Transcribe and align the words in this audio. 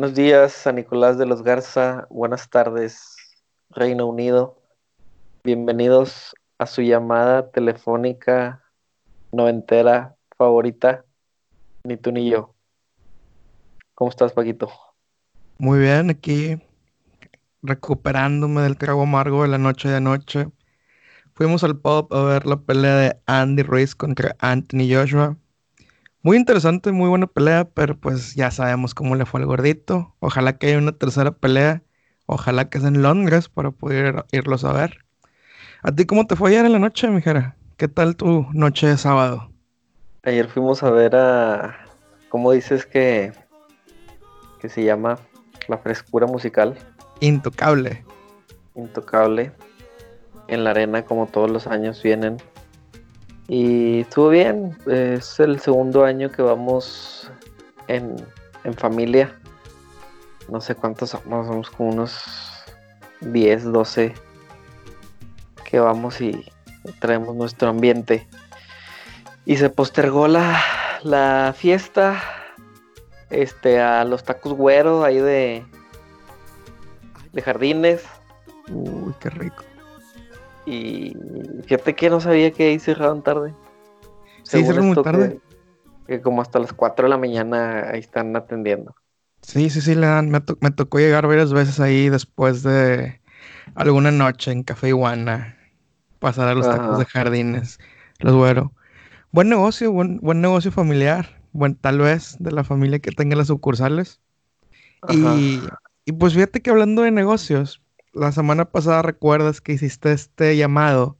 Buenos 0.00 0.16
días, 0.16 0.52
San 0.52 0.76
Nicolás 0.76 1.18
de 1.18 1.26
los 1.26 1.42
Garza. 1.42 2.06
Buenas 2.08 2.48
tardes, 2.48 3.18
Reino 3.68 4.06
Unido. 4.06 4.58
Bienvenidos 5.44 6.34
a 6.56 6.64
su 6.64 6.80
llamada 6.80 7.50
telefónica 7.50 8.64
noventera 9.30 10.16
favorita, 10.38 11.04
ni 11.84 11.98
tú 11.98 12.12
ni 12.12 12.30
yo. 12.30 12.54
¿Cómo 13.94 14.08
estás, 14.08 14.32
Paquito? 14.32 14.70
Muy 15.58 15.80
bien, 15.80 16.08
aquí 16.08 16.58
recuperándome 17.60 18.62
del 18.62 18.78
trago 18.78 19.02
amargo 19.02 19.42
de 19.42 19.48
la 19.48 19.58
noche 19.58 19.90
de 19.90 19.96
anoche. 19.96 20.48
Fuimos 21.34 21.62
al 21.62 21.78
pub 21.78 22.08
a 22.14 22.24
ver 22.24 22.46
la 22.46 22.56
pelea 22.56 22.96
de 22.96 23.20
Andy 23.26 23.64
Ruiz 23.64 23.94
contra 23.94 24.34
Anthony 24.38 24.88
Joshua. 24.90 25.36
Muy 26.22 26.36
interesante, 26.36 26.92
muy 26.92 27.08
buena 27.08 27.26
pelea, 27.26 27.64
pero 27.64 27.96
pues 27.96 28.34
ya 28.34 28.50
sabemos 28.50 28.94
cómo 28.94 29.16
le 29.16 29.24
fue 29.24 29.40
al 29.40 29.46
gordito. 29.46 30.14
Ojalá 30.20 30.58
que 30.58 30.66
haya 30.66 30.78
una 30.78 30.92
tercera 30.92 31.30
pelea. 31.30 31.82
Ojalá 32.26 32.68
que 32.68 32.78
sea 32.78 32.88
en 32.88 33.00
Londres 33.00 33.48
para 33.48 33.70
poder 33.70 34.26
irlos 34.30 34.64
a 34.64 34.72
ver. 34.74 34.98
¿A 35.82 35.92
ti 35.92 36.04
cómo 36.04 36.26
te 36.26 36.36
fue 36.36 36.50
ayer 36.50 36.66
en 36.66 36.72
la 36.72 36.78
noche, 36.78 37.08
mijera? 37.08 37.56
¿Qué 37.78 37.88
tal 37.88 38.16
tu 38.16 38.46
noche 38.52 38.86
de 38.86 38.98
sábado? 38.98 39.50
Ayer 40.22 40.46
fuimos 40.48 40.82
a 40.82 40.90
ver 40.90 41.16
a... 41.16 41.86
¿Cómo 42.28 42.52
dices 42.52 42.84
que, 42.84 43.32
que 44.60 44.68
se 44.68 44.84
llama? 44.84 45.18
La 45.68 45.78
frescura 45.78 46.26
musical. 46.26 46.76
Intocable. 47.20 48.04
Intocable. 48.74 49.52
En 50.48 50.64
la 50.64 50.70
arena, 50.72 51.02
como 51.06 51.26
todos 51.28 51.50
los 51.50 51.66
años 51.66 52.02
vienen. 52.02 52.36
Y 53.52 54.02
estuvo 54.02 54.28
bien. 54.28 54.78
Es 54.86 55.40
el 55.40 55.58
segundo 55.58 56.04
año 56.04 56.30
que 56.30 56.40
vamos 56.40 57.28
en, 57.88 58.14
en 58.62 58.74
familia. 58.74 59.36
No 60.48 60.60
sé 60.60 60.76
cuántos 60.76 61.10
somos, 61.10 61.48
somos 61.48 61.68
como 61.70 61.88
unos 61.90 62.22
10, 63.22 63.72
12 63.72 64.14
que 65.64 65.80
vamos 65.80 66.20
y 66.20 66.48
traemos 67.00 67.34
nuestro 67.34 67.70
ambiente. 67.70 68.28
Y 69.44 69.56
se 69.56 69.68
postergó 69.68 70.28
la, 70.28 70.62
la 71.02 71.52
fiesta 71.56 72.22
este, 73.30 73.80
a 73.80 74.04
los 74.04 74.22
tacos 74.22 74.52
güeros 74.52 75.04
ahí 75.04 75.18
de, 75.18 75.64
de 77.32 77.42
jardines. 77.42 78.04
Uy, 78.68 79.12
qué 79.18 79.28
rico. 79.30 79.64
Y 80.70 81.16
fíjate 81.64 81.96
que 81.96 82.08
no 82.08 82.20
sabía 82.20 82.52
que 82.52 82.68
ahí 82.68 82.78
cerraban 82.78 83.22
tarde. 83.22 83.52
Sí, 84.44 84.64
cerraron 84.64 84.86
muy 84.86 85.02
tarde. 85.02 85.40
Que, 86.06 86.16
que, 86.16 86.22
como 86.22 86.42
hasta 86.42 86.60
las 86.60 86.72
4 86.72 87.06
de 87.06 87.10
la 87.10 87.18
mañana 87.18 87.90
ahí 87.90 87.98
están 87.98 88.36
atendiendo. 88.36 88.94
Sí, 89.42 89.68
sí, 89.68 89.80
sí, 89.80 89.96
le 89.96 90.06
dan. 90.06 90.30
Me, 90.30 90.40
to 90.40 90.56
me 90.60 90.70
tocó 90.70 91.00
llegar 91.00 91.26
varias 91.26 91.52
veces 91.52 91.80
ahí 91.80 92.08
después 92.08 92.62
de 92.62 93.20
alguna 93.74 94.12
noche 94.12 94.52
en 94.52 94.62
Café 94.62 94.88
Iguana. 94.88 95.56
Pasar 96.20 96.46
a 96.46 96.54
los 96.54 96.68
Ajá. 96.68 96.78
tacos 96.78 96.98
de 97.00 97.04
jardines. 97.04 97.80
Los 98.20 98.36
güero. 98.36 98.72
Buen 99.32 99.48
negocio, 99.48 99.90
buen, 99.90 100.18
buen 100.20 100.40
negocio 100.40 100.70
familiar. 100.70 101.42
Buen, 101.50 101.74
tal 101.74 101.98
vez 101.98 102.36
de 102.38 102.52
la 102.52 102.62
familia 102.62 103.00
que 103.00 103.10
tenga 103.10 103.34
las 103.34 103.48
sucursales. 103.48 104.20
Y, 105.08 105.62
y 106.04 106.12
pues 106.12 106.34
fíjate 106.34 106.60
que 106.60 106.70
hablando 106.70 107.02
de 107.02 107.10
negocios, 107.10 107.82
la 108.12 108.32
semana 108.32 108.64
pasada 108.66 109.02
recuerdas 109.02 109.60
que 109.60 109.72
hiciste 109.72 110.12
este 110.12 110.56
llamado 110.56 111.16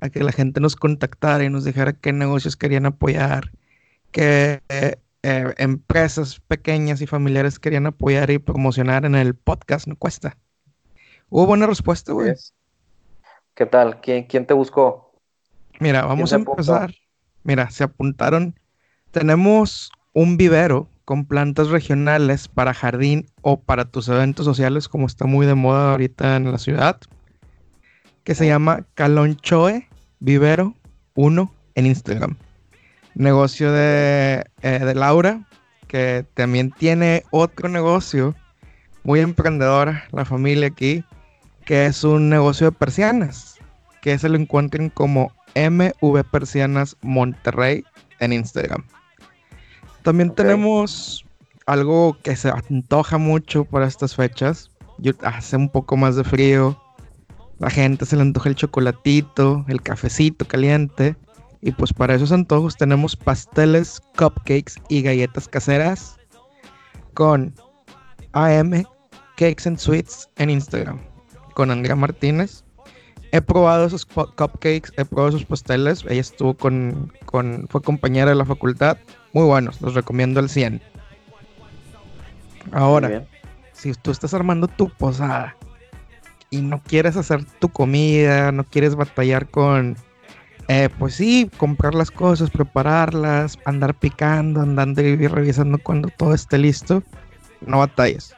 a 0.00 0.10
que 0.10 0.22
la 0.22 0.32
gente 0.32 0.60
nos 0.60 0.76
contactara 0.76 1.44
y 1.44 1.50
nos 1.50 1.64
dijera 1.64 1.92
qué 1.92 2.12
negocios 2.12 2.56
querían 2.56 2.86
apoyar, 2.86 3.52
qué 4.12 4.62
eh, 4.68 4.96
eh, 5.22 5.54
empresas 5.58 6.40
pequeñas 6.40 7.00
y 7.00 7.06
familiares 7.06 7.58
querían 7.58 7.86
apoyar 7.86 8.30
y 8.30 8.38
promocionar 8.38 9.04
en 9.04 9.14
el 9.14 9.34
podcast, 9.34 9.86
no 9.86 9.96
cuesta. 9.96 10.36
Hubo 11.30 11.46
buena 11.46 11.66
respuesta, 11.66 12.12
güey. 12.12 12.32
¿Qué 13.54 13.66
tal? 13.66 14.00
¿Quién, 14.00 14.24
¿Quién, 14.24 14.46
te 14.46 14.54
buscó? 14.54 15.12
Mira, 15.80 16.04
vamos 16.04 16.32
a 16.32 16.36
empezar. 16.36 16.84
Apuntó? 16.84 16.98
Mira, 17.42 17.70
se 17.70 17.84
apuntaron. 17.84 18.58
Tenemos 19.10 19.90
un 20.12 20.36
vivero 20.36 20.88
con 21.08 21.24
plantas 21.24 21.68
regionales 21.68 22.48
para 22.48 22.74
jardín 22.74 23.24
o 23.40 23.58
para 23.62 23.86
tus 23.86 24.10
eventos 24.10 24.44
sociales, 24.44 24.88
como 24.88 25.06
está 25.06 25.24
muy 25.24 25.46
de 25.46 25.54
moda 25.54 25.92
ahorita 25.92 26.36
en 26.36 26.52
la 26.52 26.58
ciudad, 26.58 27.00
que 28.24 28.34
se 28.34 28.46
llama 28.46 28.84
Calonchoe 28.92 29.88
Vivero 30.20 30.74
1 31.14 31.50
en 31.76 31.86
Instagram. 31.86 32.36
Negocio 33.14 33.72
de, 33.72 34.44
eh, 34.60 34.80
de 34.80 34.94
Laura, 34.94 35.48
que 35.86 36.26
también 36.34 36.72
tiene 36.72 37.22
otro 37.30 37.70
negocio 37.70 38.34
muy 39.02 39.20
emprendedora, 39.20 40.04
la 40.12 40.26
familia 40.26 40.66
aquí, 40.66 41.02
que 41.64 41.86
es 41.86 42.04
un 42.04 42.28
negocio 42.28 42.66
de 42.66 42.76
persianas, 42.76 43.56
que 44.02 44.18
se 44.18 44.28
lo 44.28 44.36
encuentren 44.36 44.90
como 44.90 45.32
MV 45.54 46.22
Persianas 46.30 46.98
Monterrey 47.00 47.82
en 48.20 48.34
Instagram. 48.34 48.84
También 50.02 50.30
okay. 50.30 50.44
tenemos 50.44 51.24
algo 51.66 52.16
que 52.22 52.34
se 52.36 52.50
antoja 52.50 53.18
mucho 53.18 53.64
para 53.64 53.86
estas 53.86 54.14
fechas. 54.14 54.70
Yo, 54.98 55.12
hace 55.22 55.56
un 55.56 55.68
poco 55.68 55.96
más 55.96 56.16
de 56.16 56.24
frío. 56.24 56.80
La 57.58 57.70
gente 57.70 58.06
se 58.06 58.16
le 58.16 58.22
antoja 58.22 58.48
el 58.48 58.54
chocolatito, 58.54 59.64
el 59.68 59.82
cafecito 59.82 60.46
caliente. 60.46 61.16
Y 61.60 61.72
pues 61.72 61.92
para 61.92 62.14
esos 62.14 62.32
antojos 62.32 62.76
tenemos 62.76 63.16
pasteles, 63.16 64.00
cupcakes 64.16 64.74
y 64.88 65.02
galletas 65.02 65.48
caseras 65.48 66.16
con 67.14 67.52
AM 68.32 68.84
Cakes 69.36 69.66
and 69.66 69.78
Sweets 69.78 70.28
en 70.36 70.50
Instagram 70.50 71.00
con 71.54 71.72
Andrea 71.72 71.96
Martínez. 71.96 72.62
He 73.32 73.42
probado 73.42 73.86
esos 73.86 74.06
cupcakes, 74.06 74.92
he 74.96 75.04
probado 75.04 75.28
esos 75.36 75.44
pasteles. 75.44 76.04
Ella 76.08 76.20
estuvo 76.20 76.54
con, 76.54 77.12
con 77.26 77.66
fue 77.68 77.82
compañera 77.82 78.30
de 78.30 78.36
la 78.36 78.44
facultad 78.44 78.96
muy 79.32 79.44
buenos, 79.44 79.80
los 79.80 79.94
recomiendo 79.94 80.40
al 80.40 80.48
100. 80.48 80.80
Ahora, 82.72 83.26
si 83.72 83.92
tú 83.94 84.10
estás 84.10 84.34
armando 84.34 84.68
tu 84.68 84.90
posada 84.90 85.56
y 86.50 86.60
no 86.60 86.82
quieres 86.82 87.16
hacer 87.16 87.44
tu 87.58 87.68
comida, 87.68 88.52
no 88.52 88.64
quieres 88.64 88.94
batallar 88.94 89.48
con, 89.48 89.96
eh, 90.68 90.88
pues 90.98 91.14
sí, 91.14 91.50
comprar 91.56 91.94
las 91.94 92.10
cosas, 92.10 92.50
prepararlas, 92.50 93.58
andar 93.64 93.94
picando, 93.94 94.60
andando 94.60 95.02
y 95.02 95.26
revisando 95.26 95.78
cuando 95.78 96.08
todo 96.08 96.34
esté 96.34 96.58
listo, 96.58 97.02
no 97.66 97.78
batalles. 97.78 98.34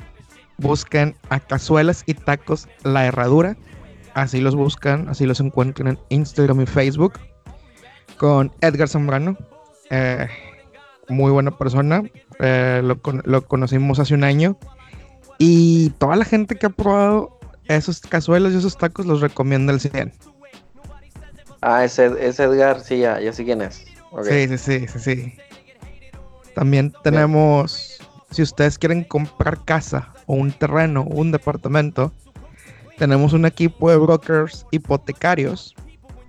Busquen 0.58 1.16
a 1.30 1.40
cazuelas 1.40 2.02
y 2.06 2.14
tacos 2.14 2.68
la 2.82 3.06
herradura. 3.06 3.56
Así 4.14 4.40
los 4.40 4.54
buscan, 4.56 5.08
así 5.08 5.26
los 5.26 5.40
encuentran 5.40 5.88
en 5.88 5.98
Instagram 6.08 6.60
y 6.62 6.66
Facebook. 6.66 7.14
Con 8.16 8.52
Edgar 8.60 8.88
Zambrano. 8.88 9.36
Eh, 9.90 10.28
muy 11.08 11.30
buena 11.30 11.56
persona. 11.56 12.02
Eh, 12.38 12.80
lo, 12.84 13.00
lo, 13.24 13.46
conocimos 13.46 13.98
hace 13.98 14.14
un 14.14 14.24
año. 14.24 14.58
Y 15.38 15.90
toda 15.98 16.16
la 16.16 16.24
gente 16.24 16.56
que 16.56 16.66
ha 16.66 16.70
probado 16.70 17.38
esos 17.66 18.00
cazuelos 18.00 18.52
y 18.52 18.56
esos 18.56 18.76
tacos 18.76 19.06
los 19.06 19.20
recomienda 19.20 19.72
el 19.72 19.80
100. 19.80 20.12
Ah, 21.62 21.84
ese, 21.84 22.12
ese 22.20 22.44
Edgar, 22.44 22.80
sí, 22.80 22.98
ya, 22.98 23.20
ya 23.20 23.32
sé 23.32 23.44
quién 23.44 23.62
es. 23.62 23.84
Okay. 24.10 24.48
Sí, 24.48 24.58
sí, 24.58 24.80
sí, 24.80 24.86
sí, 24.88 24.98
sí. 24.98 25.34
También 26.54 26.92
tenemos, 27.04 27.98
Bien. 27.98 28.10
si 28.30 28.42
ustedes 28.42 28.78
quieren 28.78 29.04
comprar 29.04 29.64
casa 29.64 30.12
o 30.26 30.34
un 30.34 30.52
terreno 30.52 31.02
o 31.02 31.20
un 31.20 31.32
departamento, 31.32 32.12
tenemos 33.00 33.32
un 33.32 33.46
equipo 33.46 33.90
de 33.90 33.96
brokers 33.96 34.66
hipotecarios 34.72 35.74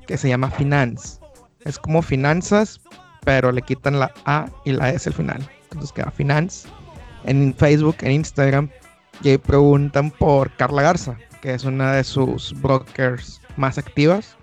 que 0.07 0.15
se 0.15 0.29
llama 0.29 0.49
Finance. 0.51 1.19
Es 1.65 1.77
como 1.77 2.01
finanzas, 2.01 2.79
pero 3.25 3.51
le 3.51 3.61
quitan 3.61 3.99
la 3.99 4.09
A 4.23 4.45
y 4.63 4.71
la 4.71 4.89
S 4.89 5.09
al 5.09 5.13
final. 5.13 5.45
Entonces 5.63 5.91
queda 5.91 6.09
Finance. 6.11 6.69
En 7.25 7.53
Facebook, 7.53 7.97
en 7.99 8.13
Instagram, 8.13 8.69
y 9.21 9.31
ahí 9.31 9.37
preguntan 9.37 10.11
por 10.11 10.49
Carla 10.55 10.83
Garza, 10.83 11.17
que 11.41 11.53
es 11.53 11.65
una 11.65 11.91
de 11.91 12.05
sus 12.05 12.53
brokers 12.61 13.41
más 13.57 13.77
activas. 13.77 14.37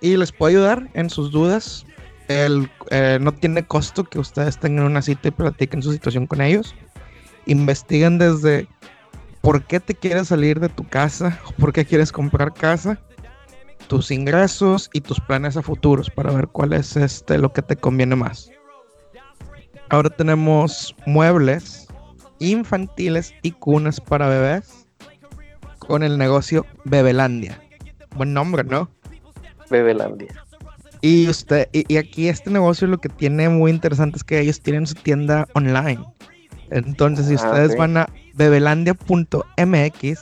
Y 0.00 0.16
les 0.16 0.32
puede 0.32 0.56
ayudar 0.56 0.88
en 0.94 1.08
sus 1.08 1.30
dudas. 1.30 1.86
El, 2.26 2.68
eh, 2.90 3.18
no 3.20 3.30
tiene 3.30 3.64
costo 3.64 4.02
que 4.02 4.18
ustedes 4.18 4.58
tengan 4.58 4.86
una 4.86 5.00
cita 5.00 5.28
y 5.28 5.30
platiquen 5.30 5.80
su 5.80 5.92
situación 5.92 6.26
con 6.26 6.40
ellos. 6.40 6.74
Investiguen 7.46 8.18
desde 8.18 8.66
por 9.46 9.62
qué 9.62 9.78
te 9.78 9.94
quieres 9.94 10.26
salir 10.26 10.58
de 10.58 10.68
tu 10.68 10.82
casa, 10.82 11.38
por 11.56 11.72
qué 11.72 11.84
quieres 11.84 12.10
comprar 12.10 12.52
casa, 12.52 12.98
tus 13.86 14.10
ingresos 14.10 14.90
y 14.92 15.00
tus 15.00 15.20
planes 15.20 15.56
a 15.56 15.62
futuros 15.62 16.10
para 16.10 16.32
ver 16.32 16.48
cuál 16.48 16.72
es 16.72 16.96
este 16.96 17.38
lo 17.38 17.52
que 17.52 17.62
te 17.62 17.76
conviene 17.76 18.16
más. 18.16 18.50
Ahora 19.88 20.10
tenemos 20.10 20.96
muebles 21.06 21.86
infantiles 22.40 23.32
y 23.42 23.52
cunas 23.52 24.00
para 24.00 24.28
bebés 24.28 24.88
con 25.78 26.02
el 26.02 26.18
negocio 26.18 26.66
Bebelandia. 26.82 27.62
Buen 28.16 28.34
nombre, 28.34 28.64
¿no? 28.64 28.90
Bebelandia. 29.70 30.34
Y 31.02 31.28
usted 31.28 31.68
y, 31.72 31.84
y 31.86 31.98
aquí 31.98 32.26
este 32.28 32.50
negocio 32.50 32.88
lo 32.88 32.98
que 32.98 33.10
tiene 33.10 33.48
muy 33.48 33.70
interesante 33.70 34.16
es 34.16 34.24
que 34.24 34.40
ellos 34.40 34.60
tienen 34.60 34.88
su 34.88 34.94
tienda 34.94 35.46
online 35.52 36.04
Entonces, 36.70 37.26
si 37.26 37.34
ah, 37.34 37.48
ustedes 37.48 37.76
van 37.76 37.96
a 37.96 38.08
bebelandia.mx, 38.36 40.20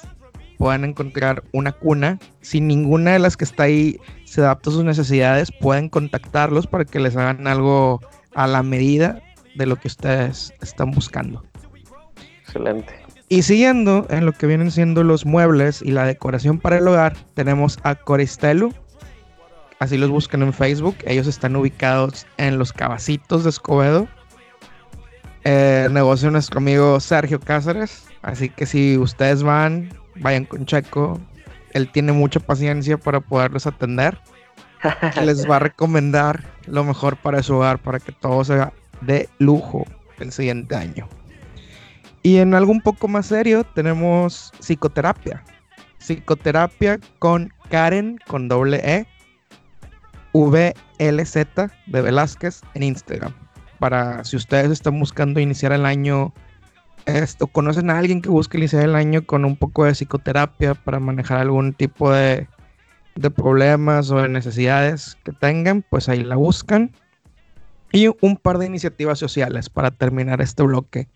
pueden 0.59 0.85
encontrar 0.85 1.43
una 1.53 1.73
cuna. 1.73 2.19
Si 2.41 2.61
ninguna 2.61 3.13
de 3.13 3.19
las 3.19 3.37
que 3.37 3.45
está 3.45 3.65
ahí 3.65 3.99
se 4.25 4.41
adapta 4.41 4.71
a 4.71 4.73
sus 4.73 4.85
necesidades, 4.85 5.53
pueden 5.61 5.89
contactarlos 5.89 6.67
para 6.67 6.85
que 6.85 7.01
les 7.01 7.17
hagan 7.17 7.47
algo 7.47 8.01
a 8.35 8.47
la 8.47 8.63
medida 8.63 9.21
de 9.55 9.67
lo 9.67 9.77
que 9.77 9.89
ustedes 9.89 10.53
están 10.61 10.91
buscando. 10.91 11.45
Excelente. 12.43 13.05
Y 13.29 13.43
siguiendo 13.43 14.07
en 14.11 14.27
lo 14.27 14.33
que 14.33 14.47
vienen 14.47 14.71
siendo 14.71 15.03
los 15.03 15.25
muebles 15.25 15.83
y 15.83 15.91
la 15.91 16.05
decoración 16.05 16.59
para 16.59 16.79
el 16.79 16.87
hogar, 16.87 17.17
tenemos 17.35 17.79
a 17.83 17.95
Coristelu. 17.95 18.73
Así 19.79 19.97
los 19.97 20.11
buscan 20.11 20.43
en 20.43 20.53
Facebook. 20.53 20.97
Ellos 21.07 21.27
están 21.27 21.57
ubicados 21.57 22.27
en 22.37 22.59
los 22.59 22.73
Cabacitos 22.73 23.45
de 23.45 23.51
Escobedo. 23.51 24.07
Eh, 25.45 25.89
negocio 25.91 26.31
nuestro 26.31 26.59
amigo 26.59 26.99
Sergio 27.01 27.39
Cáceres. 27.39 28.07
Así 28.23 28.49
que 28.49 28.65
si 28.65 28.97
ustedes 28.97 29.43
van, 29.43 29.91
vayan 30.17 30.47
con 30.47 30.65
Checo. 30.65 31.21
Él 31.73 31.91
tiene 31.91 32.13
mucha 32.13 32.41
paciencia 32.41 32.97
para 32.97 33.21
poderlos 33.21 33.67
atender. 33.67 34.19
les 35.23 35.49
va 35.49 35.57
a 35.57 35.61
recomendar 35.61 36.43
lo 36.67 36.85
mejor 36.85 37.17
para 37.17 37.43
su 37.43 37.55
hogar, 37.57 37.79
para 37.79 38.01
que 38.01 38.13
todo 38.13 38.45
sea 38.45 38.73
de 39.03 39.29
lujo 39.39 39.85
el 40.19 40.33
siguiente 40.33 40.75
año. 40.75 41.09
Y 42.23 42.39
en 42.39 42.55
algo 42.55 42.73
un 42.73 42.81
poco 42.81 43.07
más 43.07 43.27
serio 43.27 43.65
tenemos 43.65 44.51
psicoterapia. 44.61 45.45
Psicoterapia 45.99 46.99
con 47.19 47.53
Karen 47.71 48.19
con 48.27 48.49
doble 48.49 48.81
E. 48.83 49.07
VLZ 50.33 51.35
de 51.87 52.03
Velázquez 52.03 52.63
en 52.75 52.83
Instagram. 52.83 53.44
Para 53.85 54.25
si 54.25 54.37
ustedes 54.37 54.71
están 54.71 54.99
buscando 54.99 55.41
iniciar 55.41 55.73
el 55.73 55.85
año, 55.85 56.33
esto, 57.05 57.47
conocen 57.47 57.91
a 57.91 57.99
alguien 57.99 58.23
que 58.23 58.31
busque 58.31 58.57
iniciar 58.57 58.83
el 58.85 58.95
año 58.95 59.27
con 59.27 59.45
un 59.45 59.57
poco 59.57 59.85
de 59.85 59.93
psicoterapia 59.93 60.73
para 60.73 61.01
manejar 61.01 61.37
algún 61.37 61.75
tipo 61.75 62.11
de, 62.11 62.49
de 63.15 63.31
problemas 63.31 64.11
o 64.11 64.23
de 64.23 64.31
necesidades 64.31 65.19
que 65.23 65.33
tengan, 65.33 65.85
pues 65.91 66.09
ahí 66.09 66.25
la 66.25 66.37
buscan. 66.37 66.93
Y 67.93 68.09
un 68.23 68.39
par 68.39 68.57
de 68.57 68.65
iniciativas 68.65 69.19
sociales 69.19 69.69
para 69.69 69.91
terminar 69.91 70.41
este 70.41 70.63
bloque. 70.63 71.07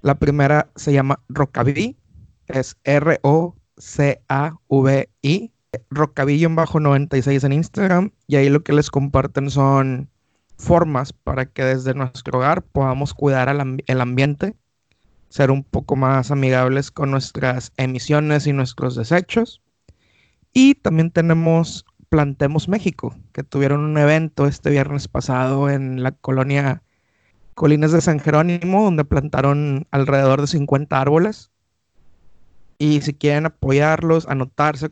La 0.00 0.14
primera 0.14 0.70
se 0.76 0.94
llama 0.94 1.20
Rockabilly, 1.28 1.98
es 2.46 2.78
R-O-C-A-V-I, 2.84 3.52
Rockabilly-96 5.90 7.44
en 7.44 7.52
Instagram, 7.52 8.12
y 8.26 8.36
ahí 8.36 8.48
lo 8.48 8.62
que 8.62 8.72
les 8.72 8.90
comparten 8.90 9.50
son 9.50 10.08
formas 10.60 11.12
para 11.12 11.46
que 11.46 11.64
desde 11.64 11.94
nuestro 11.94 12.38
hogar 12.38 12.62
podamos 12.62 13.14
cuidar 13.14 13.48
el 13.48 14.00
ambiente, 14.00 14.56
ser 15.28 15.50
un 15.50 15.64
poco 15.64 15.96
más 15.96 16.30
amigables 16.30 16.90
con 16.90 17.10
nuestras 17.10 17.72
emisiones 17.76 18.46
y 18.46 18.52
nuestros 18.52 18.94
desechos. 18.94 19.62
Y 20.52 20.74
también 20.74 21.10
tenemos 21.10 21.84
Plantemos 22.10 22.68
México, 22.68 23.14
que 23.32 23.44
tuvieron 23.44 23.82
un 23.84 23.96
evento 23.96 24.48
este 24.48 24.68
viernes 24.70 25.06
pasado 25.06 25.70
en 25.70 26.02
la 26.02 26.10
colonia 26.10 26.82
Colinas 27.54 27.92
de 27.92 28.00
San 28.00 28.18
Jerónimo, 28.18 28.82
donde 28.82 29.04
plantaron 29.04 29.86
alrededor 29.92 30.40
de 30.40 30.48
50 30.48 31.00
árboles. 31.00 31.52
Y 32.78 33.02
si 33.02 33.14
quieren 33.14 33.46
apoyarlos, 33.46 34.26
anotarse, 34.26 34.90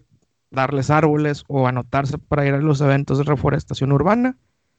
darles 0.53 0.91
árboles 0.91 1.43
o 1.49 1.67
anotarse 1.67 2.19
para 2.19 2.47
ir 2.47 2.55
a 2.55 2.59
los 2.59 2.81
eventos 2.81 3.19
de 3.19 3.25
reforestación 3.25 3.91
urbana, 3.91 4.37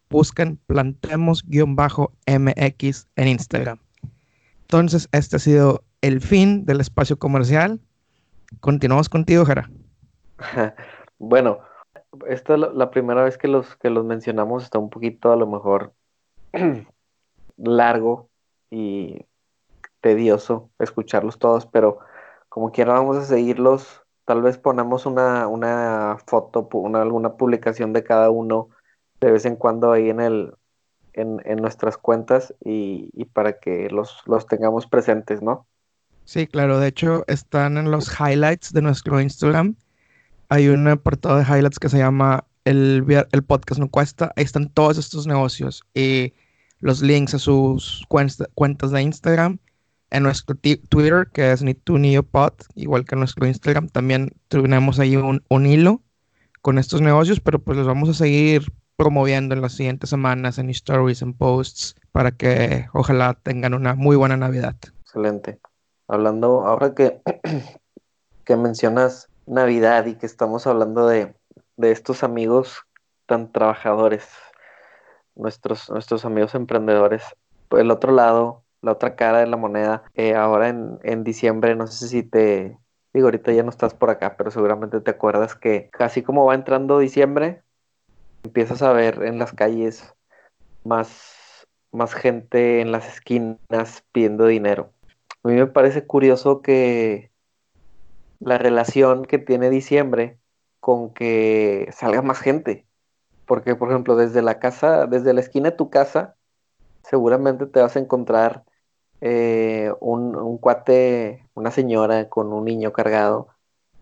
busquen 0.10 0.58
plantemos-mx 0.68 3.08
en 3.16 3.28
Instagram. 3.28 3.80
Entonces, 4.62 5.10
este 5.12 5.36
ha 5.36 5.40
sido 5.40 5.84
el 6.02 6.22
fin 6.22 6.66
del 6.66 6.82
espacio 6.82 7.18
comercial. 7.18 7.80
Continuamos 8.60 9.10
contigo, 9.10 9.46
Jara. 9.46 9.70
bueno, 11.20 11.60
esta 12.28 12.56
es 12.56 12.60
la, 12.60 12.92
primera 12.92 13.24
vez 13.24 13.38
que 13.38 13.48
los, 13.48 13.76
que 13.78 13.90
los 13.90 14.06
mencionamos, 14.06 14.64
está 14.64 14.80
un 14.80 14.90
poquito 14.90 15.32
a 15.32 15.36
lo 15.36 15.48
mejor 15.48 15.94
largo 17.58 18.30
y 18.70 19.26
tedioso 20.02 20.70
escucharlos 20.80 21.40
todos, 21.40 21.66
pero 21.66 22.00
como 22.48 22.72
quiera 22.72 22.94
vamos 22.94 23.18
a 23.18 23.26
seguirlos. 23.26 24.04
Tal 24.26 24.42
vez 24.44 24.58
ponemos 24.58 25.06
una, 25.06 25.48
una 25.48 26.18
foto, 26.28 26.70
una, 26.74 27.02
alguna 27.02 27.34
publicación 27.34 27.94
de 27.94 28.04
cada 28.04 28.30
uno 28.30 28.70
de 29.22 29.32
vez 29.32 29.46
en 29.46 29.56
cuando 29.56 29.92
ahí 29.92 30.10
en 30.10 30.20
el 30.20 30.54
en, 31.14 31.42
en 31.46 31.58
nuestras 31.58 31.98
cuentas 31.98 32.54
y, 32.64 33.10
y, 33.14 33.26
para 33.26 33.60
que 33.60 33.90
los, 33.90 34.22
los 34.26 34.48
tengamos 34.48 34.88
presentes, 34.88 35.42
¿no? 35.42 35.68
Sí, 36.24 36.48
claro. 36.48 36.80
De 36.80 36.88
hecho, 36.88 37.26
están 37.28 37.78
en 37.78 37.92
los 37.92 38.10
highlights 38.20 38.72
de 38.72 38.82
nuestro 38.82 39.20
Instagram. 39.20 39.76
Hay 40.48 40.70
un 40.70 40.88
apartado 40.88 41.38
de 41.38 41.44
highlights 41.44 41.80
que 41.80 41.90
se 41.90 41.98
llama 41.98 42.46
el, 42.64 43.04
el 43.32 43.44
podcast 43.44 43.82
no 43.82 43.90
cuesta. 43.90 44.32
Ahí 44.36 44.44
están 44.44 44.70
todos 44.70 44.98
estos 44.98 45.28
negocios. 45.28 45.84
Y 45.94 46.34
los 46.80 47.02
links 47.02 47.34
a 47.34 47.40
sus 47.40 48.06
cuentas 48.08 48.92
de 48.92 49.02
Instagram, 49.02 49.60
en 50.12 50.24
nuestro 50.24 50.56
Twitter, 50.56 51.28
que 51.34 51.52
es 51.52 51.62
ni 51.62 51.74
tú 51.74 51.98
ni 51.98 52.20
pod, 52.22 52.54
igual 52.76 53.06
que 53.06 53.16
en 53.16 53.20
nuestro 53.20 53.46
Instagram, 53.46 53.90
también 53.90 54.32
tenemos 54.48 55.00
ahí 55.00 55.16
un, 55.16 55.66
hilo 55.66 56.02
con 56.62 56.78
estos 56.78 57.02
negocios, 57.02 57.40
pero 57.40 57.60
pues 57.60 57.78
los 57.78 57.88
vamos 57.88 58.10
a 58.10 58.14
seguir 58.14 58.72
promoviendo 59.00 59.56
en 59.56 59.62
las 59.62 59.76
siguientes 59.76 60.10
semanas 60.10 60.58
en 60.58 60.70
stories, 60.72 61.22
en 61.22 61.34
posts, 61.34 61.96
para 62.12 62.32
que 62.32 62.90
ojalá 62.92 63.34
tengan 63.34 63.74
una 63.74 63.96
muy 63.96 64.18
buena 64.18 64.36
Navidad. 64.36 64.76
Excelente. 65.00 65.58
Hablando, 66.10 66.68
ahora 66.68 66.94
que, 66.94 67.22
que 68.44 68.58
mencionas 68.58 69.30
Navidad 69.46 70.06
y 70.06 70.16
que 70.16 70.26
estamos 70.26 70.68
hablando 70.68 71.08
de, 71.08 71.34
de 71.78 71.92
estos 71.92 72.24
amigos 72.24 72.82
tan 73.26 73.54
trabajadores, 73.54 74.28
nuestros, 75.34 75.90
nuestros 75.90 76.26
amigos 76.26 76.54
emprendedores. 76.54 77.24
El 77.72 77.92
otro 77.92 78.12
lado, 78.12 78.64
la 78.82 78.92
otra 78.92 79.16
cara 79.16 79.38
de 79.38 79.48
la 79.48 79.56
moneda, 79.56 80.04
eh, 80.14 80.36
ahora 80.36 80.68
en, 80.68 81.00
en 81.04 81.24
diciembre, 81.24 81.74
no 81.74 81.88
sé 81.88 82.10
si 82.10 82.22
te, 82.22 82.78
digo, 83.14 83.28
ahorita 83.28 83.54
ya 83.54 83.64
no 83.64 83.70
estás 83.70 83.94
por 83.94 84.10
acá, 84.10 84.36
pero 84.36 84.52
seguramente 84.52 85.00
te 85.00 85.12
acuerdas 85.12 85.56
que 85.56 85.90
casi 85.90 86.22
como 86.22 86.44
va 86.44 86.54
entrando 86.54 87.00
diciembre, 87.00 87.64
empiezas 88.44 88.82
a 88.82 88.94
ver 88.94 89.24
en 89.24 89.40
las 89.40 89.54
calles 89.54 90.14
más, 90.84 91.68
más 91.92 92.14
gente 92.14 92.82
en 92.82 92.92
las 92.92 93.08
esquinas 93.08 94.04
pidiendo 94.12 94.46
dinero. 94.46 94.92
A 95.44 95.48
mí 95.48 95.56
me 95.56 95.68
parece 95.68 96.06
curioso 96.06 96.62
que 96.62 97.32
la 98.40 98.58
relación 98.58 99.26
que 99.26 99.38
tiene 99.38 99.70
diciembre 99.70 100.38
con 100.80 101.14
que 101.14 101.90
salga 101.92 102.22
más 102.22 102.40
gente. 102.40 102.86
Porque, 103.46 103.76
por 103.76 103.90
ejemplo, 103.90 104.16
desde 104.16 104.42
la 104.42 104.60
casa, 104.60 105.08
desde 105.08 105.34
la 105.34 105.42
esquina 105.42 105.72
de 105.72 105.78
tu 105.78 105.90
casa, 105.90 106.36
seguramente 107.04 107.66
te 107.66 107.82
vas 107.82 107.96
a 107.96 108.00
encontrar 108.00 108.64
eh, 109.22 109.92
un, 110.00 110.58
cuate, 110.60 111.48
una 111.56 111.72
señora 111.72 112.30
con 112.30 112.54
un 112.54 112.66
niño 112.66 112.94
cargado 112.94 113.50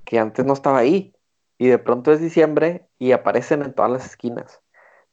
que 0.05 0.19
antes 0.19 0.45
no 0.45 0.53
estaba 0.53 0.79
ahí. 0.79 1.13
Y 1.57 1.67
de 1.67 1.79
pronto 1.79 2.11
es 2.11 2.21
diciembre 2.21 2.87
y 2.99 3.11
aparecen 3.11 3.63
en 3.63 3.73
todas 3.73 3.91
las 3.91 4.05
esquinas. 4.05 4.61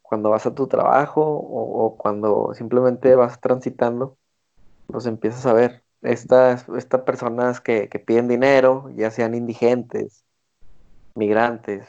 Cuando 0.02 0.30
vas 0.30 0.46
a 0.46 0.54
tu 0.54 0.66
trabajo 0.66 1.22
o, 1.24 1.96
cuando 1.96 2.52
simplemente 2.54 3.14
vas 3.14 3.40
transitando, 3.40 4.16
los 4.88 5.06
empiezas 5.06 5.46
a 5.46 5.52
ver. 5.52 5.82
Estas, 6.02 6.68
estas 6.68 7.00
personas 7.02 7.60
que, 7.62 7.88
que 7.88 7.98
piden 7.98 8.28
dinero, 8.28 8.90
ya 8.94 9.10
sean 9.10 9.34
indigentes, 9.34 10.24
migrantes, 11.14 11.86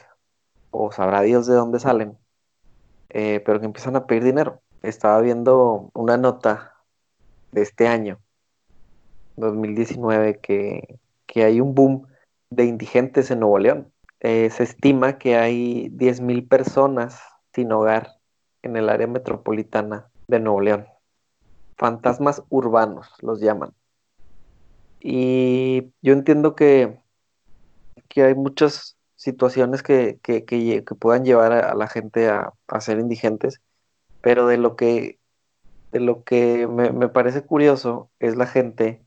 o 0.70 0.92
sabrá 0.92 1.22
Dios 1.22 1.46
de 1.46 1.54
dónde 1.54 1.80
salen, 1.80 2.18
eh, 3.10 3.42
pero 3.44 3.60
que 3.60 3.66
empiezan 3.66 3.96
a 3.96 4.06
pedir 4.06 4.24
dinero. 4.24 4.60
Estaba 4.82 5.20
viendo 5.20 5.90
una 5.94 6.16
nota 6.16 6.74
de 7.52 7.62
este 7.62 7.88
año, 7.88 8.20
2019, 9.36 10.38
que, 10.40 10.98
hay 11.36 11.60
un 11.60 11.74
boom 11.74 12.06
de 12.48 12.64
indigentes 12.64 13.30
en 13.30 13.40
Nuevo 13.40 13.58
León. 13.58 13.92
Eh, 14.20 14.50
se 14.50 14.62
estima 14.62 15.18
que 15.18 15.36
hay 15.36 15.88
10.000 15.90 16.48
personas 16.48 17.20
sin 17.52 17.72
hogar 17.72 18.16
en 18.62 18.76
el 18.76 18.88
área 18.88 19.06
metropolitana 19.06 20.08
de 20.28 20.40
Nuevo 20.40 20.60
León. 20.60 20.86
Fantasmas 21.76 22.42
urbanos 22.48 23.12
los 23.20 23.40
llaman. 23.40 23.72
Y 25.00 25.92
yo 26.02 26.14
entiendo 26.14 26.54
que, 26.54 26.98
que 28.08 28.24
hay 28.24 28.34
muchas 28.34 28.96
situaciones 29.16 29.82
que, 29.82 30.18
que, 30.22 30.44
que, 30.44 30.82
puedan 30.98 31.24
llevar 31.24 31.52
a, 31.52 31.74
la 31.74 31.88
gente 31.88 32.28
a, 32.28 32.52
ser 32.80 32.98
indigentes, 32.98 33.60
pero 34.20 34.46
de 34.46 34.58
lo 34.58 34.76
que, 34.76 35.18
de 35.92 36.00
lo 36.00 36.22
que 36.24 36.66
me, 36.66 37.08
parece 37.08 37.42
curioso 37.42 38.10
es 38.20 38.36
la 38.36 38.46
gente 38.46 39.02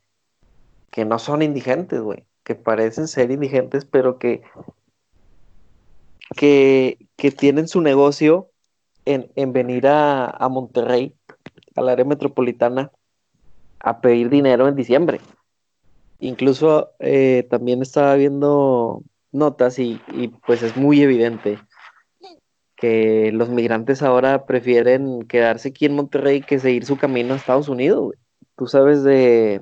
que 0.92 1.06
no 1.06 1.20
son 1.20 1.42
indigentes, 1.42 2.02
güey, 2.02 2.26
que 2.44 2.56
parecen 2.56 3.08
ser 3.08 3.32
indigentes, 3.32 3.86
pero 3.86 4.18
que, 4.18 4.42
que, 6.36 6.98
que 7.16 7.32
tienen 7.32 7.68
su 7.68 7.82
negocio 7.82 8.50
en, 9.06 9.32
en 9.36 9.54
venir 9.54 9.88
a, 9.88 10.30
a 10.30 10.50
Monterrey, 10.50 11.14
al 11.76 11.90
área 11.90 12.06
metropolitana, 12.06 12.92
a 13.80 14.02
pedir 14.02 14.30
dinero 14.30 14.68
en 14.68 14.76
diciembre. 14.76 15.20
Incluso 16.20 16.92
eh, 17.00 17.48
también 17.50 17.82
estaba 17.82 18.16
viendo 18.16 19.04
notas 19.32 19.80
y, 19.80 20.02
pues 20.46 20.64
es 20.64 20.76
muy 20.76 21.02
evidente 21.02 21.60
que 22.76 23.32
los 23.34 23.50
migrantes 23.50 24.02
ahora 24.02 24.46
prefieren 24.46 25.24
quedarse 25.24 25.70
aquí 25.70 25.86
en 25.86 25.96
Monterrey 25.96 26.42
que 26.42 26.60
seguir 26.60 26.86
su 26.86 26.98
camino 26.98 27.34
a 27.34 27.38
Estados 27.38 27.70
Unidos. 27.70 28.14
Tú 28.56 28.68
sabes 28.68 29.04
de 29.04 29.62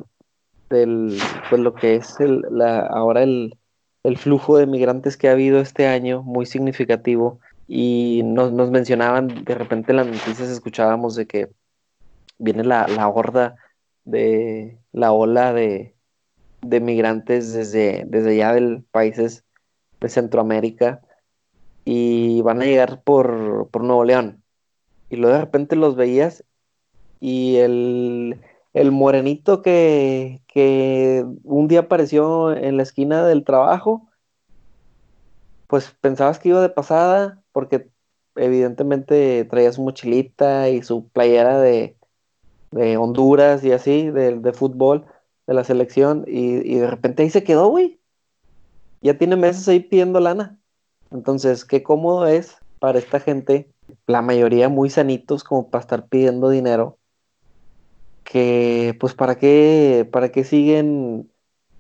del, 0.70 1.18
pues 1.50 1.62
lo 1.62 1.74
que 1.74 1.96
es 1.96 2.20
el, 2.20 2.42
la, 2.52 2.82
ahora 2.82 3.24
el, 3.24 3.58
el 4.08 4.18
flujo 4.18 4.58
de 4.58 4.68
migrantes 4.68 5.18
que 5.18 5.28
ha 5.28 5.34
habido 5.34 5.60
este 5.60 5.86
año, 5.86 6.24
muy 6.24 6.46
significativo, 6.46 7.42
y 7.68 8.22
nos, 8.24 8.54
nos 8.54 8.72
mencionaban, 8.72 9.44
de 9.44 9.54
repente 9.54 9.92
en 9.92 9.98
las 9.98 10.08
noticias 10.08 10.50
escuchábamos 10.50 11.16
de 11.16 11.28
que 11.28 11.50
viene 12.38 12.64
la, 12.64 12.88
la 12.88 13.10
horda 13.10 13.58
de 14.06 14.78
la 14.94 15.12
ola 15.12 15.52
de, 15.52 15.94
de 16.62 16.80
migrantes 16.80 17.52
desde, 17.52 18.06
desde 18.08 18.32
allá 18.32 18.54
de 18.54 18.82
países 18.92 19.44
de 20.00 20.08
Centroamérica 20.08 21.02
y 21.84 22.42
van 22.44 22.62
a 22.62 22.66
llegar 22.66 23.02
por, 23.04 23.68
por 23.72 23.84
Nuevo 23.84 24.06
León. 24.06 24.42
Y 25.10 25.18
luego 25.18 25.36
de 25.36 25.42
repente 25.42 25.76
los 25.76 25.98
veías 25.98 26.46
y 27.20 27.58
el, 27.58 28.40
el 28.82 28.92
morenito 28.92 29.62
que, 29.62 30.42
que, 30.48 31.26
un 31.44 31.68
día 31.68 31.82
apareció 31.82 32.56
en 32.56 32.78
la 32.78 32.84
esquina 32.84 33.26
del 33.26 33.44
trabajo, 33.44 34.08
pues 35.68 35.92
pensabas 36.00 36.40
que 36.40 36.50
iba 36.50 36.62
de 36.62 36.70
pasada 36.70 37.42
porque 37.52 37.90
evidentemente 38.36 39.46
traía 39.46 39.72
su 39.72 39.82
mochilita 39.82 40.70
y 40.70 40.84
su 40.84 41.08
playera 41.10 41.60
de, 41.60 41.98
de 42.72 42.98
Honduras 42.98 43.64
y 43.64 43.72
así, 43.72 44.12
de, 44.12 44.38
de, 44.38 44.54
fútbol, 44.54 45.06
de 45.48 45.56
la 45.56 45.64
selección, 45.64 46.24
y, 46.28 46.58
y 46.72 46.76
de 46.76 46.88
repente 46.88 47.24
ahí 47.24 47.32
se 47.32 47.44
quedó, 47.44 47.70
güey. 47.70 48.00
Ya 49.02 49.18
tiene 49.18 49.36
meses 49.36 49.68
ahí 49.68 49.80
pidiendo 49.80 50.20
lana. 50.20 50.60
Entonces, 51.12 51.66
qué 51.66 51.82
cómodo 51.82 52.28
es 52.28 52.58
para 52.80 53.00
esta 53.00 53.20
gente, 53.20 53.72
la 54.06 54.22
mayoría 54.22 54.70
muy 54.70 54.90
sanitos 54.92 55.44
como 55.44 55.70
para 55.70 55.82
estar 55.82 56.08
pidiendo 56.08 56.50
dinero, 56.50 56.98
que 58.28 58.96
pues 59.00 59.14
para 59.14 59.36
qué, 59.36 60.08
para 60.12 60.34
qué 60.34 60.44
siguen 60.44 61.32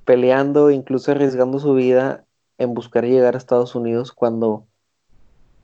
peleando, 0.06 0.72
incluso 0.72 1.12
arriesgando 1.12 1.60
su 1.60 1.74
vida 1.74 2.26
en 2.58 2.74
buscar 2.74 3.04
llegar 3.04 3.36
a 3.36 3.38
Estados 3.38 3.76
Unidos 3.76 4.14
cuando, 4.14 4.66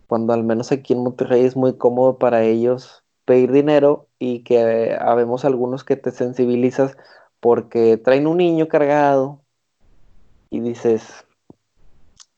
cuando 0.07 0.33
al 0.33 0.43
menos 0.43 0.73
aquí 0.73 0.91
en 0.91 1.03
Monterrey 1.03 1.45
es 1.45 1.55
muy 1.55 1.77
cómodo 1.77 2.17
para 2.17 2.43
ellos 2.43 3.05
pedir 3.23 3.53
dinero 3.53 4.09
y 4.19 4.43
que 4.43 4.97
habemos 4.99 5.45
algunos 5.45 5.85
que 5.85 5.95
te 5.95 6.11
sensibilizas 6.11 6.97
porque 7.39 7.95
traen 7.95 8.27
un 8.27 8.37
niño 8.37 8.67
cargado 8.67 9.39
y 10.49 10.59
dices, 10.59 11.25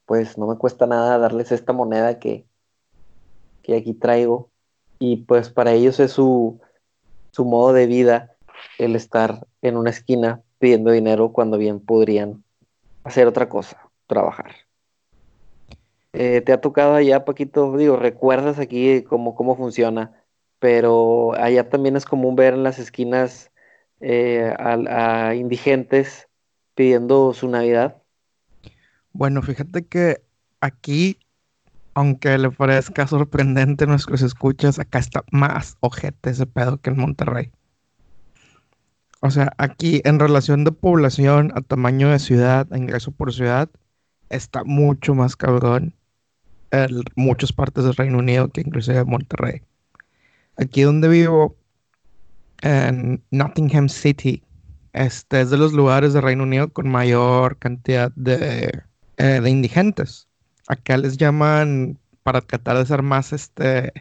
pues 0.06 0.38
no 0.38 0.46
me 0.46 0.58
cuesta 0.58 0.86
nada 0.86 1.18
darles 1.18 1.52
esta 1.52 1.74
moneda 1.74 2.20
que, 2.20 2.46
que 3.64 3.76
aquí 3.76 3.96
traigo. 3.96 4.52
Y 5.00 5.18
pues 5.18 5.50
para 5.50 5.74
ellos 5.74 6.00
es 6.00 6.12
su, 6.12 6.62
su 7.32 7.44
modo 7.44 7.74
de 7.74 7.88
vida 7.88 8.35
el 8.78 8.96
estar 8.96 9.46
en 9.62 9.78
una 9.78 9.90
esquina 9.90 10.42
pidiendo 10.60 10.92
dinero 10.92 11.32
cuando 11.32 11.58
bien 11.58 11.80
podrían 11.80 12.44
hacer 13.04 13.28
otra 13.28 13.50
cosa, 13.50 13.90
trabajar. 14.08 14.52
Eh, 16.14 16.42
¿Te 16.42 16.54
ha 16.54 16.62
tocado 16.62 16.96
allá, 16.96 17.26
Paquito? 17.26 17.76
Digo, 17.78 17.98
¿recuerdas 17.98 18.58
aquí 18.58 19.04
cómo, 19.04 19.36
cómo 19.36 19.56
funciona? 19.56 20.14
Pero 20.60 21.34
allá 21.36 21.70
también 21.70 21.98
es 21.98 22.06
común 22.06 22.36
ver 22.36 22.54
en 22.54 22.64
las 22.64 22.80
esquinas 22.80 23.52
eh, 24.00 24.54
a, 24.58 25.28
a 25.28 25.36
indigentes 25.36 26.28
pidiendo 26.74 27.34
su 27.34 27.50
Navidad. 27.50 28.02
Bueno, 29.12 29.42
fíjate 29.42 29.86
que 29.86 30.22
aquí, 30.62 31.20
aunque 31.94 32.38
le 32.38 32.52
parezca 32.52 33.08
sorprendente 33.08 33.84
a 33.84 33.88
nuestros 33.88 34.22
escuchas, 34.22 34.80
acá 34.80 35.00
está 35.00 35.24
más 35.32 35.78
ojete 35.82 36.30
ese 36.30 36.46
pedo 36.46 36.78
que 36.78 36.90
en 36.90 36.98
Monterrey. 36.98 37.52
O 39.22 39.32
sea, 39.32 39.54
aquí 39.58 40.02
en 40.06 40.20
relación 40.20 40.64
de 40.64 40.72
población 40.72 41.52
a 41.56 41.62
tamaño 41.62 42.10
de 42.10 42.20
ciudad, 42.20 42.68
a 42.72 42.78
ingreso 42.78 43.12
por 43.12 43.34
ciudad, 43.34 43.70
está 44.30 44.64
mucho 44.64 45.16
más 45.16 45.36
cabrón 45.36 45.96
en 46.72 47.04
muchas 47.16 47.54
partes 47.54 47.86
del 47.86 47.96
Reino 47.96 48.20
Unido 48.20 48.50
que 48.50 48.62
inclusive 48.62 49.04
Monterrey. 49.06 49.62
Aquí 50.58 50.82
donde 50.82 51.08
vivo, 51.08 51.56
en 52.62 53.24
Nottingham 53.32 53.90
City, 53.90 54.44
este 54.94 55.42
es 55.42 55.50
de 55.50 55.58
los 55.58 55.74
lugares 55.74 56.14
del 56.14 56.24
Reino 56.24 56.44
Unido 56.44 56.70
con 56.72 56.88
mayor 56.90 57.58
cantidad 57.58 58.12
de, 58.16 58.84
eh, 59.18 59.40
de 59.42 59.50
indigentes. 59.50 60.28
Acá 60.68 60.98
les 60.98 61.18
llaman, 61.18 62.00
para 62.24 62.42
tratar 62.42 62.78
de 62.78 62.86
ser 62.86 63.02
más, 63.02 63.34
este, 63.34 63.92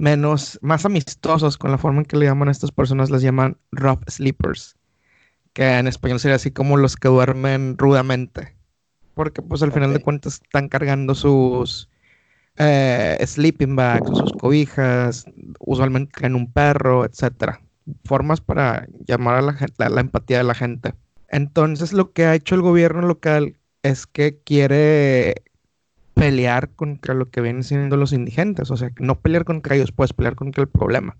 menos, 0.00 0.58
más 0.62 0.84
amistosos 0.84 1.58
con 1.58 1.70
la 1.70 1.78
forma 1.78 2.00
en 2.00 2.06
que 2.06 2.16
le 2.16 2.26
llaman 2.26 2.48
a 2.48 2.52
estas 2.52 2.72
personas, 2.72 3.10
les 3.10 3.22
llaman 3.22 3.56
rough 3.72 4.02
sleepers, 4.08 4.76
que 5.52 5.78
en 5.78 5.86
español 5.86 6.20
sería 6.20 6.36
así 6.36 6.50
como 6.50 6.76
los 6.76 6.96
que 6.96 7.08
duermen 7.08 7.76
rudamente, 7.78 8.56
porque 9.14 9.42
pues 9.42 9.62
al 9.62 9.72
final 9.72 9.92
de 9.92 10.00
cuentas 10.00 10.40
están 10.42 10.68
cargando 10.68 11.14
sus 11.14 11.88
eh, 12.56 13.18
sleeping 13.24 13.76
bags, 13.76 14.08
sus 14.18 14.32
cobijas, 14.32 15.26
usualmente 15.60 16.26
en 16.26 16.34
un 16.34 16.52
perro, 16.52 17.04
etcétera. 17.04 17.60
Formas 18.04 18.40
para 18.40 18.86
llamar 19.06 19.36
a 19.36 19.42
la, 19.42 19.88
la 19.88 20.00
empatía 20.00 20.38
de 20.38 20.44
la 20.44 20.54
gente. 20.54 20.94
Entonces 21.28 21.92
lo 21.92 22.12
que 22.12 22.24
ha 22.26 22.34
hecho 22.34 22.54
el 22.54 22.62
gobierno 22.62 23.02
local 23.02 23.56
es 23.82 24.06
que 24.06 24.38
quiere 24.42 25.42
pelear 26.20 26.68
contra 26.74 27.14
lo 27.14 27.30
que 27.30 27.40
vienen 27.40 27.64
siendo 27.64 27.96
los 27.96 28.12
indigentes, 28.12 28.70
o 28.70 28.76
sea, 28.76 28.90
no 28.98 29.22
pelear 29.22 29.46
contra 29.46 29.74
ellos, 29.74 29.90
puedes 29.90 30.12
pelear 30.12 30.34
contra 30.34 30.60
el 30.60 30.68
problema. 30.68 31.16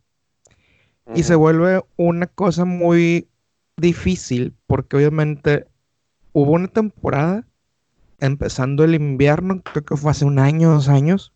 Y 1.14 1.22
se 1.22 1.34
vuelve 1.34 1.82
una 1.96 2.26
cosa 2.26 2.66
muy 2.66 3.26
difícil 3.78 4.54
porque 4.66 4.98
obviamente 4.98 5.66
hubo 6.32 6.52
una 6.52 6.68
temporada, 6.68 7.46
empezando 8.18 8.84
el 8.84 8.94
invierno, 8.94 9.62
creo 9.62 9.86
que 9.86 9.96
fue 9.96 10.10
hace 10.10 10.26
un 10.26 10.38
año, 10.38 10.70
dos 10.70 10.90
años, 10.90 11.32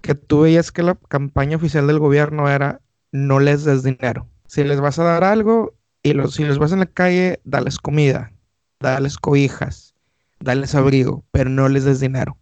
que 0.00 0.14
tú 0.14 0.42
veías 0.42 0.70
que 0.70 0.84
la 0.84 0.94
campaña 0.94 1.56
oficial 1.56 1.88
del 1.88 1.98
gobierno 1.98 2.48
era 2.48 2.80
no 3.10 3.40
les 3.40 3.64
des 3.64 3.82
dinero. 3.82 4.28
Si 4.46 4.62
les 4.62 4.80
vas 4.80 5.00
a 5.00 5.04
dar 5.04 5.24
algo 5.24 5.74
y 6.04 6.12
los, 6.12 6.34
si 6.34 6.44
les 6.44 6.58
vas 6.58 6.70
en 6.70 6.78
la 6.78 6.86
calle, 6.86 7.40
dales 7.42 7.78
comida, 7.78 8.32
dales 8.78 9.18
cobijas, 9.18 9.96
dales 10.38 10.76
abrigo, 10.76 11.24
pero 11.32 11.50
no 11.50 11.68
les 11.68 11.84
des 11.84 11.98
dinero 11.98 12.38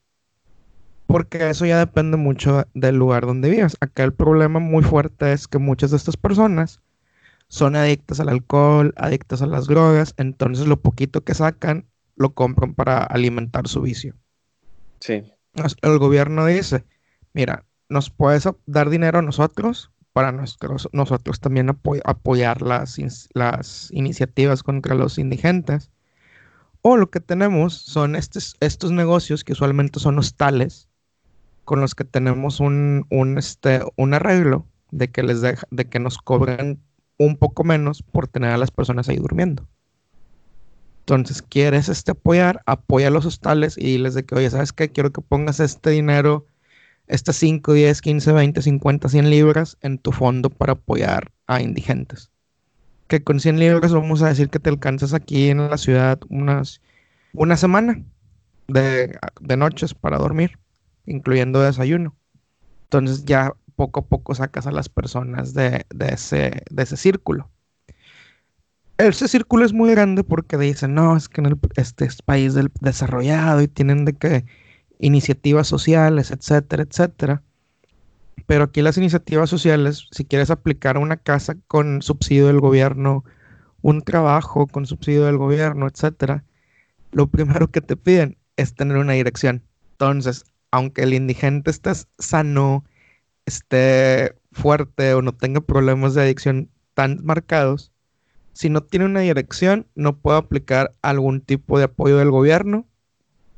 porque 1.07 1.49
eso 1.49 1.67
ya 1.67 1.79
depende 1.79 2.17
mucho 2.17 2.67
del 2.75 2.97
lugar 2.97 3.27
donde 3.27 3.51
vivas. 3.51 3.77
Acá 3.81 4.05
el 4.05 4.13
problema 4.13 4.59
muy 4.59 4.83
fuerte 4.83 5.33
es 5.33 5.49
que 5.49 5.59
muchas 5.59 5.91
de 5.91 5.97
estas 5.97 6.17
personas 6.17 6.81
son 7.49 7.77
adictas 7.77 8.21
al 8.21 8.29
alcohol, 8.29 8.93
adictas 8.97 9.43
a 9.43 9.47
las 9.47 9.67
drogas, 9.67 10.15
entonces 10.17 10.67
lo 10.67 10.81
poquito 10.81 11.23
que 11.23 11.35
sacan 11.35 11.87
lo 12.17 12.35
compran 12.35 12.75
para 12.75 12.99
alimentar 13.05 13.69
su 13.69 13.83
vicio. 13.83 14.15
Sí. 15.01 15.33
El 15.83 15.99
gobierno 15.99 16.47
dice, 16.47 16.85
mira, 17.33 17.65
nos 17.89 18.11
puedes 18.11 18.49
dar 18.67 18.91
dinero 18.91 19.21
a 19.21 19.23
nosotros 19.23 19.93
para 20.17 20.33
nosotros 20.33 21.41
también 21.41 21.69
apoyar 22.05 22.63
las, 22.63 22.99
las 23.35 23.91
iniciativas 23.93 24.63
contra 24.63 24.95
los 24.95 25.19
indigentes. 25.19 25.91
O 26.81 26.97
lo 26.97 27.11
que 27.11 27.21
tenemos 27.21 27.75
son 27.75 28.17
estos, 28.17 28.57
estos 28.61 28.93
negocios 28.93 29.45
que 29.45 29.53
usualmente 29.53 30.01
son 30.01 30.19
hostales, 30.19 30.89
con 31.67 31.81
los 31.81 31.95
que 31.97 32.05
tenemos 32.05 32.61
un, 32.61 33.05
este, 33.37 33.83
un 33.97 34.15
arreglo 34.15 34.67
de 34.93 35.09
que, 35.09 35.25
les 35.25 35.43
de 35.43 35.85
que 35.91 35.99
nos 35.99 36.17
cobren 36.17 36.81
un 37.19 37.37
poco 37.37 37.65
menos 37.65 38.03
por 38.03 38.29
tener 38.29 38.51
a 38.51 38.57
las 38.57 38.71
personas 38.71 39.09
ahí 39.09 39.17
durmiendo. 39.17 39.67
Entonces, 41.01 41.43
quieres 41.43 41.89
este, 41.89 42.13
apoyar, 42.13 42.63
apoya 42.67 43.09
a 43.09 43.11
los 43.11 43.27
hostales 43.27 43.77
y 43.77 43.83
diles 43.83 44.15
de 44.15 44.25
que, 44.25 44.37
oye, 44.37 44.49
¿sabes 44.49 44.73
qué? 44.73 44.91
Quiero 44.91 45.13
que 45.13 45.21
pongas 45.21 45.59
este 45.59 45.91
dinero, 45.91 46.47
estas 47.09 47.35
5, 47.37 47.73
10, 47.73 48.01
15, 48.01 48.33
20, 48.33 48.63
50, 48.63 49.09
100 49.09 49.31
libras 49.31 49.77
en 49.83 49.99
tu 49.99 50.13
fondo 50.13 50.51
para 50.51 50.75
apoyar 50.75 51.33
a 51.49 51.61
indigentes. 51.61 52.31
Que 53.09 53.25
con 53.25 53.41
100 53.41 53.59
libras 53.59 53.93
vamos 53.93 54.23
a 54.23 54.29
decir 54.29 54.51
que 54.51 54.61
te 54.61 54.71
alcanzas 54.71 55.15
aquí 55.15 55.51
en 55.51 55.69
la 55.69 55.79
ciudad 55.79 56.21
unas, 56.29 56.81
una 57.33 57.57
semana 57.57 58.05
de, 58.69 59.19
de 59.41 59.57
noches 59.57 59.95
para 59.95 60.19
dormir 60.19 60.59
incluyendo 61.07 61.61
desayuno. 61.61 62.15
Entonces 62.85 63.25
ya 63.25 63.55
poco 63.75 64.01
a 64.01 64.05
poco 64.07 64.35
sacas 64.35 64.67
a 64.67 64.71
las 64.71 64.89
personas 64.89 65.55
de, 65.55 65.87
ese, 66.01 66.97
círculo. 66.97 67.51
Ese 68.99 69.29
círculo 69.29 69.65
es 69.65 69.73
muy 69.73 69.91
grande 69.91 70.25
porque 70.25 70.57
dicen, 70.57 70.95
no, 70.95 71.17
es 71.17 71.29
que 71.29 71.41
en 71.41 71.61
este 71.77 72.07
es 72.07 72.23
país 72.23 72.55
del 72.55 72.71
desarrollado 72.81 73.61
y 73.61 73.69
tienen 73.69 74.05
de 74.05 74.15
que 74.15 74.45
iniciativas 74.99 75.67
sociales, 75.67 76.31
etcétera, 76.31 76.85
etcétera. 76.85 77.43
Pero 78.47 78.65
aquí 78.65 78.81
las 78.81 78.97
iniciativas 78.97 79.51
sociales, 79.51 80.09
si 80.11 80.25
quieres 80.25 80.51
aplicar 80.51 80.97
una 80.99 81.17
casa 81.17 81.57
con 81.67 82.01
subsidio 82.01 82.47
del 82.47 82.61
gobierno 82.61 83.25
un 83.87 84.03
trabajo 84.03 84.67
con 84.67 84.85
subsidio 84.85 85.27
del 85.27 85.39
gobierno, 85.39 85.87
etcétera, 85.87 86.43
lo 87.13 87.29
primero 87.29 87.71
que 87.71 87.81
te 87.81 87.97
piden 87.97 88.37
es 88.57 88.75
tener 88.75 88.97
una 88.97 89.13
dirección. 89.13 89.63
Entonces, 89.93 90.45
aunque 90.71 91.03
el 91.03 91.15
indigente 91.15 91.71
esté 91.71 91.93
sano, 92.19 92.85
esté 93.47 94.35
fuerte 94.53 95.15
o 95.15 95.23
no 95.23 95.33
tenga 95.33 95.61
problemas 95.61 96.15
de 96.15 96.23
adicción 96.23 96.71
tan 96.95 97.21
marcados, 97.25 97.93
si 98.57 98.71
no 98.71 98.83
tiene 98.83 99.05
una 99.05 99.21
dirección, 99.21 99.87
no 99.95 100.17
puede 100.17 100.39
aplicar 100.39 100.95
algún 101.03 101.43
tipo 101.43 101.77
de 101.77 101.85
apoyo 101.85 102.17
del 102.17 102.31
gobierno. 102.31 102.87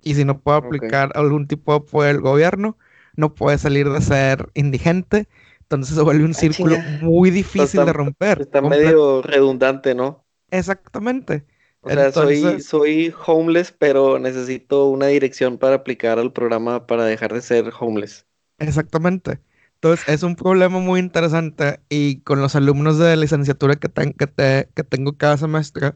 Y 0.02 0.16
si 0.16 0.24
no 0.24 0.40
puede 0.40 0.58
aplicar 0.58 1.12
algún 1.14 1.46
tipo 1.46 1.70
de 1.70 1.78
apoyo 1.78 2.08
del 2.08 2.20
gobierno, 2.20 2.76
no 3.14 3.32
puede 3.32 3.58
salir 3.58 3.88
de 3.88 4.00
ser 4.00 4.50
indigente. 4.54 5.28
Entonces 5.60 5.94
se 5.94 6.02
vuelve 6.02 6.24
un 6.24 6.32
ah, 6.32 6.34
círculo 6.34 6.78
muy 7.00 7.30
difícil 7.30 7.84
de 7.84 7.92
romper. 7.92 8.40
Está 8.40 8.60
medio 8.60 9.22
redundante, 9.22 9.94
¿no? 9.94 10.24
Exactamente. 10.50 11.44
O 11.80 11.90
sea, 11.90 12.12
soy, 12.12 12.60
soy 12.60 13.14
homeless, 13.26 13.72
pero 13.72 14.18
necesito 14.18 14.86
una 14.88 15.06
dirección 15.06 15.58
para 15.58 15.76
aplicar 15.76 16.18
al 16.18 16.32
programa 16.32 16.86
para 16.86 17.04
dejar 17.04 17.32
de 17.32 17.40
ser 17.40 17.72
homeless. 17.78 18.26
Exactamente. 18.58 19.40
Entonces, 19.74 20.08
es 20.08 20.22
un 20.24 20.34
problema 20.34 20.80
muy 20.80 20.98
interesante 20.98 21.80
y 21.88 22.20
con 22.22 22.40
los 22.40 22.56
alumnos 22.56 22.98
de 22.98 23.16
licenciatura 23.16 23.76
que, 23.76 23.88
que, 23.88 24.84
tengo 24.84 25.16
cada 25.16 25.36
semestre, 25.36 25.94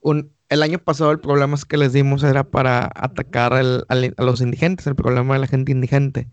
un, 0.00 0.30
el 0.50 0.62
año 0.62 0.78
pasado 0.78 1.10
el 1.10 1.20
problema 1.20 1.56
que 1.66 1.78
les 1.78 1.94
dimos 1.94 2.22
era 2.22 2.44
para 2.44 2.90
atacar 2.94 3.54
a 3.54 3.62
los 4.24 4.40
indigentes, 4.42 4.86
el 4.86 4.94
problema 4.94 5.34
de 5.34 5.40
la 5.40 5.46
gente 5.46 5.72
indigente. 5.72 6.28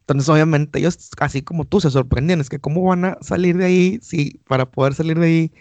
Entonces, 0.00 0.28
obviamente, 0.30 0.78
ellos, 0.78 1.10
así 1.18 1.42
como 1.42 1.66
tú, 1.66 1.80
se 1.80 1.90
sorprendían, 1.90 2.40
es 2.40 2.48
que 2.48 2.58
cómo 2.58 2.82
van 2.84 3.04
a 3.04 3.18
salir 3.20 3.58
de 3.58 3.66
ahí 3.66 3.98
si 4.02 4.40
para 4.48 4.70
poder 4.70 4.94
salir 4.94 5.18
de 5.18 5.26
ahí 5.26 5.52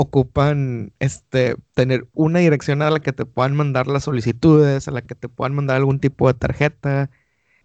ocupan 0.00 0.92
este, 0.98 1.56
tener 1.74 2.08
una 2.14 2.38
dirección 2.38 2.80
a 2.80 2.90
la 2.90 3.00
que 3.00 3.12
te 3.12 3.26
puedan 3.26 3.54
mandar 3.54 3.86
las 3.86 4.04
solicitudes, 4.04 4.88
a 4.88 4.92
la 4.92 5.02
que 5.02 5.14
te 5.14 5.28
puedan 5.28 5.54
mandar 5.54 5.76
algún 5.76 6.00
tipo 6.00 6.26
de 6.26 6.34
tarjeta, 6.34 7.10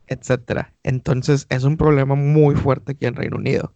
etcétera. 0.08 0.74
Entonces 0.84 1.48
es 1.50 1.64
un 1.64 1.78
problema 1.78 2.16
muy 2.16 2.56
fuerte 2.56 2.92
aquí 2.92 3.06
en 3.06 3.16
Reino 3.16 3.38
Unido. 3.38 3.74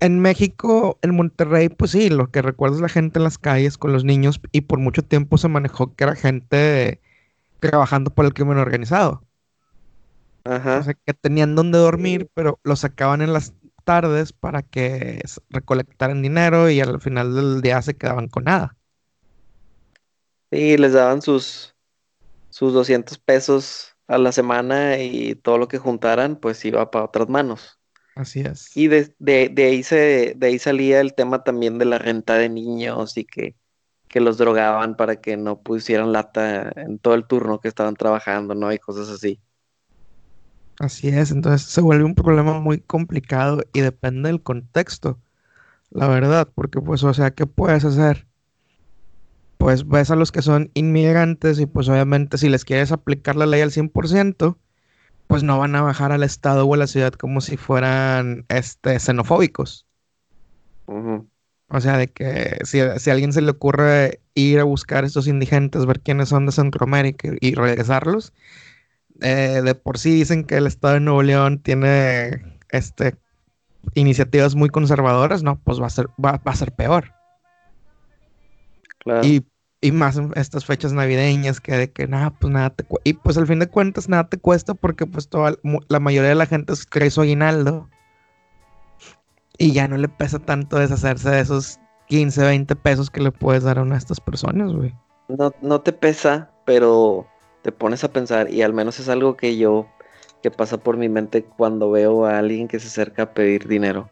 En 0.00 0.20
México, 0.20 0.98
en 1.00 1.14
Monterrey, 1.14 1.70
pues 1.70 1.92
sí, 1.92 2.10
lo 2.10 2.30
que 2.30 2.42
recuerdo 2.42 2.76
es 2.76 2.82
la 2.82 2.88
gente 2.90 3.18
en 3.18 3.24
las 3.24 3.38
calles 3.38 3.78
con 3.78 3.92
los 3.92 4.04
niños 4.04 4.40
y 4.52 4.62
por 4.62 4.78
mucho 4.78 5.02
tiempo 5.02 5.38
se 5.38 5.48
manejó 5.48 5.94
que 5.94 6.04
era 6.04 6.16
gente 6.16 7.00
trabajando 7.58 8.10
por 8.10 8.26
el 8.26 8.34
crimen 8.34 8.58
organizado. 8.58 9.22
Ajá. 10.44 10.78
O 10.78 10.82
sea, 10.82 10.94
que 10.94 11.14
tenían 11.14 11.54
donde 11.54 11.78
dormir, 11.78 12.30
pero 12.34 12.60
los 12.64 12.80
sacaban 12.80 13.22
en 13.22 13.32
las 13.32 13.54
tardes 13.90 14.32
para 14.32 14.62
que 14.62 15.20
recolectaran 15.48 16.22
dinero 16.22 16.70
y 16.70 16.80
al 16.80 17.00
final 17.00 17.34
del 17.34 17.60
día 17.60 17.82
se 17.82 17.96
quedaban 17.96 18.28
con 18.28 18.44
nada. 18.44 18.76
Sí, 20.52 20.76
les 20.76 20.92
daban 20.92 21.22
sus, 21.22 21.74
sus 22.50 22.72
200 22.72 23.18
pesos 23.18 23.96
a 24.06 24.16
la 24.16 24.30
semana 24.30 24.96
y 24.98 25.34
todo 25.34 25.58
lo 25.58 25.66
que 25.66 25.78
juntaran 25.78 26.36
pues 26.36 26.64
iba 26.64 26.88
para 26.92 27.06
otras 27.06 27.28
manos. 27.28 27.80
Así 28.14 28.42
es. 28.42 28.76
Y 28.76 28.86
de, 28.86 29.12
ahí 29.58 29.82
se, 29.82 30.34
de 30.36 30.46
ahí 30.46 30.60
salía 30.60 31.00
el 31.00 31.14
tema 31.14 31.42
también 31.42 31.78
de 31.78 31.86
la 31.86 31.98
renta 31.98 32.34
de 32.34 32.48
niños 32.48 33.16
y 33.16 33.24
que, 33.24 33.56
los 34.14 34.38
drogaban 34.38 34.96
para 34.96 35.16
que 35.16 35.36
no 35.36 35.62
pusieran 35.62 36.12
lata 36.12 36.70
en 36.76 37.00
todo 37.00 37.14
el 37.14 37.26
turno 37.26 37.58
que 37.58 37.66
estaban 37.66 37.96
trabajando, 37.96 38.54
¿no? 38.54 38.72
Y 38.72 38.78
cosas 38.78 39.08
así. 39.08 39.40
Así 40.80 41.08
es, 41.08 41.30
entonces 41.30 41.68
se 41.68 41.80
vuelve 41.80 42.04
un 42.04 42.16
problema 42.16 42.58
muy 42.58 42.80
complicado 42.80 43.62
y 43.72 43.80
depende 43.80 44.28
del 44.28 44.42
contexto, 44.42 45.20
la 45.90 46.08
verdad, 46.08 46.48
porque 46.54 46.80
pues, 46.80 47.04
o 47.04 47.14
sea, 47.14 47.30
¿qué 47.30 47.46
puedes 47.46 47.84
hacer? 47.84 48.26
pues 49.60 49.86
ves 49.86 50.10
a 50.10 50.16
los 50.16 50.32
que 50.32 50.40
son 50.40 50.70
inmigrantes 50.72 51.60
y 51.60 51.66
pues 51.66 51.86
obviamente 51.90 52.38
si 52.38 52.48
les 52.48 52.64
quieres 52.64 52.92
aplicar 52.92 53.36
la 53.36 53.44
ley 53.44 53.60
al 53.60 53.70
100%, 53.70 54.56
pues 55.26 55.42
no 55.42 55.58
van 55.58 55.76
a 55.76 55.82
bajar 55.82 56.12
al 56.12 56.22
estado 56.22 56.64
o 56.64 56.72
a 56.72 56.78
la 56.78 56.86
ciudad 56.86 57.12
como 57.12 57.42
si 57.42 57.58
fueran 57.58 58.46
este, 58.48 58.98
xenofóbicos. 58.98 59.86
O 60.86 61.80
sea, 61.80 61.98
de 61.98 62.08
que 62.08 62.56
si, 62.64 62.80
a 62.80 62.94
alguien 63.12 63.34
se 63.34 63.42
le 63.42 63.50
ocurre 63.50 64.22
ir 64.32 64.60
a 64.60 64.64
buscar 64.64 65.04
a 65.04 65.06
estos 65.06 65.28
indigentes, 65.28 65.84
ver 65.84 66.00
quiénes 66.00 66.30
son 66.30 66.46
de 66.46 66.52
Centroamérica 66.52 67.28
y 67.38 67.54
regresarlos, 67.54 68.32
eh, 69.20 69.62
de 69.64 69.74
por 69.74 69.98
sí 69.98 70.12
dicen 70.12 70.44
que 70.44 70.56
el 70.56 70.66
estado 70.66 70.94
de 70.94 71.00
Nuevo 71.00 71.22
León 71.22 71.58
tiene 71.62 72.58
este, 72.70 73.16
iniciativas 73.94 74.54
muy 74.54 74.68
conservadoras, 74.68 75.42
no, 75.42 75.60
pues 75.62 75.80
va 75.80 75.86
a 75.86 75.90
ser, 75.90 76.08
va, 76.24 76.40
a 76.44 76.54
ser 76.54 76.72
peor. 76.72 77.12
Claro. 78.98 79.26
Y 79.26 79.46
y 79.82 79.92
más 79.92 80.16
en 80.16 80.32
estas 80.36 80.66
fechas 80.66 80.92
navideñas 80.92 81.60
que 81.60 81.76
de 81.76 81.90
que 81.90 82.06
nada, 82.06 82.30
pues 82.30 82.52
nada 82.52 82.70
te 82.70 82.84
cuesta. 82.84 83.08
Y 83.08 83.14
pues 83.14 83.38
al 83.38 83.46
fin 83.46 83.60
de 83.60 83.68
cuentas 83.68 84.08
nada 84.08 84.28
te 84.28 84.38
cuesta 84.38 84.74
porque 84.74 85.06
pues 85.06 85.28
toda, 85.28 85.54
la 85.88 86.00
mayoría 86.00 86.30
de 86.30 86.34
la 86.34 86.46
gente 86.46 86.74
trae 86.90 87.10
su 87.10 87.22
aguinaldo. 87.22 87.88
Y 89.56 89.72
ya 89.72 89.88
no 89.88 89.96
le 89.96 90.08
pesa 90.08 90.38
tanto 90.38 90.78
deshacerse 90.78 91.30
de 91.30 91.40
esos 91.40 91.78
15, 92.08 92.42
20 92.42 92.76
pesos 92.76 93.10
que 93.10 93.20
le 93.20 93.30
puedes 93.30 93.62
dar 93.62 93.78
a 93.78 93.82
una 93.82 93.94
de 93.94 93.98
estas 93.98 94.20
personas, 94.20 94.72
güey. 94.72 94.94
No, 95.28 95.52
no 95.60 95.80
te 95.80 95.92
pesa, 95.92 96.50
pero 96.64 97.26
te 97.62 97.72
pones 97.72 98.04
a 98.04 98.12
pensar 98.12 98.50
y 98.50 98.62
al 98.62 98.72
menos 98.72 98.98
es 99.00 99.08
algo 99.08 99.36
que 99.36 99.56
yo, 99.56 99.86
que 100.42 100.50
pasa 100.50 100.78
por 100.78 100.96
mi 100.96 101.08
mente 101.08 101.42
cuando 101.42 101.90
veo 101.90 102.24
a 102.24 102.38
alguien 102.38 102.68
que 102.68 102.80
se 102.80 102.88
acerca 102.88 103.24
a 103.24 103.34
pedir 103.34 103.68
dinero. 103.68 104.08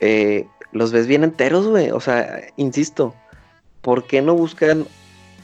Eh, 0.00 0.46
los 0.72 0.92
ves 0.92 1.06
bien 1.06 1.24
enteros, 1.24 1.66
güey. 1.66 1.90
O 1.90 2.00
sea, 2.00 2.40
insisto, 2.56 3.14
¿por 3.80 4.06
qué 4.06 4.22
no 4.22 4.34
buscan 4.34 4.86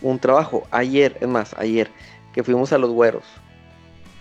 un 0.02 0.18
trabajo? 0.18 0.64
Ayer, 0.70 1.16
es 1.20 1.28
más, 1.28 1.54
ayer, 1.58 1.90
que 2.32 2.42
fuimos 2.44 2.72
a 2.72 2.78
los 2.78 2.90
güeros. 2.90 3.24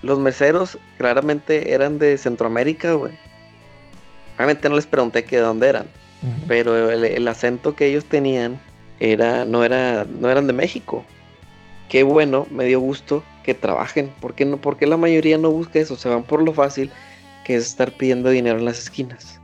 Los 0.01 0.19
meseros 0.19 0.77
claramente 0.97 1.73
eran 1.73 1.99
de 1.99 2.17
Centroamérica, 2.17 2.93
güey. 2.93 3.13
Obviamente 4.35 4.69
no 4.69 4.75
les 4.75 4.85
pregunté 4.85 5.23
que 5.23 5.37
de 5.37 5.41
dónde 5.43 5.69
eran, 5.69 5.87
pero 6.47 6.91
el, 6.91 7.27
acento 7.27 7.75
que 7.75 7.87
ellos 7.87 8.03
tenían 8.03 8.59
era, 8.99 9.45
no, 9.45 9.63
era, 9.63 10.05
no 10.05 10.29
eran 10.29 10.47
de 10.47 10.53
México. 10.53 11.05
Qué 11.89 12.03
bueno, 12.03 12.47
me 12.51 12.65
dio 12.65 12.79
gusto 12.79 13.23
que 13.43 13.53
trabajen. 13.53 14.11
¿Por 14.19 14.33
qué, 14.33 14.45
no, 14.45 14.57
¿Por 14.57 14.77
qué 14.77 14.87
la 14.87 14.97
mayoría 14.97 15.37
no 15.37 15.51
busca 15.51 15.79
eso? 15.79 15.95
Se 15.95 16.09
van 16.09 16.23
por 16.23 16.41
lo 16.41 16.53
fácil 16.53 16.91
que 17.43 17.55
es 17.55 17.65
estar 17.65 17.91
pidiendo 17.91 18.29
dinero 18.29 18.57
en 18.57 18.65
las 18.65 18.79
esquinas. 18.79 19.39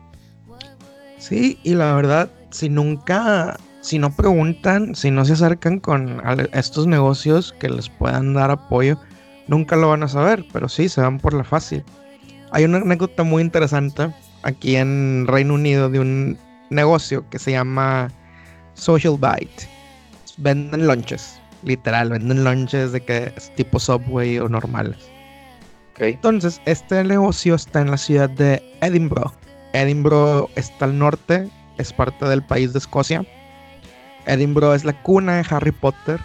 Sí, 1.19 1.59
y 1.63 1.75
la 1.75 1.93
verdad, 1.93 2.31
si 2.49 2.67
nunca 2.67 3.57
si 3.81 3.97
no 3.97 4.15
preguntan, 4.15 4.95
si 4.95 5.11
no 5.11 5.25
se 5.25 5.33
acercan 5.33 5.79
con 5.79 6.21
estos 6.53 6.87
negocios 6.87 7.53
que 7.59 7.67
les 7.67 7.89
puedan 7.89 8.33
dar 8.33 8.51
apoyo, 8.51 8.97
nunca 9.47 9.75
lo 9.75 9.89
van 9.89 10.03
a 10.03 10.07
saber, 10.07 10.45
pero 10.53 10.69
sí, 10.69 10.87
se 10.87 11.01
van 11.01 11.19
por 11.19 11.33
la 11.33 11.43
fácil. 11.43 11.83
Hay 12.51 12.63
una 12.63 12.77
anécdota 12.77 13.23
muy 13.23 13.41
interesante 13.41 14.13
aquí 14.43 14.75
en 14.75 15.25
Reino 15.27 15.55
Unido 15.55 15.89
de 15.89 15.99
un 15.99 16.37
negocio 16.69 17.27
que 17.29 17.39
se 17.39 17.51
llama 17.51 18.09
Social 18.75 19.17
Bite. 19.19 19.67
Venden 20.37 20.85
lunches, 20.85 21.40
literal, 21.63 22.09
venden 22.09 22.43
lunches 22.43 22.91
de 22.91 23.01
que 23.01 23.33
es 23.35 23.53
tipo 23.55 23.79
Subway 23.79 24.39
o 24.39 24.49
normales. 24.49 24.97
Entonces, 25.97 26.59
este 26.65 27.03
negocio 27.03 27.55
está 27.55 27.81
en 27.81 27.91
la 27.91 27.97
ciudad 27.97 28.29
de 28.29 28.63
Edinburgh. 28.81 29.31
Edinburgh 29.73 30.49
está 30.55 30.85
al 30.85 30.97
norte, 30.97 31.47
es 31.77 31.93
parte 31.93 32.25
del 32.27 32.43
país 32.43 32.73
de 32.73 32.79
Escocia 32.79 33.23
Edinburgh 34.25 34.73
es 34.73 34.85
la 34.85 34.93
cuna 35.01 35.37
de 35.37 35.45
Harry 35.49 35.71
Potter. 35.71 36.19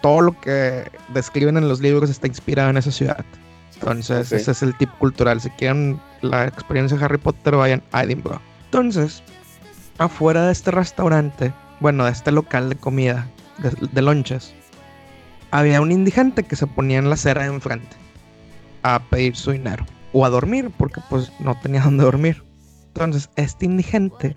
Todo 0.00 0.20
lo 0.20 0.40
que 0.40 0.90
describen 1.08 1.56
en 1.56 1.68
los 1.68 1.80
libros 1.80 2.10
está 2.10 2.26
inspirado 2.26 2.70
en 2.70 2.76
esa 2.76 2.90
ciudad. 2.90 3.24
Entonces, 3.74 4.32
ese 4.32 4.50
es 4.52 4.62
el 4.62 4.76
tipo 4.76 4.92
cultural. 4.98 5.40
Si 5.40 5.50
quieren 5.50 6.00
la 6.20 6.46
experiencia 6.46 6.96
de 6.96 7.04
Harry 7.04 7.18
Potter, 7.18 7.56
vayan 7.56 7.82
a 7.92 8.04
Edinburgh. 8.04 8.40
Entonces, 8.66 9.22
afuera 9.98 10.46
de 10.46 10.52
este 10.52 10.70
restaurante, 10.70 11.52
bueno, 11.80 12.04
de 12.04 12.12
este 12.12 12.32
local 12.32 12.68
de 12.68 12.76
comida, 12.76 13.28
de, 13.58 14.02
lonches, 14.02 14.54
había 15.50 15.80
un 15.80 15.92
indigente 15.92 16.42
que 16.42 16.56
se 16.56 16.66
ponía 16.66 16.98
en 16.98 17.08
la 17.08 17.14
acera 17.14 17.42
de 17.42 17.48
enfrente 17.48 17.96
a 18.82 19.00
pedir 19.10 19.36
su 19.36 19.52
dinero 19.52 19.84
o 20.12 20.24
a 20.24 20.30
dormir, 20.30 20.70
porque 20.76 21.00
pues 21.08 21.32
no 21.40 21.58
tenía 21.60 21.80
dónde 21.84 22.04
dormir. 22.04 22.42
Entonces, 22.88 23.30
este 23.36 23.66
indigente 23.66 24.36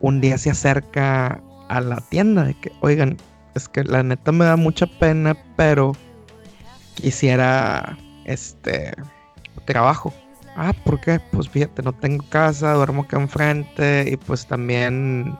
un 0.00 0.20
día 0.20 0.36
se 0.36 0.50
acerca 0.50 1.40
a 1.68 1.80
la 1.80 1.96
tienda 2.08 2.44
de 2.44 2.54
que, 2.54 2.72
oigan, 2.80 3.16
es 3.54 3.68
que 3.68 3.84
la 3.84 4.02
neta 4.02 4.32
me 4.32 4.44
da 4.44 4.56
mucha 4.56 4.86
pena, 4.86 5.36
pero 5.56 5.92
quisiera 6.94 7.96
este 8.24 8.92
trabajo. 9.64 10.12
Ah, 10.56 10.74
¿por 10.84 11.00
qué? 11.00 11.20
Pues 11.30 11.48
fíjate, 11.48 11.82
no 11.82 11.92
tengo 11.92 12.24
casa, 12.28 12.74
duermo 12.74 13.02
acá 13.02 13.20
enfrente 13.20 14.04
y 14.10 14.16
pues 14.16 14.46
también 14.46 15.36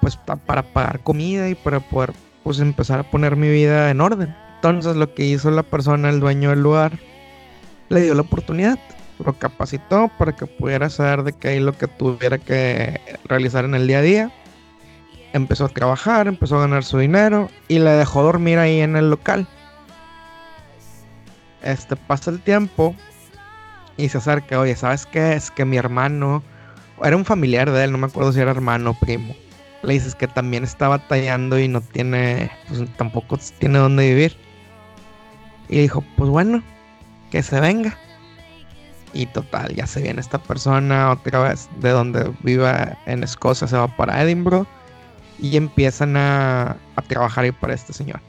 pues 0.00 0.16
para 0.16 0.62
pagar 0.62 1.00
comida 1.00 1.48
y 1.48 1.54
para 1.54 1.80
poder 1.80 2.12
pues 2.44 2.60
empezar 2.60 3.00
a 3.00 3.10
poner 3.10 3.36
mi 3.36 3.48
vida 3.48 3.90
en 3.90 4.00
orden. 4.00 4.34
Entonces 4.56 4.96
lo 4.96 5.14
que 5.14 5.24
hizo 5.24 5.50
la 5.50 5.62
persona, 5.62 6.08
el 6.08 6.20
dueño 6.20 6.50
del 6.50 6.62
lugar, 6.62 6.98
le 7.88 8.02
dio 8.02 8.14
la 8.14 8.22
oportunidad, 8.22 8.78
lo 9.24 9.32
capacitó 9.34 10.10
para 10.18 10.34
que 10.34 10.46
pudiera 10.46 10.90
saber 10.90 11.22
de 11.22 11.32
qué 11.32 11.48
hay 11.48 11.60
lo 11.60 11.72
que 11.72 11.86
tuviera 11.86 12.38
que 12.38 13.00
realizar 13.24 13.64
en 13.64 13.74
el 13.74 13.86
día 13.86 13.98
a 13.98 14.02
día 14.02 14.32
empezó 15.32 15.66
a 15.66 15.68
trabajar, 15.68 16.26
empezó 16.26 16.56
a 16.56 16.60
ganar 16.60 16.84
su 16.84 16.98
dinero 16.98 17.50
y 17.68 17.78
le 17.78 17.90
dejó 17.90 18.22
dormir 18.22 18.58
ahí 18.58 18.80
en 18.80 18.96
el 18.96 19.10
local. 19.10 19.46
Este 21.62 21.96
pasa 21.96 22.30
el 22.30 22.40
tiempo 22.40 22.94
y 23.96 24.08
se 24.08 24.18
acerca, 24.18 24.60
oye, 24.60 24.76
¿sabes 24.76 25.06
qué? 25.06 25.34
Es 25.34 25.50
que 25.50 25.64
mi 25.64 25.76
hermano, 25.76 26.42
era 27.02 27.16
un 27.16 27.24
familiar 27.24 27.70
de 27.70 27.84
él, 27.84 27.92
no 27.92 27.98
me 27.98 28.06
acuerdo 28.06 28.32
si 28.32 28.40
era 28.40 28.50
hermano 28.50 28.90
o 28.90 28.94
primo. 28.94 29.34
Le 29.82 29.94
dices 29.94 30.14
que 30.14 30.26
también 30.26 30.64
está 30.64 30.88
batallando 30.88 31.58
y 31.58 31.68
no 31.68 31.80
tiene, 31.80 32.50
pues 32.68 32.84
tampoco 32.96 33.38
tiene 33.58 33.78
dónde 33.78 34.08
vivir. 34.08 34.36
Y 35.68 35.80
dijo, 35.80 36.02
pues 36.16 36.30
bueno, 36.30 36.62
que 37.30 37.42
se 37.42 37.60
venga. 37.60 37.96
Y 39.12 39.26
total, 39.26 39.74
ya 39.74 39.86
se 39.86 40.02
viene 40.02 40.20
esta 40.20 40.38
persona 40.38 41.10
otra 41.12 41.40
vez 41.40 41.68
de 41.80 41.90
donde 41.90 42.32
viva 42.42 42.98
en 43.06 43.22
Escocia, 43.22 43.66
se 43.66 43.76
va 43.76 43.88
para 43.96 44.22
Edinburgh 44.22 44.66
y 45.38 45.56
empiezan 45.56 46.16
a, 46.16 46.76
a 46.96 47.02
trabajar 47.02 47.44
ahí 47.44 47.52
para 47.52 47.74
este 47.74 47.92
señor. 47.92 48.20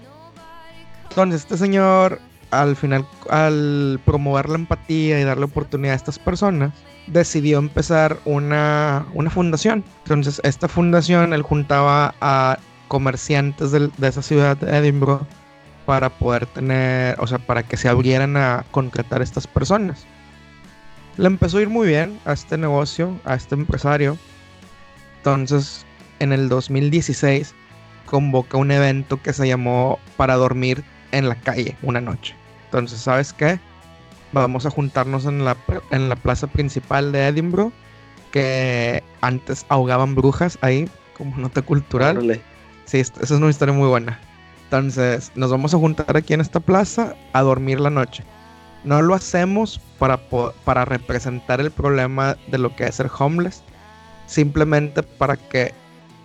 Entonces, 1.10 1.42
este 1.42 1.58
señor, 1.58 2.20
al 2.52 2.76
final, 2.76 3.06
al 3.30 4.00
promover 4.06 4.48
la 4.48 4.56
empatía 4.56 5.20
y 5.20 5.24
darle 5.24 5.46
oportunidad 5.46 5.94
a 5.94 5.98
estas 5.98 6.20
personas, 6.20 6.72
decidió 7.12 7.58
empezar 7.60 8.18
una, 8.26 9.06
una 9.14 9.30
fundación. 9.30 9.84
Entonces, 10.04 10.42
esta 10.44 10.68
fundación, 10.68 11.34
él 11.34 11.42
juntaba 11.42 12.14
a 12.22 12.58
comerciantes 12.88 13.72
de, 13.72 13.90
de 13.98 14.08
esa 14.08 14.22
ciudad 14.22 14.58
de 14.58 14.78
Edinburgh 14.78 15.26
para 15.86 16.10
poder 16.10 16.46
tener, 16.46 17.16
o 17.20 17.28
sea, 17.28 17.40
para 17.40 17.64
que 17.64 17.78
se 17.78 17.90
abrieran 17.90 18.38
a 18.38 18.66
contratar 18.72 19.22
a 19.22 19.24
estas 19.24 19.48
personas. 19.48 20.06
Le 21.18 21.28
empezó 21.28 21.58
a 21.58 21.62
ir 21.62 21.70
muy 21.70 21.88
bien 21.88 22.20
a 22.26 22.34
este 22.34 22.58
negocio, 22.58 23.20
a 23.26 23.36
este 23.36 23.56
empresario. 23.56 24.18
Entonces, 25.18 25.86
en 26.20 26.32
el 26.32 26.48
2016, 26.48 27.54
convoca 28.06 28.58
un 28.58 28.72
evento 28.72 29.22
que 29.22 29.34
se 29.34 29.48
llamó 29.48 30.00
Para 30.18 30.36
dormir 30.36 30.84
en 31.12 31.28
la 31.28 31.36
calle 31.36 31.76
una 31.82 32.02
noche. 32.02 32.36
Entonces, 32.66 33.00
¿sabes 33.00 33.34
qué? 33.34 33.60
Vamos 34.32 34.66
a 34.66 34.70
juntarnos 34.70 35.26
en 35.26 35.44
la, 35.44 35.58
en 35.92 36.10
la 36.10 36.16
plaza 36.16 36.48
principal 36.48 37.12
de 37.12 37.28
Edinburgh, 37.28 37.72
que 38.32 39.04
antes 39.22 39.66
ahogaban 39.70 40.16
brujas 40.16 40.58
ahí, 40.62 40.90
como 41.18 41.36
nota 41.38 41.62
cultural. 41.62 42.42
Sí, 42.86 43.00
esa 43.00 43.22
es 43.22 43.32
una 43.32 43.50
historia 43.50 43.74
muy 43.74 43.88
buena. 43.88 44.20
Entonces, 44.66 45.32
nos 45.34 45.50
vamos 45.50 45.74
a 45.74 45.78
juntar 45.78 46.16
aquí 46.16 46.34
en 46.34 46.42
esta 46.42 46.60
plaza 46.60 47.16
a 47.34 47.42
dormir 47.42 47.80
la 47.80 47.90
noche. 47.90 48.24
No 48.84 49.02
lo 49.02 49.16
hacemos 49.16 49.82
para, 49.98 50.18
para 50.64 50.86
representar 50.86 51.60
el 51.60 51.72
problema 51.72 52.38
de 52.48 52.60
lo 52.60 52.76
que 52.76 52.86
es 52.86 52.96
ser 52.96 53.10
homeless, 53.18 53.64
simplemente 54.28 55.02
para 55.02 55.38
que 55.38 55.74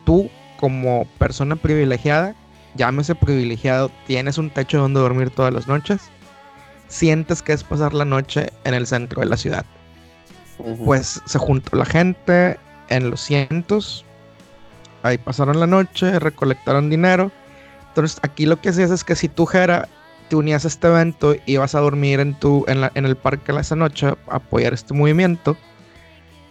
tú, 0.04 0.30
como 0.60 1.06
persona 1.18 1.56
privilegiada, 1.56 2.34
llámese 2.74 3.14
privilegiado, 3.14 3.90
tienes 4.06 4.36
un 4.36 4.50
techo 4.50 4.78
donde 4.78 5.00
dormir 5.00 5.30
todas 5.30 5.52
las 5.52 5.66
noches, 5.66 6.10
sientes 6.88 7.42
que 7.42 7.52
es 7.52 7.64
pasar 7.64 7.94
la 7.94 8.04
noche 8.04 8.50
en 8.64 8.74
el 8.74 8.86
centro 8.86 9.20
de 9.20 9.26
la 9.26 9.36
ciudad. 9.36 9.64
Pues 10.84 11.20
se 11.24 11.38
juntó 11.38 11.76
la 11.76 11.84
gente 11.84 12.58
en 12.88 13.10
los 13.10 13.20
cientos, 13.20 14.04
ahí 15.02 15.18
pasaron 15.18 15.58
la 15.58 15.66
noche, 15.66 16.18
recolectaron 16.18 16.90
dinero 16.90 17.32
entonces, 17.94 18.18
aquí 18.22 18.44
lo 18.44 18.60
que 18.60 18.70
hacías 18.70 18.90
es 18.90 19.04
que 19.04 19.14
si 19.14 19.28
tú, 19.28 19.46
Jera, 19.46 19.88
te 20.28 20.34
unías 20.34 20.64
a 20.64 20.68
este 20.68 20.88
evento 20.88 21.36
y 21.46 21.52
ibas 21.52 21.76
a 21.76 21.80
dormir 21.80 22.18
en, 22.18 22.34
tu, 22.34 22.64
en, 22.66 22.90
en 22.92 23.06
el 23.06 23.14
parque 23.14 23.52
esa 23.56 23.76
noche 23.76 24.08
a 24.08 24.16
apoyar 24.28 24.74
este 24.74 24.94
movimiento, 24.94 25.56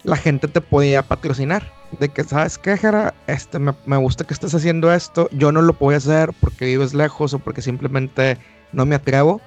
la 0.03 0.15
gente 0.15 0.47
te 0.47 0.61
podía 0.61 1.03
patrocinar. 1.03 1.69
De 1.99 2.07
que, 2.07 2.23
¿sabes 2.23 2.57
qué, 2.57 2.77
Jera? 2.77 3.13
Este, 3.27 3.59
me, 3.59 3.73
me, 3.85 3.97
gusta 3.97 4.23
que 4.23 4.33
estés 4.33 4.55
haciendo 4.55 4.93
esto. 4.93 5.27
Yo 5.33 5.51
no 5.51 5.61
lo 5.61 5.73
puedo 5.73 5.97
hacer 5.97 6.31
porque 6.39 6.65
vives 6.65 6.93
lejos 6.93 7.33
o 7.33 7.39
porque 7.39 7.61
simplemente 7.61 8.37
no 8.71 8.85
me 8.85 8.95
atrevo. 8.95 9.41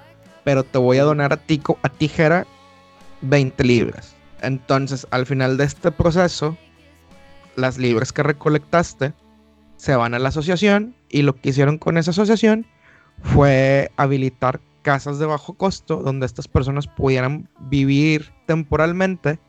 Pero 0.47 0.63
te 0.63 0.79
voy 0.79 0.99
a 0.99 1.03
donar 1.03 1.33
a 1.33 1.39
ti, 1.39 1.61
a 1.83 1.89
ti 1.89 2.07
Jera, 2.07 2.47
20 3.23 3.65
libras. 3.65 4.15
Entonces, 4.43 5.05
al 5.11 5.27
final 5.27 5.57
de 5.57 5.65
este 5.65 5.91
proceso, 5.91 6.57
las 7.57 7.79
libras 7.79 8.13
que 8.13 8.23
recolectaste 8.23 9.13
se 9.77 9.97
van 9.97 10.15
a 10.15 10.21
la 10.21 10.29
asociación 10.29 10.95
y 11.09 11.23
lo 11.23 11.35
que 11.35 11.49
hicieron 11.49 11.79
con 11.79 11.99
esa 11.99 12.13
asociación 12.13 12.65
fue 13.23 13.91
habilitar 13.97 14.61
casas 14.83 15.19
de 15.19 15.27
bajo 15.27 15.55
costo 15.55 15.97
donde 15.97 16.27
estas 16.27 16.47
personas 16.47 16.87
pudieran 16.87 17.49
vivir 17.59 18.33
temporalmente 18.47 19.41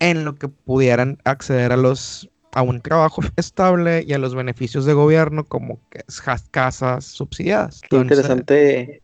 en 0.00 0.24
lo 0.24 0.34
que 0.34 0.48
pudieran 0.48 1.18
acceder 1.22 1.70
a 1.70 1.76
los 1.76 2.28
a 2.50 2.62
un 2.62 2.80
trabajo 2.80 3.22
estable 3.36 4.04
y 4.04 4.12
a 4.12 4.18
los 4.18 4.34
beneficios 4.34 4.86
de 4.86 4.94
gobierno 4.94 5.44
como 5.44 5.78
que 5.90 6.02
casas 6.50 7.04
subsidiadas. 7.04 7.80
Qué 7.88 7.96
interesante. 7.96 9.02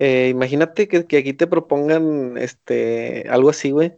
Eh, 0.00 0.28
imagínate 0.30 0.88
que, 0.88 1.18
aquí 1.18 1.34
te 1.34 1.46
propongan 1.46 2.38
este 2.38 3.26
algo 3.28 3.50
así, 3.50 3.70
güey. 3.70 3.92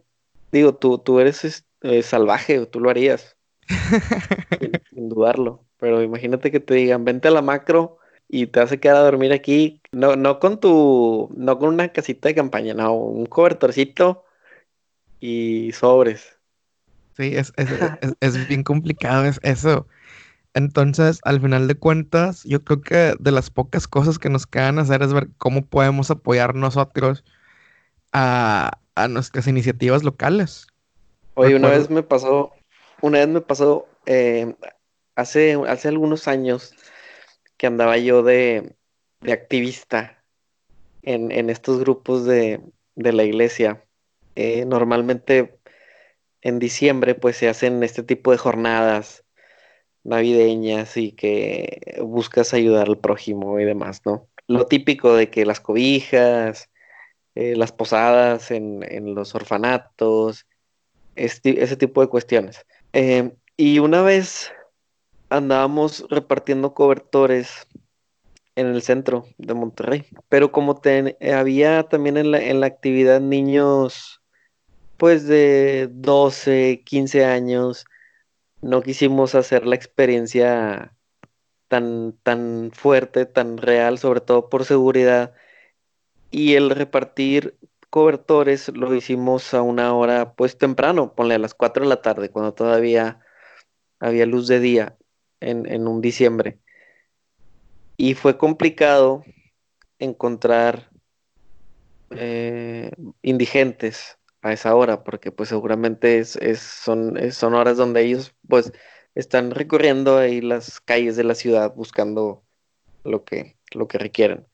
Digo, 0.51 0.75
tú, 0.75 0.97
tú 0.97 1.21
eres 1.21 1.65
eh, 1.81 2.03
salvaje, 2.03 2.65
tú 2.65 2.81
lo 2.81 2.89
harías. 2.89 3.37
sin, 4.91 5.07
dudarlo. 5.07 5.63
Pero 5.77 6.03
imagínate 6.03 6.51
que 6.51 6.59
te 6.59 6.73
digan, 6.73 7.05
vente 7.05 7.29
a 7.29 7.31
la 7.31 7.41
macro 7.41 7.99
y 8.27 8.47
te 8.47 8.59
hace 8.59 8.81
quedar 8.81 8.97
a 8.97 9.03
dormir 9.03 9.31
aquí. 9.31 9.81
No, 9.93 10.17
no 10.17 10.39
con 10.39 10.59
tu, 10.59 11.31
no 11.37 11.57
con 11.57 11.69
una 11.69 11.87
casita 11.87 12.27
de 12.27 12.35
campaña, 12.35 12.73
no, 12.73 12.93
un 12.93 13.25
cobertorcito 13.25 14.25
y 15.21 15.71
sobres. 15.71 16.37
Sí, 17.15 17.33
es, 17.33 17.53
es, 17.55 18.47
bien 18.49 18.63
complicado 18.63 19.23
es 19.23 19.39
eso. 19.41 19.87
Entonces, 20.53 21.19
al 21.23 21.41
final 21.41 21.67
de 21.67 21.75
cuentas, 21.75 22.43
yo 22.43 22.63
creo 22.63 22.81
que 22.81 23.15
de 23.19 23.31
las 23.31 23.49
pocas 23.49 23.87
cosas 23.87 24.19
que 24.19 24.29
nos 24.29 24.45
quedan 24.45 24.77
hacer 24.77 25.01
es 25.01 25.13
ver 25.13 25.29
cómo 25.37 25.65
podemos 25.65 26.11
apoyar 26.11 26.53
nosotros 26.53 27.23
a, 28.11 28.79
a 28.95 29.07
nuestras 29.07 29.47
iniciativas 29.47 30.03
locales. 30.03 30.67
Oye, 31.35 31.55
una 31.55 31.69
vez 31.69 31.89
me 31.89 32.03
pasó, 32.03 32.53
una 33.01 33.19
vez 33.19 33.27
me 33.27 33.41
pasó, 33.41 33.87
eh, 34.05 34.55
hace, 35.15 35.59
hace 35.67 35.87
algunos 35.87 36.27
años 36.27 36.73
que 37.57 37.67
andaba 37.67 37.97
yo 37.97 38.23
de, 38.23 38.75
activista 39.21 40.21
en, 41.01 41.49
estos 41.49 41.79
grupos 41.79 42.25
de, 42.25 42.61
la 42.95 43.23
iglesia. 43.23 43.83
Eh, 44.35 44.65
normalmente 44.65 45.59
en 46.41 46.59
diciembre 46.59 47.15
pues 47.15 47.37
se 47.37 47.47
hacen 47.47 47.83
este 47.83 48.03
tipo 48.03 48.31
de 48.31 48.37
jornadas 48.37 49.22
navideñas 50.03 50.97
y 50.97 51.11
que 51.13 51.97
buscas 52.01 52.53
ayudar 52.53 52.87
al 52.87 52.97
prójimo 52.97 53.59
y 53.59 53.65
demás, 53.65 54.01
¿no? 54.05 54.27
Lo 54.47 54.67
típico 54.67 55.15
de 55.15 55.29
que 55.29 55.45
las 55.45 55.61
cobijas, 55.61 56.69
eh, 57.35 57.55
las 57.55 57.71
posadas 57.71 58.51
en, 58.51 59.15
los 59.15 59.33
orfanatos, 59.35 60.45
ese 61.15 61.77
tipo 61.77 62.01
de 62.01 62.07
cuestiones. 62.07 62.65
Eh, 62.91 63.31
y 63.55 63.79
una 63.79 64.01
vez 64.01 64.51
andábamos 65.29 66.05
repartiendo 66.09 66.73
cobertores 66.73 67.67
en 68.55 68.67
el 68.67 68.81
centro 68.81 69.25
de 69.37 69.53
Monterrey, 69.53 70.05
pero 70.29 70.51
como 70.51 70.79
había 71.33 71.83
también 71.83 72.17
en 72.17 72.31
la, 72.31 72.39
en 72.39 72.59
la 72.59 72.67
actividad 72.67 73.19
niños 73.19 74.21
pues 74.97 75.25
de 75.25 75.89
12, 75.91 76.83
15 76.85 77.25
años, 77.25 77.85
no 78.63 78.81
quisimos 78.81 79.35
hacer 79.35 79.67
la 79.67 79.75
experiencia 79.75 80.95
tan, 81.67 82.13
tan 82.23 82.71
fuerte, 82.73 83.25
tan 83.25 83.57
real, 83.57 83.97
sobre 83.99 84.21
todo 84.21 84.49
por 84.49 84.65
seguridad. 84.65 85.33
Y 86.31 86.55
el 86.55 86.69
repartir 86.69 87.57
cobertores 87.89 88.69
lo 88.69 88.95
hicimos 88.95 89.53
a 89.53 89.61
una 89.61 89.93
hora 89.93 90.33
pues 90.33 90.57
temprano, 90.57 91.13
ponle 91.13 91.35
a 91.35 91.39
las 91.39 91.53
4 91.53 91.83
de 91.83 91.89
la 91.89 92.01
tarde, 92.01 92.29
cuando 92.29 92.53
todavía 92.53 93.19
había 93.99 94.25
luz 94.25 94.47
de 94.47 94.59
día 94.59 94.97
en, 95.41 95.87
un 95.87 96.01
diciembre. 96.01 96.57
Y 97.97 98.15
fue 98.15 98.37
complicado 98.37 99.23
encontrar 99.99 100.89
eh, 102.11 102.91
indigentes 103.21 104.17
a 104.43 104.53
esa 104.53 104.75
hora, 104.75 105.03
porque 105.03 105.31
pues 105.31 105.49
seguramente 105.49 106.19
es, 106.19 106.37
son, 106.59 107.17
son 107.31 107.53
horas 107.55 107.77
donde 107.77 108.01
ellos 108.01 108.35
pues 108.47 108.73
están 109.15 109.51
recorriendo 109.51 110.17
ahí 110.17 110.41
las 110.41 110.79
calles 110.81 111.15
de 111.15 111.23
la 111.23 111.35
ciudad 111.35 111.73
buscando 111.75 112.43
lo 113.03 113.23
que, 113.23 113.57
lo 113.73 113.87
que 113.87 113.97
requieren. 113.97 114.45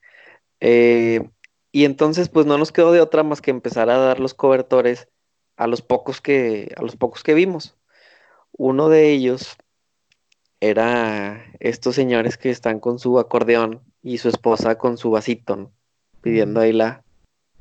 Eh, 0.62 1.30
y 1.71 1.86
entonces 1.86 2.30
pues 2.30 2.45
no 2.45 2.58
nos 2.58 2.71
quedó 2.71 2.91
de 2.91 3.02
otra 3.02 3.23
más 3.23 3.41
que 3.41 3.52
empezar 3.52 3.89
a 3.89 3.97
dar 3.97 4.19
los 4.19 4.34
cobertores 4.34 5.08
a 5.58 5.67
los 5.67 5.82
pocos 5.82 6.21
que, 6.21 6.73
a 6.78 6.82
los 6.82 6.95
pocos 6.95 7.23
que 7.23 7.34
vimos. 7.34 7.75
Uno 8.52 8.89
de 8.89 9.10
ellos 9.10 9.58
era 10.60 11.45
estos 11.60 11.95
señores 11.95 12.38
que 12.38 12.49
están 12.49 12.80
con 12.80 12.99
su 12.99 13.19
acordeón 13.19 13.82
y 14.02 14.19
su 14.19 14.30
esposa 14.30 14.78
con 14.78 14.97
su 14.97 15.12
vasito, 15.12 15.71
pidiendo 16.21 16.60
ahí 16.62 16.73
la, 16.73 17.04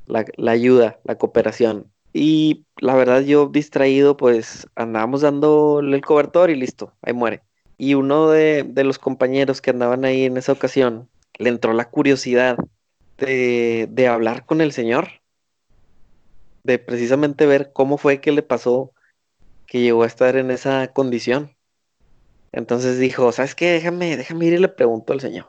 la, 0.05 0.51
ayuda, 0.51 0.99
la 1.03 1.17
cooperación. 1.17 1.91
Y 2.21 2.65
la 2.81 2.95
verdad 2.95 3.21
yo 3.21 3.47
distraído, 3.47 4.17
pues 4.17 4.67
andábamos 4.75 5.21
dándole 5.21 5.95
el 5.95 6.03
cobertor 6.03 6.49
y 6.49 6.55
listo, 6.55 6.93
ahí 7.01 7.13
muere. 7.13 7.43
y 7.77 7.93
uno 7.93 8.29
de, 8.29 8.63
de 8.63 8.83
los 8.83 8.99
compañeros 8.99 9.61
que 9.61 9.69
andaban 9.69 10.03
ahí 10.03 10.25
en 10.25 10.35
esa 10.35 10.51
ocasión 10.51 11.09
le 11.37 11.49
entró 11.49 11.71
la 11.71 11.89
curiosidad 11.89 12.57
de, 13.17 13.87
de 13.89 14.07
hablar 14.09 14.45
con 14.45 14.59
el 14.59 14.73
señor, 14.73 15.07
de 16.63 16.77
precisamente 16.77 17.45
ver 17.45 17.71
cómo 17.73 17.97
fue 17.97 18.19
que 18.19 18.33
le 18.33 18.43
pasó 18.43 18.91
que 19.65 19.79
llegó 19.81 20.03
a 20.03 20.07
estar 20.07 20.35
en 20.35 20.51
esa 20.51 20.87
condición. 20.91 21.55
Entonces 22.51 22.99
dijo, 22.99 23.31
¿sabes 23.31 23.55
qué? 23.55 23.71
Déjame, 23.71 24.17
déjame 24.17 24.47
ir 24.47 24.53
y 24.53 24.57
le 24.57 24.67
pregunto 24.67 25.13
al 25.13 25.21
señor. 25.21 25.47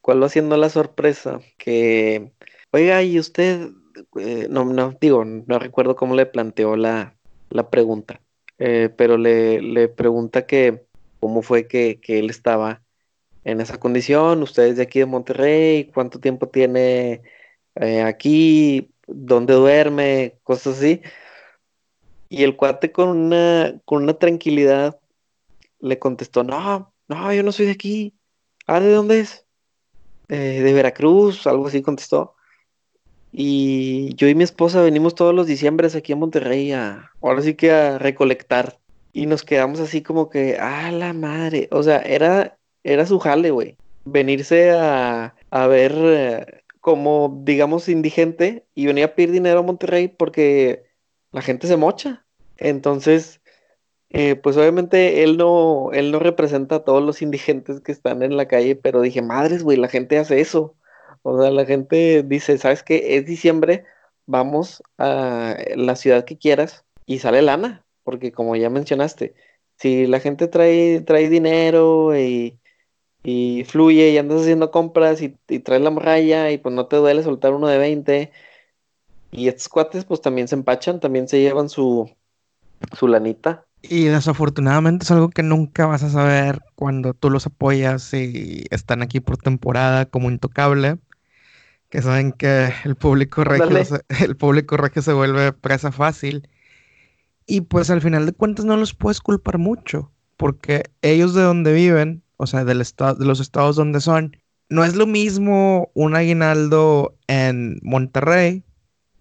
¿Cuál 0.00 0.22
va 0.22 0.28
siendo 0.30 0.56
la 0.56 0.70
sorpresa? 0.70 1.40
Que, 1.58 2.32
oiga, 2.72 3.02
y 3.02 3.18
usted, 3.18 3.70
eh, 4.18 4.46
no, 4.50 4.64
no, 4.64 4.96
digo, 5.00 5.24
no 5.24 5.58
recuerdo 5.58 5.96
cómo 5.96 6.14
le 6.14 6.26
planteó 6.26 6.76
la, 6.76 7.16
la 7.50 7.70
pregunta, 7.70 8.20
eh, 8.58 8.90
pero 8.96 9.16
le, 9.16 9.62
le, 9.62 9.88
pregunta 9.88 10.46
que 10.46 10.86
cómo 11.20 11.42
fue 11.42 11.66
que, 11.66 12.00
que, 12.00 12.18
él 12.18 12.30
estaba 12.30 12.82
en 13.44 13.60
esa 13.60 13.78
condición, 13.78 14.42
ustedes 14.42 14.76
de 14.76 14.82
aquí 14.82 14.98
de 14.98 15.06
Monterrey, 15.06 15.90
cuánto 15.94 16.20
tiempo 16.20 16.48
tiene 16.48 17.22
eh, 17.76 18.02
aquí, 18.02 18.92
dónde 19.06 19.54
duerme, 19.54 20.38
cosas 20.42 20.78
así. 20.78 21.02
Y 22.28 22.42
el 22.42 22.56
cuate 22.56 22.92
con 22.92 23.08
una, 23.08 23.80
con 23.84 24.02
una 24.02 24.14
tranquilidad 24.14 24.98
le 25.80 25.98
contestó, 25.98 26.42
no, 26.44 26.92
no, 27.08 27.32
yo 27.32 27.42
no 27.42 27.52
soy 27.52 27.66
de 27.66 27.72
aquí. 27.72 28.14
Ah, 28.66 28.80
¿de 28.80 28.90
dónde 28.90 29.20
es? 29.20 29.46
De 30.28 30.72
Veracruz, 30.72 31.46
algo 31.46 31.68
así 31.68 31.82
contestó. 31.82 32.35
Y 33.38 34.14
yo 34.14 34.28
y 34.28 34.34
mi 34.34 34.44
esposa 34.44 34.80
venimos 34.80 35.14
todos 35.14 35.34
los 35.34 35.46
diciembres 35.46 35.94
aquí 35.94 36.14
a 36.14 36.16
Monterrey 36.16 36.72
a, 36.72 37.12
ahora 37.20 37.42
sí 37.42 37.52
que 37.52 37.70
a 37.70 37.98
recolectar. 37.98 38.78
Y 39.12 39.26
nos 39.26 39.42
quedamos 39.42 39.78
así 39.78 40.00
como 40.00 40.30
que, 40.30 40.56
ah, 40.58 40.90
la 40.90 41.12
madre. 41.12 41.68
O 41.70 41.82
sea, 41.82 41.98
era, 41.98 42.56
era 42.82 43.04
su 43.04 43.18
jale, 43.18 43.50
güey. 43.50 43.76
Venirse 44.06 44.70
a, 44.70 45.34
a 45.50 45.66
ver 45.66 45.92
eh, 45.94 46.62
como, 46.80 47.42
digamos, 47.44 47.90
indigente 47.90 48.64
y 48.74 48.86
venía 48.86 49.04
a 49.04 49.14
pedir 49.14 49.32
dinero 49.32 49.58
a 49.58 49.62
Monterrey 49.62 50.08
porque 50.08 50.84
la 51.30 51.42
gente 51.42 51.66
se 51.66 51.76
mocha. 51.76 52.24
Entonces, 52.56 53.42
eh, 54.08 54.36
pues 54.36 54.56
obviamente 54.56 55.24
él 55.24 55.36
no, 55.36 55.90
él 55.92 56.10
no 56.10 56.20
representa 56.20 56.76
a 56.76 56.84
todos 56.84 57.02
los 57.02 57.20
indigentes 57.20 57.80
que 57.82 57.92
están 57.92 58.22
en 58.22 58.38
la 58.38 58.48
calle, 58.48 58.76
pero 58.76 59.02
dije, 59.02 59.20
madres, 59.20 59.62
güey, 59.62 59.76
la 59.76 59.88
gente 59.88 60.16
hace 60.16 60.40
eso. 60.40 60.74
O 61.28 61.42
sea, 61.42 61.50
la 61.50 61.66
gente 61.66 62.22
dice, 62.22 62.56
¿sabes 62.56 62.84
qué? 62.84 63.16
Es 63.16 63.26
diciembre, 63.26 63.84
vamos 64.26 64.80
a 64.96 65.56
la 65.74 65.96
ciudad 65.96 66.24
que 66.24 66.38
quieras 66.38 66.84
y 67.04 67.18
sale 67.18 67.42
lana, 67.42 67.84
porque 68.04 68.30
como 68.30 68.54
ya 68.54 68.70
mencionaste, 68.70 69.34
si 69.76 70.06
la 70.06 70.20
gente 70.20 70.46
trae, 70.46 71.00
trae 71.00 71.28
dinero 71.28 72.16
y, 72.16 72.60
y 73.24 73.64
fluye 73.64 74.10
y 74.10 74.18
andas 74.18 74.42
haciendo 74.42 74.70
compras 74.70 75.20
y, 75.20 75.36
y 75.48 75.58
traes 75.58 75.82
la 75.82 75.90
morralla 75.90 76.52
y 76.52 76.58
pues 76.58 76.72
no 76.72 76.86
te 76.86 76.94
duele 76.94 77.24
soltar 77.24 77.54
uno 77.54 77.66
de 77.66 77.78
20 77.78 78.30
y 79.32 79.48
estos 79.48 79.68
cuates 79.68 80.04
pues 80.04 80.20
también 80.20 80.46
se 80.46 80.54
empachan, 80.54 81.00
también 81.00 81.26
se 81.26 81.40
llevan 81.40 81.68
su, 81.68 82.08
su 82.96 83.08
lanita 83.08 83.66
y 83.82 84.04
desafortunadamente 84.04 85.04
es 85.04 85.10
algo 85.10 85.30
que 85.30 85.42
nunca 85.42 85.86
vas 85.86 86.02
a 86.02 86.10
saber 86.10 86.60
cuando 86.74 87.14
tú 87.14 87.30
los 87.30 87.46
apoyas 87.46 88.12
y 88.14 88.64
están 88.70 89.02
aquí 89.02 89.20
por 89.20 89.36
temporada 89.36 90.06
como 90.06 90.30
intocable. 90.30 90.98
Que 91.96 92.02
saben 92.02 92.32
que 92.32 92.74
el 92.84 92.94
público 92.94 93.42
regio, 93.42 93.82
se, 93.82 94.02
el 94.22 94.36
público 94.36 94.76
regio 94.76 95.00
se 95.00 95.14
vuelve 95.14 95.54
presa 95.54 95.90
fácil. 95.90 96.46
Y 97.46 97.62
pues 97.62 97.88
al 97.88 98.02
final 98.02 98.26
de 98.26 98.32
cuentas 98.32 98.66
no 98.66 98.76
los 98.76 98.92
puedes 98.92 99.22
culpar 99.22 99.56
mucho. 99.56 100.12
Porque 100.36 100.90
ellos 101.00 101.32
de 101.32 101.40
donde 101.40 101.72
viven, 101.72 102.22
o 102.36 102.46
sea, 102.46 102.66
del 102.66 102.82
estado, 102.82 103.14
de 103.14 103.24
los 103.24 103.40
estados 103.40 103.76
donde 103.76 104.02
son, 104.02 104.36
no 104.68 104.84
es 104.84 104.94
lo 104.94 105.06
mismo 105.06 105.90
un 105.94 106.14
aguinaldo 106.14 107.16
en 107.28 107.78
Monterrey 107.82 108.62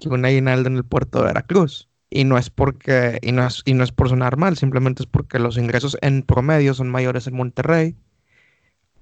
que 0.02 0.10
un 0.10 0.26
aguinaldo 0.26 0.68
en 0.68 0.76
el 0.76 0.84
puerto 0.84 1.20
de 1.20 1.28
Veracruz. 1.28 1.88
Y 2.10 2.26
no 2.26 2.38
es 2.38 2.50
porque, 2.50 3.20
y 3.22 3.32
no 3.32 3.48
es, 3.48 3.62
y 3.64 3.74
no 3.74 3.86
es 3.86 3.94
por 3.94 4.10
sonar 4.10 4.36
mal, 4.36 4.58
simplemente 4.58 5.04
es 5.04 5.08
porque 5.08 5.40
los 5.40 5.58
ingresos 5.58 5.98
en 6.02 6.24
promedio 6.24 6.74
son 6.74 6.90
mayores 6.90 7.26
en 7.28 7.38
Monterrey. 7.38 7.96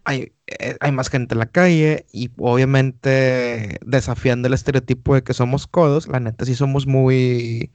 Hay, 0.06 0.34
eh, 0.48 0.78
hay 0.80 0.92
más 0.92 1.10
gente 1.10 1.36
en 1.36 1.40
la 1.40 1.46
calle 1.46 2.06
y 2.12 2.30
obviamente 2.38 3.80
desafiando 3.86 4.48
el 4.48 4.54
estereotipo 4.54 5.16
de 5.16 5.24
que 5.24 5.34
somos 5.34 5.68
codos, 5.68 6.08
la 6.08 6.20
neta 6.20 6.46
sí 6.46 6.56
somos 6.56 6.88
muy... 6.88 7.72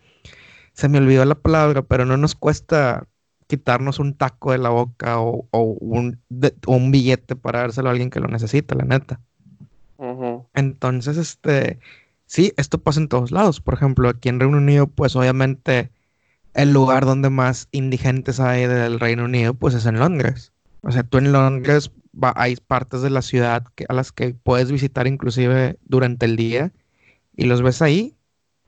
Se 0.73 0.89
me 0.89 0.99
olvidó 0.99 1.25
la 1.25 1.35
palabra, 1.35 1.83
pero 1.83 2.05
no 2.05 2.17
nos 2.17 2.35
cuesta 2.35 3.07
quitarnos 3.47 3.99
un 3.99 4.15
taco 4.15 4.53
de 4.53 4.59
la 4.59 4.69
boca 4.69 5.19
o, 5.21 5.49
un, 5.53 6.21
un, 6.67 6.91
billete 6.91 7.35
para 7.35 7.61
dárselo 7.61 7.89
a 7.89 7.93
alguien 7.93 8.11
que 8.11 8.21
lo 8.21 8.29
necesita, 8.29 8.75
la 8.75 8.85
neta. 8.85 9.21
Entonces, 10.55 11.17
este, 11.17 11.81
Sí, 12.29 12.53
esto 12.59 12.79
pasa 12.79 13.01
en 13.01 13.09
todos 13.09 13.33
lados. 13.33 13.61
Por 13.63 13.75
ejemplo, 13.75 14.09
aquí 14.11 14.29
en 14.29 14.39
Reino 14.39 14.59
Unido, 14.59 14.87
pues 14.87 15.17
obviamente 15.17 15.91
el 16.53 16.73
lugar 16.75 17.07
donde 17.07 17.31
más 17.31 17.69
indigentes 17.73 18.39
hay 18.39 18.67
del 18.67 19.01
Reino 19.01 19.25
Unido, 19.25 19.55
pues 19.55 19.75
es 19.75 19.87
en 19.87 19.99
Londres. 19.99 20.53
O 20.83 20.93
sea, 20.93 21.05
tú 21.05 21.17
en 21.17 21.33
Londres 21.33 21.91
hay 22.35 22.57
partes 22.57 23.03
de 23.03 23.11
la 23.11 23.23
ciudad 23.23 23.65
a 23.89 23.93
las 23.95 24.13
que 24.13 24.35
puedes 24.35 24.73
visitar 24.73 25.07
inclusive 25.07 25.79
durante 25.85 26.27
el 26.27 26.37
día 26.37 26.73
y 27.37 27.45
los 27.45 27.63
ves 27.63 27.83
ahí, 27.83 28.17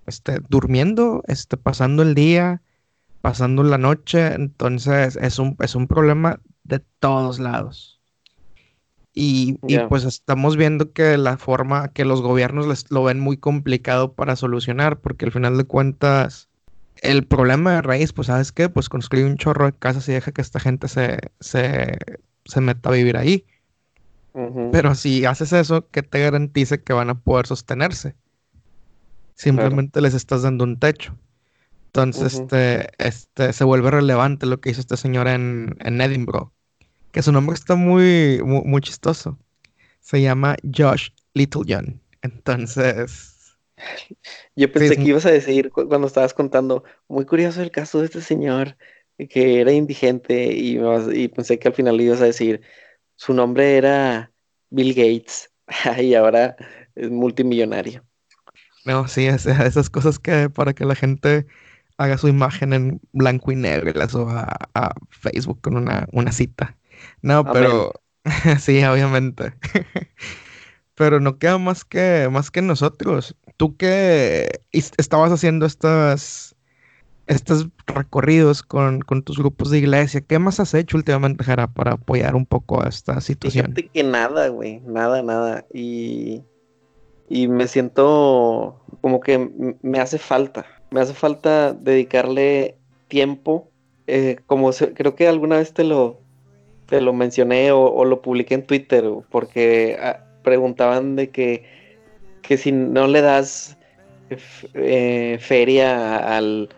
este, 0.06 0.40
durmiendo, 0.48 1.22
este, 1.26 1.56
pasando 1.56 2.02
el 2.02 2.14
día, 2.14 2.62
pasando 3.20 3.62
la 3.62 3.78
noche. 3.78 4.34
Entonces 4.34 5.16
es 5.16 5.38
un, 5.38 5.56
es 5.60 5.74
un 5.74 5.86
problema 5.86 6.40
de 6.64 6.80
todos 7.00 7.40
lados. 7.40 8.00
Y, 9.12 9.58
pues 9.88 10.04
estamos 10.04 10.56
viendo 10.56 10.92
que 10.92 11.18
la 11.18 11.36
forma 11.36 11.88
que 11.88 12.04
los 12.04 12.22
gobiernos 12.22 12.68
les, 12.68 12.90
lo 12.90 13.02
ven 13.02 13.18
muy 13.18 13.36
complicado 13.36 14.12
para 14.12 14.36
solucionar, 14.36 15.00
porque 15.00 15.24
al 15.24 15.32
final 15.32 15.58
de 15.58 15.64
cuentas, 15.64 16.48
el 17.02 17.26
problema 17.26 17.74
de 17.74 17.82
raíz, 17.82 18.12
pues 18.12 18.28
sabes 18.28 18.52
qué, 18.52 18.68
pues 18.68 18.88
construye 18.88 19.24
un 19.24 19.36
chorro 19.36 19.66
de 19.66 19.72
casas 19.72 20.08
y 20.08 20.12
deja 20.12 20.30
que 20.30 20.40
esta 20.40 20.60
gente 20.60 20.86
se, 20.86 21.18
se, 21.40 21.98
se 22.44 22.60
meta 22.60 22.88
a 22.88 22.92
vivir 22.92 23.16
ahí. 23.16 23.44
Pero 24.72 24.94
si 24.94 25.24
haces 25.24 25.52
eso, 25.52 25.88
¿qué 25.90 26.02
te 26.02 26.20
garantice 26.20 26.80
que 26.82 26.92
van 26.92 27.10
a 27.10 27.18
poder 27.18 27.46
sostenerse? 27.46 28.14
Simplemente 29.34 30.00
les 30.00 30.14
estás 30.14 30.42
dando 30.42 30.64
un 30.64 30.78
techo. 30.78 31.16
Entonces, 31.86 32.34
este, 32.34 32.90
este, 32.98 33.52
se 33.52 33.64
vuelve 33.64 33.90
relevante 33.90 34.46
lo 34.46 34.60
que 34.60 34.70
hizo 34.70 34.80
este 34.80 34.96
señor 34.96 35.26
en, 35.26 35.76
en 35.80 36.00
Edinburgh 36.00 36.52
que 37.12 37.22
su 37.22 37.32
nombre 37.32 37.54
está 37.54 37.74
muy, 37.74 38.40
muy, 38.42 38.80
chistoso. 38.80 39.38
Se 40.00 40.20
llama 40.20 40.56
Josh 40.62 41.10
Littlejohn. 41.34 42.00
Entonces. 42.22 43.56
Yo 44.56 44.70
pensé 44.70 44.96
que 44.96 45.02
ibas 45.02 45.26
a 45.26 45.30
decir 45.30 45.70
cuando 45.70 46.06
estabas 46.06 46.34
contando, 46.34 46.84
muy 47.08 47.24
curioso 47.24 47.62
el 47.62 47.70
caso 47.70 48.00
de 48.00 48.06
este 48.06 48.20
señor 48.20 48.76
que 49.28 49.60
era 49.60 49.72
indigente 49.72 50.52
y, 50.52 50.78
y 51.12 51.28
pensé 51.28 51.58
que 51.58 51.68
al 51.68 51.74
final 51.74 52.00
ibas 52.00 52.20
a 52.20 52.26
decir, 52.26 52.60
su 53.16 53.34
nombre 53.34 53.76
era 53.76 54.32
Bill 54.70 54.94
Gates 54.94 55.50
y 56.02 56.14
ahora 56.14 56.56
es 56.94 57.10
multimillonario. 57.10 58.04
No, 58.84 59.06
sí, 59.08 59.26
esas 59.26 59.90
cosas 59.90 60.18
que 60.18 60.48
para 60.50 60.72
que 60.72 60.84
la 60.84 60.94
gente 60.94 61.46
haga 61.98 62.16
su 62.16 62.28
imagen 62.28 62.72
en 62.72 63.00
blanco 63.12 63.52
y 63.52 63.56
negro 63.56 63.92
la 63.94 64.08
suba 64.08 64.48
a, 64.74 64.94
Facebook 65.10 65.60
con 65.60 65.76
una, 65.76 66.08
una 66.12 66.32
cita. 66.32 66.76
No, 67.20 67.44
pero 67.44 67.92
sí, 68.58 68.82
obviamente. 68.84 69.52
pero 70.94 71.20
no 71.20 71.38
queda 71.38 71.58
más 71.58 71.84
que 71.84 72.28
más 72.30 72.50
que 72.50 72.62
nosotros. 72.62 73.36
Tú 73.56 73.76
que 73.76 74.62
estabas 74.72 75.30
haciendo 75.32 75.66
estas 75.66 76.56
estos 77.30 77.68
recorridos 77.86 78.62
con, 78.64 79.02
tus 79.24 79.38
grupos 79.38 79.70
de 79.70 79.78
iglesia, 79.78 80.20
¿qué 80.20 80.40
más 80.40 80.58
has 80.58 80.74
hecho 80.74 80.96
últimamente, 80.96 81.44
Jara, 81.44 81.68
para 81.68 81.92
apoyar 81.92 82.34
un 82.34 82.44
poco 82.44 82.82
a 82.82 82.88
esta 82.88 83.20
situación? 83.20 83.72
Que 83.72 84.02
nada, 84.02 84.48
güey, 84.48 84.80
nada, 84.80 85.22
nada. 85.22 85.64
Y, 85.72 86.42
y 87.28 87.46
me 87.46 87.68
siento 87.68 88.80
como 89.00 89.20
que 89.20 89.76
me 89.80 90.00
hace 90.00 90.18
falta, 90.18 90.66
me 90.90 91.00
hace 91.00 91.14
falta 91.14 91.72
dedicarle 91.72 92.76
tiempo. 93.06 93.70
Eh, 94.08 94.38
como 94.46 94.72
creo 94.72 95.14
que 95.14 95.28
alguna 95.28 95.58
vez 95.58 95.72
te 95.72 95.84
lo, 95.84 96.18
te 96.86 97.00
lo 97.00 97.12
mencioné 97.12 97.70
o, 97.70 98.04
lo 98.04 98.22
publiqué 98.22 98.54
en 98.54 98.66
Twitter 98.66 99.04
porque 99.30 99.96
ah, 100.02 100.24
preguntaban 100.42 101.14
de 101.14 101.30
que, 101.30 101.64
que 102.42 102.56
si 102.56 102.72
no 102.72 103.06
le 103.06 103.20
das 103.20 103.78
eh, 104.74 105.38
feria 105.40 106.16
al, 106.36 106.70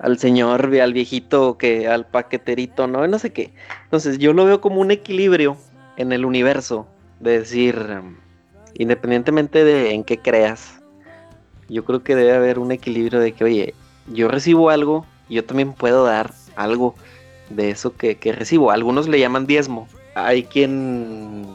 al 0.00 0.18
señor, 0.18 0.74
al 0.80 0.92
viejito, 0.92 1.58
que 1.58 1.88
al 1.88 2.06
paqueterito, 2.06 2.86
no, 2.86 3.06
no 3.06 3.18
sé 3.18 3.32
qué. 3.32 3.52
Entonces 3.84 4.18
yo 4.18 4.32
lo 4.32 4.44
veo 4.44 4.60
como 4.60 4.80
un 4.80 4.90
equilibrio 4.90 5.56
en 5.96 6.12
el 6.12 6.24
universo, 6.24 6.86
de 7.20 7.40
decir, 7.40 7.76
independientemente 8.74 9.64
de 9.64 9.92
en 9.92 10.04
qué 10.04 10.18
creas, 10.18 10.80
yo 11.68 11.84
creo 11.84 12.02
que 12.02 12.14
debe 12.14 12.34
haber 12.34 12.58
un 12.58 12.72
equilibrio 12.72 13.20
de 13.20 13.32
que, 13.32 13.44
oye, 13.44 13.74
yo 14.06 14.28
recibo 14.28 14.70
algo, 14.70 15.04
yo 15.28 15.44
también 15.44 15.72
puedo 15.72 16.04
dar 16.04 16.32
algo 16.56 16.94
de 17.50 17.70
eso 17.70 17.96
que, 17.96 18.16
recibo. 18.32 18.70
Algunos 18.70 19.08
le 19.08 19.18
llaman 19.18 19.46
diezmo. 19.46 19.88
Hay 20.14 20.44
quien 20.44 21.46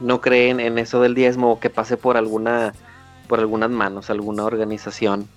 no 0.00 0.20
cree 0.20 0.50
en 0.50 0.78
eso 0.78 1.00
del 1.00 1.14
diezmo 1.14 1.52
o 1.52 1.60
que 1.60 1.70
pase 1.70 1.96
por 1.96 2.16
alguna 2.16 2.72
por 3.26 3.40
algunas 3.40 3.68
manos, 3.68 4.08
alguna 4.08 4.44
organización 4.44 5.28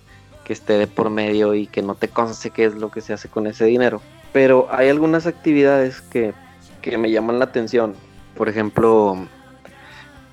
que 0.44 0.52
esté 0.52 0.74
de 0.74 0.86
por 0.86 1.10
medio 1.10 1.54
y 1.54 1.66
que 1.66 1.82
no 1.82 1.94
te 1.94 2.08
conste 2.08 2.50
qué 2.50 2.64
es 2.64 2.74
lo 2.74 2.90
que 2.90 3.00
se 3.00 3.12
hace 3.12 3.28
con 3.28 3.46
ese 3.46 3.64
dinero. 3.64 4.00
Pero 4.32 4.68
hay 4.70 4.88
algunas 4.88 5.26
actividades 5.26 6.00
que, 6.00 6.32
que 6.80 6.98
me 6.98 7.10
llaman 7.10 7.38
la 7.38 7.46
atención. 7.46 7.94
Por 8.36 8.48
ejemplo, 8.48 9.26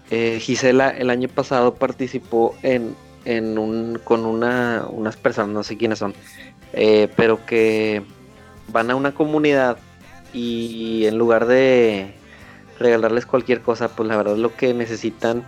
eh, 0.10 0.40
Gisela 0.40 0.90
el 0.90 1.10
año 1.10 1.28
pasado 1.28 1.76
participó 1.76 2.56
en, 2.64 2.96
en 3.26 3.58
un, 3.58 4.00
con 4.04 4.26
una, 4.26 4.86
unas 4.90 5.18
personas, 5.18 5.52
no 5.52 5.64
sé 5.64 5.78
quiénes 5.78 6.00
son, 6.00 6.14
eh, 6.74 7.10
pero 7.16 7.46
que 7.46 8.02
van 8.70 8.90
a 8.90 8.96
una 8.96 9.14
comunidad 9.14 9.78
y 10.34 11.06
en 11.06 11.18
lugar 11.18 11.46
de 11.46 12.14
regalarles 12.80 13.26
cualquier 13.26 13.62
cosa, 13.62 13.90
pues 13.90 14.08
la 14.08 14.16
verdad 14.16 14.38
lo 14.38 14.56
que 14.56 14.74
necesitan 14.74 15.44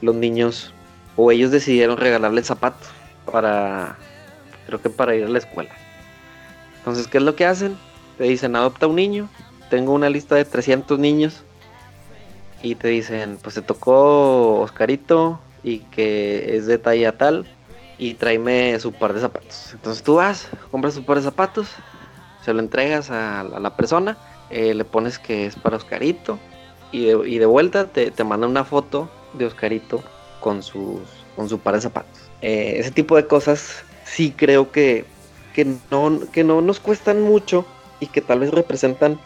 los 0.00 0.14
niños 0.14 0.74
o 1.16 1.30
ellos 1.30 1.50
decidieron 1.50 1.96
regalarles 1.96 2.46
zapatos 2.46 2.88
para, 3.30 3.96
creo 4.66 4.80
que 4.80 4.90
para 4.90 5.14
ir 5.14 5.24
a 5.24 5.28
la 5.28 5.38
escuela. 5.38 5.70
Entonces, 6.78 7.06
¿qué 7.06 7.18
es 7.18 7.24
lo 7.24 7.36
que 7.36 7.46
hacen? 7.46 7.76
Te 8.16 8.24
dicen, 8.24 8.56
adopta 8.56 8.86
un 8.86 8.96
niño, 8.96 9.28
tengo 9.70 9.92
una 9.92 10.08
lista 10.08 10.34
de 10.34 10.44
300 10.44 10.98
niños 10.98 11.42
y 12.62 12.74
te 12.74 12.88
dicen, 12.88 13.38
pues 13.42 13.54
te 13.54 13.62
tocó 13.62 14.60
Oscarito 14.60 15.40
y 15.62 15.80
que 15.80 16.56
es 16.56 16.66
de 16.66 16.78
talla 16.78 17.16
tal 17.16 17.46
y 17.98 18.14
tráeme 18.14 18.78
su 18.80 18.92
par 18.92 19.12
de 19.12 19.20
zapatos. 19.20 19.72
Entonces 19.72 20.02
tú 20.02 20.16
vas, 20.16 20.48
compras 20.70 20.94
su 20.94 21.04
par 21.04 21.16
de 21.16 21.22
zapatos, 21.22 21.68
se 22.44 22.52
lo 22.52 22.60
entregas 22.60 23.10
a, 23.10 23.44
la 23.44 23.76
persona, 23.76 24.16
eh, 24.50 24.74
le 24.74 24.84
pones 24.84 25.18
que 25.18 25.46
es 25.46 25.56
para 25.56 25.76
Oscarito 25.76 26.38
y 26.90 27.38
de, 27.38 27.46
vuelta 27.46 27.86
te, 27.86 28.10
te, 28.10 28.24
manda 28.24 28.46
una 28.46 28.64
foto 28.64 29.10
de 29.34 29.44
Oscarito 29.44 30.02
con, 30.40 30.62
sus, 30.62 31.00
con 31.36 31.48
su 31.48 31.58
par 31.58 31.74
de 31.74 31.82
zapatos. 31.82 32.27
Eh, 32.42 32.76
ese 32.78 32.90
tipo 32.90 33.16
de 33.16 33.26
cosas 33.26 33.84
sí 34.04 34.32
creo 34.36 34.70
que, 34.70 35.04
que, 35.54 35.66
no, 35.90 36.20
que 36.32 36.44
no 36.44 36.60
nos 36.60 36.80
cuestan 36.80 37.22
mucho 37.22 37.66
y 38.00 38.06
que 38.06 38.20
tal 38.20 38.40
vez 38.40 38.50
representan 38.52 39.18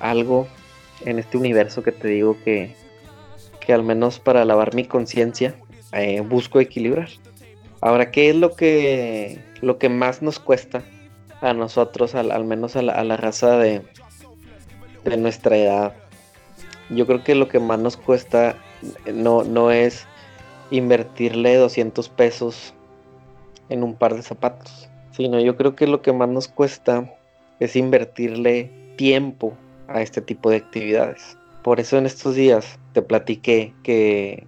algo 0.00 0.48
en 1.04 1.18
este 1.18 1.36
universo 1.36 1.82
que 1.82 1.92
te 1.92 2.08
digo 2.08 2.36
que, 2.44 2.74
que 3.60 3.72
al 3.72 3.82
menos 3.82 4.18
para 4.18 4.44
lavar 4.44 4.74
mi 4.74 4.84
conciencia 4.84 5.54
eh, 5.92 6.20
busco 6.20 6.60
equilibrar. 6.60 7.08
Ahora, 7.80 8.10
¿qué 8.10 8.30
es 8.30 8.36
lo 8.36 8.54
que, 8.54 9.38
lo 9.60 9.78
que 9.78 9.88
más 9.88 10.22
nos 10.22 10.38
cuesta 10.38 10.82
a 11.42 11.52
nosotros, 11.52 12.14
al, 12.14 12.44
menos 12.44 12.76
a 12.76 12.82
la, 12.82 13.16
raza 13.16 13.58
de, 13.58 13.82
de 15.04 15.16
nuestra 15.18 15.56
edad? 15.56 15.94
Yo 16.88 17.06
creo 17.06 17.22
que 17.22 17.34
lo 17.34 17.48
que 17.48 17.60
más 17.60 17.78
nos 17.78 17.96
cuesta 17.96 18.56
no, 19.12 19.44
no 19.44 19.70
es 19.70 20.06
invertirle 20.76 21.56
200 21.56 22.08
pesos 22.08 22.74
en 23.68 23.82
un 23.82 23.94
par 23.94 24.14
de 24.14 24.22
zapatos, 24.22 24.88
sino 25.12 25.40
yo 25.40 25.56
creo 25.56 25.74
que 25.74 25.86
lo 25.86 26.02
que 26.02 26.12
más 26.12 26.28
nos 26.28 26.48
cuesta 26.48 27.14
es 27.60 27.76
invertirle 27.76 28.70
tiempo 28.96 29.54
a 29.88 30.02
este 30.02 30.20
tipo 30.20 30.50
de 30.50 30.56
actividades. 30.56 31.38
Por 31.62 31.80
eso 31.80 31.96
en 31.96 32.06
estos 32.06 32.34
días 32.34 32.78
te 32.92 33.02
platiqué 33.02 33.72
que 33.82 34.46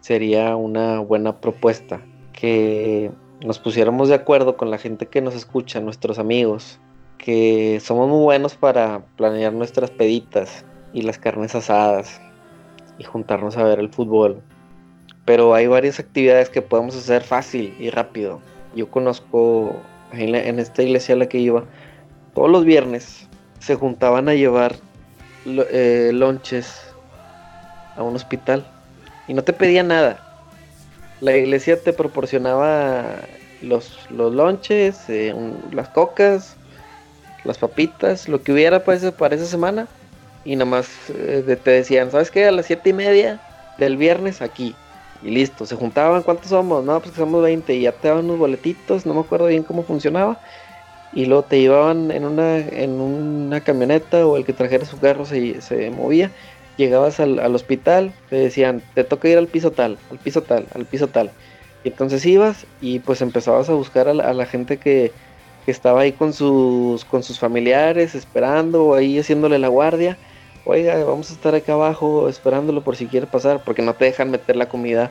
sería 0.00 0.56
una 0.56 1.00
buena 1.00 1.40
propuesta 1.40 2.00
que 2.32 3.10
nos 3.44 3.58
pusiéramos 3.58 4.08
de 4.08 4.14
acuerdo 4.14 4.56
con 4.56 4.70
la 4.70 4.78
gente 4.78 5.06
que 5.06 5.22
nos 5.22 5.34
escucha, 5.34 5.80
nuestros 5.80 6.18
amigos, 6.18 6.80
que 7.18 7.80
somos 7.80 8.08
muy 8.08 8.22
buenos 8.22 8.54
para 8.54 9.04
planear 9.16 9.52
nuestras 9.52 9.90
peditas 9.90 10.64
y 10.92 11.02
las 11.02 11.18
carnes 11.18 11.54
asadas 11.54 12.20
y 12.98 13.04
juntarnos 13.04 13.56
a 13.56 13.64
ver 13.64 13.78
el 13.78 13.90
fútbol. 13.90 14.42
Pero 15.30 15.54
hay 15.54 15.68
varias 15.68 16.00
actividades 16.00 16.50
que 16.50 16.60
podemos 16.60 16.96
hacer 16.96 17.22
fácil 17.22 17.72
y 17.78 17.88
rápido. 17.90 18.40
Yo 18.74 18.90
conozco 18.90 19.76
en, 20.12 20.58
esta 20.58 20.82
iglesia 20.82 21.14
a 21.14 21.18
la 21.18 21.28
que 21.28 21.38
iba, 21.38 21.62
todos 22.34 22.50
los 22.50 22.64
viernes 22.64 23.28
se 23.60 23.76
juntaban 23.76 24.28
a 24.28 24.34
llevar 24.34 24.74
eh, 25.46 26.10
lonches 26.12 26.82
a 27.94 28.02
un 28.02 28.16
hospital 28.16 28.66
y 29.28 29.34
no 29.34 29.44
te 29.44 29.52
pedía 29.52 29.84
nada. 29.84 30.18
La 31.20 31.36
iglesia 31.36 31.80
te 31.80 31.92
proporcionaba 31.92 33.20
los, 33.62 34.10
los 34.10 34.34
lonches, 34.34 35.08
eh, 35.08 35.32
las 35.70 35.90
cocas, 35.90 36.56
las 37.44 37.56
papitas, 37.56 38.28
lo 38.28 38.42
que 38.42 38.50
hubiera 38.50 38.82
para, 38.82 38.98
ese, 38.98 39.12
para 39.12 39.36
esa 39.36 39.46
semana. 39.46 39.86
Y 40.44 40.56
nada 40.56 40.68
más 40.68 40.88
eh, 41.10 41.56
te 41.62 41.70
decían, 41.70 42.10
¿sabes 42.10 42.32
qué? 42.32 42.46
A 42.46 42.50
las 42.50 42.66
siete 42.66 42.90
y 42.90 42.94
media 42.94 43.40
del 43.78 43.96
viernes 43.96 44.42
aquí. 44.42 44.74
Y 45.22 45.30
listo, 45.30 45.66
se 45.66 45.76
juntaban, 45.76 46.22
¿cuántos 46.22 46.48
somos? 46.48 46.84
No, 46.84 47.00
pues 47.00 47.14
somos 47.14 47.42
20 47.42 47.74
y 47.74 47.82
ya 47.82 47.92
te 47.92 48.08
daban 48.08 48.24
unos 48.24 48.38
boletitos, 48.38 49.04
no 49.04 49.14
me 49.14 49.20
acuerdo 49.20 49.46
bien 49.46 49.62
cómo 49.62 49.82
funcionaba 49.82 50.38
y 51.12 51.26
luego 51.26 51.42
te 51.42 51.60
llevaban 51.60 52.10
en 52.10 52.24
una, 52.24 52.58
en 52.58 53.00
una 53.00 53.60
camioneta 53.60 54.26
o 54.26 54.36
el 54.36 54.44
que 54.44 54.52
trajera 54.52 54.84
su 54.84 54.98
carro 54.98 55.24
se, 55.24 55.60
se 55.60 55.90
movía, 55.90 56.30
llegabas 56.76 57.20
al, 57.20 57.54
hospital, 57.54 58.12
te 58.28 58.36
decían, 58.36 58.82
te 58.94 59.04
toca 59.04 59.28
ir 59.28 59.38
al 59.38 59.48
piso 59.48 59.70
tal, 59.72 59.98
al 60.10 60.18
piso 60.18 60.42
tal, 60.42 60.66
al 60.74 60.86
piso 60.86 61.08
tal. 61.08 61.30
Y 61.84 61.88
entonces 61.88 62.24
ibas 62.26 62.66
y 62.80 63.00
pues 63.00 63.22
empezabas 63.22 63.68
a 63.68 63.74
buscar 63.74 64.08
a 64.08 64.14
la, 64.14 64.46
gente 64.46 64.76
que, 64.76 65.12
que, 65.64 65.70
estaba 65.70 66.02
ahí 66.02 66.12
con 66.12 66.32
sus, 66.32 67.04
con 67.04 67.22
sus 67.22 67.38
familiares, 67.38 68.14
esperando 68.14 68.94
ahí 68.94 69.18
haciéndole 69.18 69.58
la 69.58 69.68
guardia. 69.68 70.16
Oiga, 70.64 71.02
vamos 71.04 71.30
a 71.30 71.34
estar 71.34 71.54
acá 71.54 71.72
abajo 71.72 72.28
esperándolo 72.28 72.82
por 72.82 72.96
si 72.96 73.06
quiere 73.06 73.26
pasar, 73.26 73.62
porque 73.64 73.82
no 73.82 73.94
te 73.94 74.04
dejan 74.04 74.30
meter 74.30 74.56
la 74.56 74.68
comida 74.68 75.10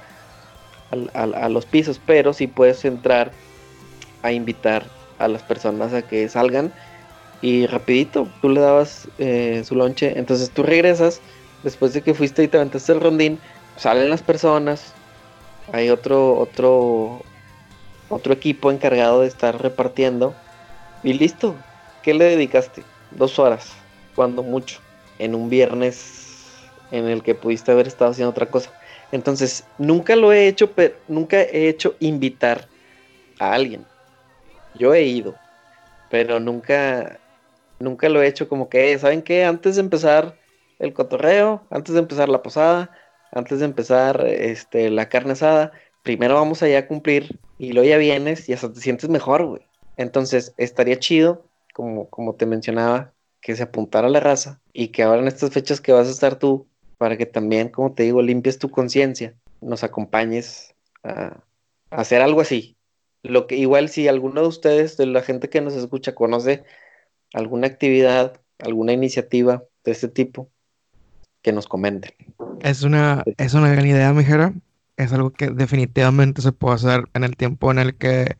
a 1.13 1.49
los 1.49 1.65
pisos, 1.65 1.99
pero 2.03 2.33
sí 2.33 2.47
puedes 2.47 2.83
entrar 2.85 3.31
a 4.23 4.31
invitar 4.31 4.85
a 5.19 5.27
las 5.27 5.43
personas 5.43 5.93
a 5.93 6.01
que 6.01 6.27
salgan 6.29 6.71
y 7.41 7.67
rapidito 7.67 8.27
tú 8.41 8.49
le 8.49 8.61
dabas 8.61 9.07
eh, 9.17 9.63
su 9.65 9.75
lonche. 9.75 10.17
Entonces 10.17 10.49
tú 10.51 10.63
regresas 10.63 11.21
después 11.63 11.93
de 11.93 12.01
que 12.01 12.13
fuiste 12.13 12.43
y 12.43 12.47
te 12.47 12.57
aventaste 12.57 12.91
el 12.91 13.01
rondín, 13.01 13.39
salen 13.77 14.09
las 14.09 14.21
personas, 14.21 14.93
hay 15.71 15.89
otro 15.89 16.37
otro 16.37 17.21
otro 18.09 18.33
equipo 18.33 18.71
encargado 18.71 19.21
de 19.21 19.27
estar 19.27 19.61
repartiendo 19.61 20.35
y 21.03 21.13
listo. 21.13 21.55
¿Qué 22.01 22.13
le 22.13 22.25
dedicaste? 22.25 22.83
Dos 23.11 23.39
horas, 23.39 23.71
cuando 24.15 24.41
mucho, 24.41 24.79
en 25.19 25.35
un 25.35 25.49
viernes 25.49 26.29
en 26.91 27.07
el 27.07 27.21
que 27.21 27.35
pudiste 27.35 27.71
haber 27.71 27.87
estado 27.87 28.11
haciendo 28.11 28.31
otra 28.31 28.47
cosa. 28.47 28.73
Entonces, 29.11 29.65
nunca 29.77 30.15
lo 30.15 30.31
he 30.31 30.47
hecho, 30.47 30.71
pero 30.71 30.95
nunca 31.07 31.41
he 31.41 31.67
hecho 31.67 31.95
invitar 31.99 32.67
a 33.39 33.53
alguien. 33.53 33.85
Yo 34.75 34.93
he 34.93 35.03
ido, 35.03 35.35
pero 36.09 36.39
nunca, 36.39 37.19
nunca 37.79 38.09
lo 38.09 38.21
he 38.21 38.27
hecho 38.27 38.47
como 38.47 38.69
que, 38.69 38.97
¿saben 38.99 39.21
qué? 39.21 39.45
Antes 39.45 39.75
de 39.75 39.81
empezar 39.81 40.35
el 40.79 40.93
cotorreo, 40.93 41.63
antes 41.69 41.93
de 41.93 41.99
empezar 41.99 42.29
la 42.29 42.41
posada, 42.41 42.91
antes 43.31 43.59
de 43.59 43.65
empezar 43.65 44.25
este, 44.25 44.89
la 44.89 45.09
carne 45.09 45.33
asada, 45.33 45.71
primero 46.03 46.35
vamos 46.35 46.63
allá 46.63 46.79
a 46.79 46.87
cumplir 46.87 47.39
y 47.57 47.73
luego 47.73 47.89
ya 47.89 47.97
vienes 47.97 48.47
y 48.47 48.53
hasta 48.53 48.71
te 48.71 48.79
sientes 48.79 49.09
mejor, 49.09 49.45
güey. 49.45 49.61
Entonces, 49.97 50.53
estaría 50.57 50.97
chido, 50.97 51.45
como, 51.73 52.09
como 52.09 52.35
te 52.35 52.45
mencionaba, 52.45 53.11
que 53.41 53.55
se 53.55 53.63
apuntara 53.63 54.09
la 54.09 54.19
raza 54.19 54.61
y 54.73 54.89
que 54.89 55.03
ahora 55.03 55.21
en 55.21 55.27
estas 55.27 55.51
fechas 55.51 55.81
que 55.81 55.91
vas 55.91 56.07
a 56.07 56.11
estar 56.11 56.35
tú, 56.37 56.67
para 56.97 57.17
que 57.17 57.25
también, 57.25 57.69
como 57.69 57.93
te 57.93 58.03
digo, 58.03 58.21
limpies 58.21 58.59
tu 58.59 58.69
conciencia, 58.69 59.35
nos 59.61 59.83
acompañes 59.83 60.75
a 61.03 61.41
hacer 61.91 62.21
algo 62.21 62.41
así, 62.41 62.77
lo 63.23 63.47
que 63.47 63.57
igual 63.57 63.89
si 63.89 64.07
alguno 64.07 64.41
de 64.41 64.47
ustedes, 64.47 64.97
de 64.97 65.05
la 65.05 65.21
gente 65.21 65.49
que 65.49 65.61
nos 65.61 65.73
escucha, 65.73 66.15
conoce 66.15 66.63
alguna 67.33 67.67
actividad, 67.67 68.39
alguna 68.59 68.93
iniciativa 68.93 69.63
de 69.83 69.91
este 69.91 70.07
tipo, 70.07 70.49
que 71.41 71.51
nos 71.51 71.67
comenten. 71.67 72.11
Es 72.61 72.83
una, 72.83 73.23
es 73.37 73.53
una 73.53 73.69
gran 73.69 73.85
idea, 73.85 74.11
mijera. 74.13 74.53
Es 74.97 75.13
algo 75.13 75.31
que 75.31 75.49
definitivamente 75.49 76.41
se 76.41 76.51
puede 76.51 76.75
hacer 76.75 77.05
en 77.13 77.23
el 77.23 77.37
tiempo 77.37 77.71
en 77.71 77.79
el 77.79 77.95
que 77.95 78.35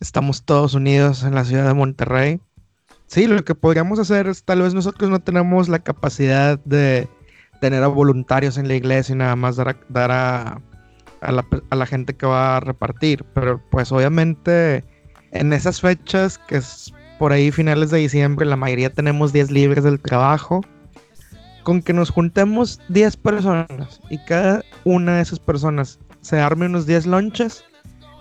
estamos 0.00 0.44
todos 0.44 0.74
unidos 0.74 1.22
en 1.22 1.34
la 1.34 1.44
ciudad 1.44 1.66
de 1.66 1.74
Monterrey. 1.74 2.40
Sí, 3.08 3.26
lo 3.26 3.44
que 3.44 3.54
podríamos 3.54 3.98
hacer 3.98 4.28
es, 4.28 4.44
tal 4.44 4.62
vez 4.62 4.74
nosotros 4.74 5.10
no 5.10 5.18
tenemos 5.18 5.68
la 5.68 5.80
capacidad 5.80 6.58
de 6.64 7.08
tener 7.60 7.82
a 7.82 7.88
voluntarios 7.88 8.56
en 8.56 8.68
la 8.68 8.76
iglesia 8.76 9.14
y 9.14 9.18
nada 9.18 9.34
más 9.34 9.56
dar 9.56 9.76
dar 9.88 10.12
a 10.12 10.62
a 11.20 11.76
la, 11.76 11.86
gente 11.86 12.14
que 12.14 12.26
va 12.26 12.56
a 12.56 12.60
repartir. 12.60 13.24
Pero 13.34 13.60
pues 13.70 13.92
obviamente 13.92 14.84
en 15.32 15.52
esas 15.52 15.80
fechas, 15.80 16.38
que 16.38 16.56
es 16.56 16.92
por 17.18 17.32
ahí 17.32 17.50
finales 17.50 17.90
de 17.90 17.98
diciembre, 17.98 18.46
la 18.46 18.56
mayoría 18.56 18.90
tenemos 18.90 19.32
días 19.32 19.50
libres 19.50 19.84
del 19.84 20.00
trabajo. 20.00 20.62
Con 21.64 21.82
que 21.82 21.92
nos 21.92 22.10
juntemos 22.10 22.80
10 22.88 23.16
personas 23.18 24.00
y 24.08 24.18
cada 24.24 24.64
una 24.84 25.16
de 25.16 25.22
esas 25.22 25.38
personas 25.38 25.98
se 26.22 26.40
arme 26.40 26.64
unos 26.64 26.86
10 26.86 27.06
lonches, 27.06 27.62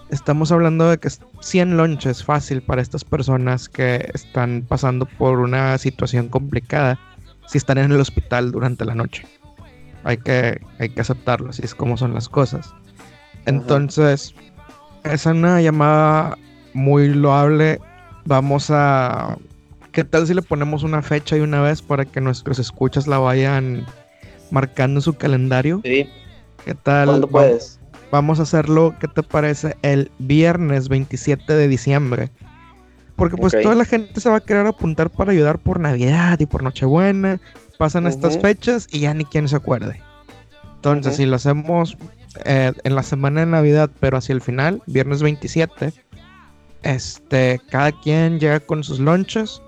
estamos 0.10 0.52
hablando 0.52 0.90
de 0.90 0.98
que 0.98 1.10
100 1.42 1.78
lonches 1.78 2.24
fácil 2.24 2.62
para 2.62 2.82
estas 2.82 3.04
personas 3.04 3.70
que 3.70 4.10
están 4.14 4.66
pasando 4.68 5.06
por 5.06 5.40
una 5.40 5.78
situación 5.78 6.30
complicada 6.30 7.00
si 7.48 7.58
están 7.58 7.78
en 7.78 7.92
el 7.92 8.00
hospital 8.00 8.52
durante 8.52 8.86
la 8.86 8.96
noche. 8.96 9.26
Hay 10.04 10.18
que, 10.18 10.62
hay 10.80 10.90
que 10.90 11.02
aceptarlo, 11.02 11.50
así 11.50 11.64
es 11.64 11.76
como 11.76 11.98
son 11.98 12.14
las 12.14 12.30
cosas. 12.30 12.74
Entonces, 13.46 14.34
es 15.04 15.26
una 15.26 15.62
llamada 15.62 16.38
muy 16.74 17.10
loable. 17.10 17.80
Vamos 18.26 18.70
a... 18.70 19.38
¿Qué 19.92 20.04
tal 20.04 20.28
si 20.28 20.34
le 20.34 20.42
ponemos 20.42 20.84
una 20.84 21.02
fecha 21.02 21.38
y 21.38 21.40
una 21.40 21.62
vez 21.62 21.82
para 21.82 22.06
que 22.06 22.22
nuestros 22.22 22.60
escuchas 22.60 23.08
la 23.08 23.18
vayan 23.18 23.86
marcando 24.52 25.00
en 25.00 25.02
su 25.02 25.14
calendario? 25.14 25.82
Sí. 25.84 26.08
¿Qué 26.64 26.76
tal? 26.76 27.08
¿Cuándo 27.08 27.28
puedes? 27.28 27.80
Vamos 28.12 28.40
a 28.40 28.44
hacerlo, 28.44 28.96
¿qué 29.00 29.08
te 29.08 29.24
parece? 29.24 29.76
El 29.82 30.12
viernes 30.20 30.90
27 30.90 31.54
de 31.54 31.68
diciembre. 31.68 32.32
Porque 33.16 33.36
pues 33.36 33.54
toda 33.62 33.74
la 33.76 33.86
gente 33.86 34.22
se 34.22 34.30
va 34.30 34.38
a 34.38 34.42
querer 34.42 34.68
apuntar 34.68 35.10
para 35.10 35.32
ayudar 35.32 35.58
por 35.58 35.80
Navidad 35.80 36.40
y 36.40 36.46
por 36.46 36.62
Nochebuena. 36.62 37.42
Pasan 37.78 38.08
estas 38.08 38.40
fechas 38.40 38.88
y 38.92 39.00
ya 39.00 39.14
ni 39.14 39.26
quien 39.26 39.48
se 39.48 39.56
acuerde. 39.56 40.02
Entonces, 40.76 41.16
si 41.16 41.26
lo 41.26 41.36
hacemos 41.36 41.98
eh, 42.46 42.72
en 42.84 42.96
la 42.96 43.04
semana 43.04 43.42
de 43.42 43.48
Navidad, 43.48 43.90
pero 44.00 44.18
hacia 44.18 44.34
el 44.34 44.42
final, 44.42 44.82
viernes 44.86 45.24
27, 45.24 45.92
este, 46.84 47.60
cada 47.70 47.92
quien 47.92 48.40
llega 48.40 48.60
con 48.60 48.84
sus 48.84 49.00
lonches 49.00 49.62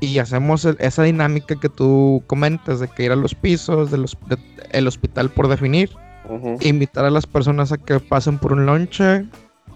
y 0.00 0.18
hacemos 0.18 0.64
esa 0.64 1.02
dinámica 1.04 1.58
que 1.58 1.68
tú 1.68 2.22
comentas 2.26 2.80
de 2.80 2.88
que 2.88 3.04
ir 3.04 3.12
a 3.12 3.16
los 3.16 3.34
pisos, 3.34 3.90
del 3.90 4.04
el 4.72 4.86
hospital 4.88 5.30
por 5.30 5.48
definir, 5.48 5.90
invitar 6.60 7.04
a 7.04 7.10
las 7.10 7.26
personas 7.26 7.72
a 7.72 7.78
que 7.78 8.00
pasen 8.00 8.38
por 8.38 8.52
un 8.52 8.66
lonche, 8.66 9.26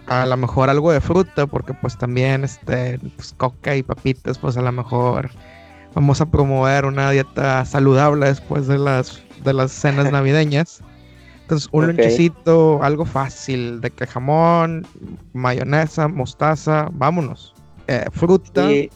a 0.06 0.26
lo 0.26 0.36
mejor 0.36 0.70
algo 0.70 0.92
de 0.92 1.00
fruta, 1.00 1.46
porque 1.46 1.74
pues 1.74 1.96
también 1.96 2.44
este, 2.44 2.98
pues, 3.16 3.34
coca 3.36 3.76
y 3.76 3.82
papitas, 3.82 4.38
pues 4.38 4.56
a 4.56 4.62
lo 4.62 4.72
mejor 4.72 5.30
vamos 5.94 6.20
a 6.20 6.26
promover 6.26 6.84
una 6.84 7.10
dieta 7.10 7.64
saludable 7.64 8.26
después 8.26 8.66
de 8.66 8.78
las, 8.78 9.22
de 9.44 9.52
las 9.52 9.72
cenas 9.72 10.10
navideñas. 10.12 10.82
Entonces, 11.42 11.68
un 11.72 11.88
lonchecito, 11.88 12.80
algo 12.82 13.04
fácil, 13.04 13.80
de 13.80 13.90
que 13.90 14.06
jamón, 14.06 14.86
mayonesa, 15.32 16.06
mostaza, 16.06 16.88
vámonos. 16.92 17.54
Eh, 17.88 18.04
fruta. 18.12 18.70
Y, 18.70 18.88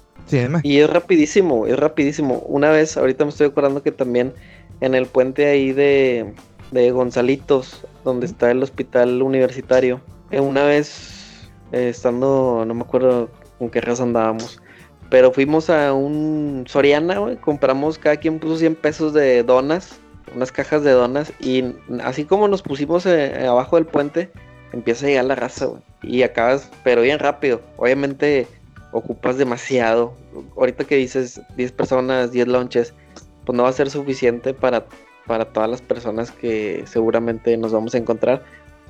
y 0.63 0.79
es 0.79 0.89
rapidísimo, 0.89 1.67
es 1.67 1.77
rapidísimo. 1.77 2.45
Una 2.47 2.71
vez, 2.71 2.97
ahorita 2.97 3.25
me 3.25 3.31
estoy 3.31 3.49
acordando 3.49 3.83
que 3.83 3.91
también 3.91 4.33
en 4.81 4.95
el 4.95 5.07
puente 5.07 5.47
ahí 5.47 5.73
de, 5.73 6.33
de 6.75 6.91
Gonzalitos, 6.91 7.87
donde 8.05 8.27
está 8.27 8.51
el 8.51 8.63
hospital 8.63 9.23
universitario, 9.23 10.03
eh, 10.31 10.41
una 10.41 10.65
vez 10.65 11.49
eh, 11.73 11.89
estando, 11.89 12.65
no 12.67 12.75
me 12.75 12.83
acuerdo 12.83 13.31
con 13.59 13.71
qué 13.71 13.81
raza 13.81 14.03
andábamos, 14.03 14.61
pero 15.09 15.33
fuimos 15.33 15.71
a 15.71 15.93
un 15.95 16.65
Soriana, 16.67 17.37
compramos, 17.41 17.99
cada 17.99 18.17
quien 18.17 18.39
puso 18.39 18.59
100 18.59 18.75
pesos 18.77 19.15
de 19.15 19.43
donas 19.43 20.01
unas 20.35 20.53
cajas 20.53 20.83
de 20.83 20.93
donas 20.93 21.33
y 21.41 21.65
así 22.03 22.25
como 22.25 22.49
nos 22.49 22.63
pusimos 22.63 23.07
eh, 23.07 23.47
abajo 23.47 23.77
del 23.77 23.87
puente, 23.87 24.31
empieza 24.73 25.07
a 25.07 25.09
llegar 25.09 25.25
la 25.27 25.35
raza, 25.35 25.67
güey. 25.67 25.83
Y 26.03 26.23
acabas, 26.23 26.71
pero 26.83 27.03
bien 27.03 27.19
rápido. 27.19 27.61
Obviamente 27.77 28.47
ocupas 28.93 29.39
demasiado. 29.39 30.15
Ahorita 30.57 30.85
que 30.85 30.97
dices 30.97 31.41
10 31.57 31.73
personas, 31.73 32.33
10 32.33 32.49
lonches, 32.49 32.95
pues 33.45 33.57
no 33.57 33.63
va 33.63 33.71
a 33.71 33.73
ser 33.73 33.91
suficiente 33.91 34.55
para, 34.55 34.87
para 35.27 35.47
todas 35.47 35.71
las 35.71 35.83
personas 35.83 36.31
que 36.31 36.85
seguramente 36.87 37.57
nos 37.57 37.73
vamos 37.73 37.95
a 37.95 37.99
encontrar. 37.99 38.45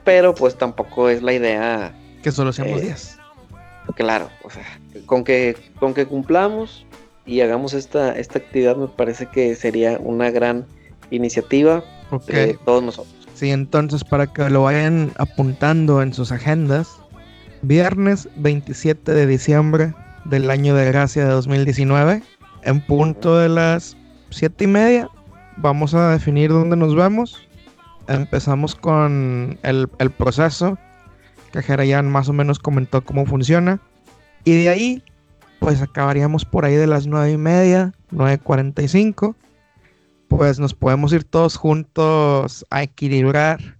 Pero 0.04 0.34
pues 0.34 0.56
tampoco 0.56 1.08
es 1.08 1.22
la 1.22 1.32
idea. 1.32 1.94
Que 2.22 2.30
solo 2.30 2.52
seamos 2.52 2.80
10. 2.80 3.14
Eh, 3.14 3.92
claro, 3.94 4.28
o 4.42 4.50
sea, 4.50 4.64
con 5.06 5.24
que, 5.24 5.56
con 5.78 5.94
que 5.94 6.06
cumplamos 6.06 6.86
y 7.26 7.40
hagamos 7.40 7.72
esta, 7.72 8.16
esta 8.16 8.38
actividad 8.38 8.76
me 8.76 8.88
parece 8.88 9.26
que 9.26 9.54
sería 9.54 9.98
una 9.98 10.30
gran 10.30 10.66
iniciativa 11.10 11.82
de 12.26 12.58
todos 12.64 12.82
nosotros. 12.82 13.14
Sí, 13.34 13.50
entonces 13.50 14.04
para 14.04 14.26
que 14.26 14.48
lo 14.48 14.62
vayan 14.62 15.12
apuntando 15.16 16.02
en 16.02 16.12
sus 16.12 16.30
agendas, 16.32 16.88
viernes 17.62 18.28
27 18.36 19.12
de 19.12 19.26
diciembre 19.26 19.94
del 20.24 20.50
año 20.50 20.74
de 20.74 20.84
gracia 20.84 21.24
de 21.24 21.30
2019, 21.30 22.22
en 22.62 22.80
punto 22.86 23.36
de 23.38 23.48
las 23.48 23.96
7 24.30 24.64
y 24.64 24.66
media, 24.66 25.08
vamos 25.56 25.94
a 25.94 26.10
definir 26.10 26.50
dónde 26.50 26.76
nos 26.76 26.94
vemos. 26.94 27.46
Empezamos 28.08 28.74
con 28.74 29.58
el, 29.62 29.88
el 29.98 30.10
proceso, 30.10 30.78
que 31.52 31.62
Jerayan 31.62 32.10
más 32.10 32.28
o 32.28 32.32
menos 32.32 32.58
comentó 32.58 33.04
cómo 33.04 33.26
funciona. 33.26 33.80
Y 34.44 34.62
de 34.62 34.68
ahí, 34.68 35.02
pues 35.58 35.80
acabaríamos 35.80 36.44
por 36.44 36.64
ahí 36.64 36.74
de 36.74 36.86
las 36.86 37.06
9 37.06 37.32
y 37.32 37.38
media, 37.38 37.92
9.45 38.12 39.34
pues 40.36 40.58
nos 40.58 40.74
podemos 40.74 41.12
ir 41.12 41.24
todos 41.24 41.56
juntos 41.56 42.66
a 42.70 42.82
equilibrar 42.82 43.78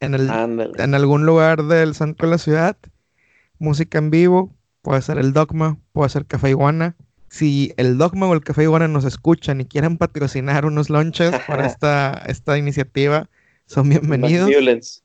en, 0.00 0.14
el, 0.14 0.30
en 0.78 0.94
algún 0.94 1.26
lugar 1.26 1.64
del 1.64 1.94
centro 1.94 2.26
de 2.26 2.32
la 2.32 2.38
ciudad. 2.38 2.76
Música 3.58 3.98
en 3.98 4.10
vivo, 4.10 4.54
puede 4.82 5.02
ser 5.02 5.18
el 5.18 5.32
Dogma, 5.32 5.78
puede 5.92 6.10
ser 6.10 6.26
Café 6.26 6.50
Iguana. 6.50 6.96
Si 7.36 7.74
el 7.76 7.98
Dogma 7.98 8.26
o 8.26 8.32
el 8.32 8.40
Café 8.40 8.62
Iguana 8.62 8.88
nos 8.88 9.04
escuchan 9.04 9.60
y 9.60 9.66
quieren 9.66 9.98
patrocinar 9.98 10.64
unos 10.64 10.88
lunches 10.88 11.32
para 11.46 11.66
esta, 11.66 12.22
esta 12.28 12.56
iniciativa, 12.56 13.28
son 13.66 13.90
bienvenidos. 13.90 14.48
Macmillans. 14.48 15.04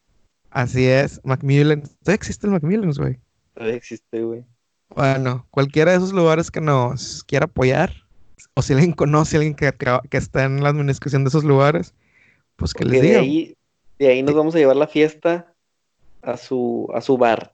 Así 0.49 0.85
es, 0.85 1.19
Macmillan. 1.25 1.81
¿Todavía 1.81 2.15
existe 2.15 2.47
el 2.47 2.53
Macmillan, 2.53 2.89
güey? 2.93 3.19
Todavía 3.53 3.75
existe, 3.75 4.23
güey. 4.23 4.45
Bueno, 4.95 5.45
cualquiera 5.51 5.91
de 5.91 5.97
esos 5.97 6.13
lugares 6.13 6.49
que 6.51 6.61
nos 6.61 7.25
quiera 7.25 7.47
apoyar, 7.47 7.91
o 8.53 8.61
si 8.61 8.71
alguien 8.71 8.93
conoce 8.93 9.35
a 9.35 9.39
alguien 9.39 9.53
que, 9.53 9.69
que 10.09 10.17
está 10.17 10.45
en 10.45 10.63
la 10.63 10.69
administración 10.69 11.25
de 11.25 11.27
esos 11.27 11.43
lugares, 11.43 11.93
pues 12.55 12.73
que 12.73 12.85
les 12.85 13.01
diga. 13.01 13.15
De 13.15 13.19
ahí, 13.19 13.57
de 13.99 14.07
ahí 14.07 14.23
nos 14.23 14.35
vamos 14.35 14.55
a 14.55 14.59
llevar 14.59 14.77
la 14.77 14.87
fiesta 14.87 15.53
a 16.21 16.37
su, 16.37 16.89
a 16.93 17.01
su 17.01 17.17
bar. 17.17 17.53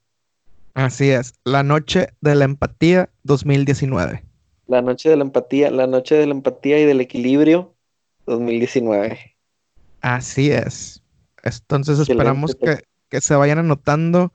Así 0.76 1.10
es, 1.10 1.34
la 1.46 1.64
noche 1.64 2.10
de 2.22 2.36
la 2.36 2.46
empatía 2.46 3.10
2019. 3.24 4.27
La 4.68 4.82
noche 4.82 5.10
de 5.10 5.18
la 5.18 5.24
empatía, 5.24 5.72
la 5.72 5.88
noche 5.88 6.16
de 6.16 6.26
la 6.26 6.34
empatía 6.34 6.80
y 6.80 6.86
del 6.86 7.02
equilibrio 7.02 7.74
2019. 8.26 9.36
Así 10.02 10.52
es. 10.52 11.02
Entonces 11.44 12.00
esperamos 12.00 12.56
que, 12.56 12.80
que, 13.10 13.22
se 13.22 13.36
vayan 13.36 13.60
anotando, 13.60 14.34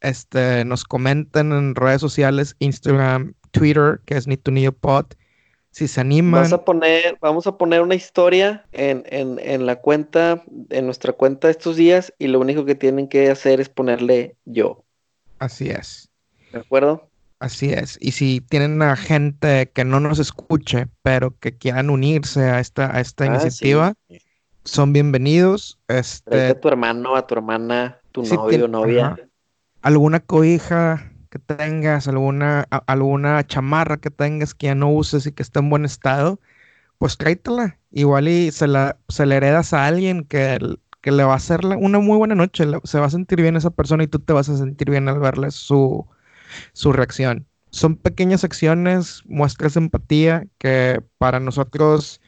este, 0.00 0.64
nos 0.64 0.84
comenten 0.84 1.52
en 1.52 1.74
redes 1.74 2.00
sociales, 2.00 2.56
Instagram, 2.58 3.34
Twitter, 3.50 4.00
que 4.04 4.16
es 4.16 4.26
Pod 4.80 5.06
si 5.70 5.86
se 5.86 6.00
animan. 6.00 6.42
Vamos 6.42 6.52
a 6.52 6.64
poner, 6.64 7.18
vamos 7.20 7.46
a 7.46 7.56
poner 7.56 7.82
una 7.82 7.94
historia 7.94 8.64
en, 8.72 9.04
en, 9.06 9.66
la 9.66 9.76
cuenta, 9.76 10.42
en 10.70 10.86
nuestra 10.86 11.12
cuenta 11.12 11.50
estos 11.50 11.76
días, 11.76 12.12
y 12.18 12.26
lo 12.26 12.40
único 12.40 12.64
que 12.64 12.74
tienen 12.74 13.08
que 13.08 13.30
hacer 13.30 13.60
es 13.60 13.68
ponerle 13.68 14.36
yo. 14.44 14.84
Así 15.38 15.68
es. 15.68 16.10
¿De 16.52 16.58
acuerdo? 16.58 17.08
Así 17.40 17.70
es. 17.72 17.98
Y 18.00 18.12
si 18.12 18.40
tienen 18.40 18.82
a 18.82 18.96
gente 18.96 19.70
que 19.70 19.84
no 19.84 20.00
nos 20.00 20.18
escuche, 20.18 20.88
pero 21.02 21.38
que 21.38 21.56
quieran 21.56 21.88
unirse 21.88 22.42
a 22.42 22.58
esta, 22.58 22.94
a 22.94 23.00
esta 23.00 23.24
ah, 23.24 23.26
iniciativa, 23.28 23.94
son 24.64 24.92
bienvenidos. 24.92 25.78
Este... 25.86 26.48
a 26.48 26.60
tu 26.60 26.68
hermano, 26.68 27.14
a 27.14 27.26
tu 27.26 27.34
hermana, 27.34 27.98
tu 28.10 28.22
novio, 28.24 28.66
novia. 28.66 29.16
Alguna 29.82 30.18
cobija, 30.18 31.12
que 31.30 31.38
tengas, 31.38 32.08
alguna, 32.08 32.66
alguna 32.86 33.46
chamarra 33.46 33.98
que 33.98 34.10
tengas 34.10 34.54
que 34.54 34.66
ya 34.66 34.74
no 34.74 34.90
uses 34.90 35.26
y 35.26 35.32
que 35.32 35.42
esté 35.42 35.60
en 35.60 35.70
buen 35.70 35.84
estado, 35.84 36.40
pues 36.98 37.16
tráetela. 37.18 37.78
Igual 37.92 38.26
y 38.28 38.50
se 38.50 38.66
la, 38.66 38.98
se 39.08 39.26
la 39.26 39.36
heredas 39.36 39.72
a 39.72 39.86
alguien 39.86 40.24
que, 40.24 40.58
que 41.00 41.12
le 41.12 41.22
va 41.22 41.34
a 41.34 41.36
hacer 41.36 41.64
una 41.64 42.00
muy 42.00 42.16
buena 42.16 42.34
noche. 42.34 42.64
Se 42.82 42.98
va 42.98 43.06
a 43.06 43.10
sentir 43.10 43.40
bien 43.40 43.54
esa 43.54 43.70
persona 43.70 44.02
y 44.02 44.08
tú 44.08 44.18
te 44.18 44.32
vas 44.32 44.48
a 44.48 44.56
sentir 44.56 44.90
bien 44.90 45.08
al 45.08 45.20
verle 45.20 45.50
su, 45.52 46.06
su 46.72 46.92
reacción. 46.92 47.46
Son 47.70 47.96
pequeñas 47.96 48.44
acciones, 48.44 49.22
muestras 49.26 49.74
de 49.74 49.80
empatía 49.80 50.46
que 50.58 51.02
para 51.18 51.38
nosotros 51.40 52.20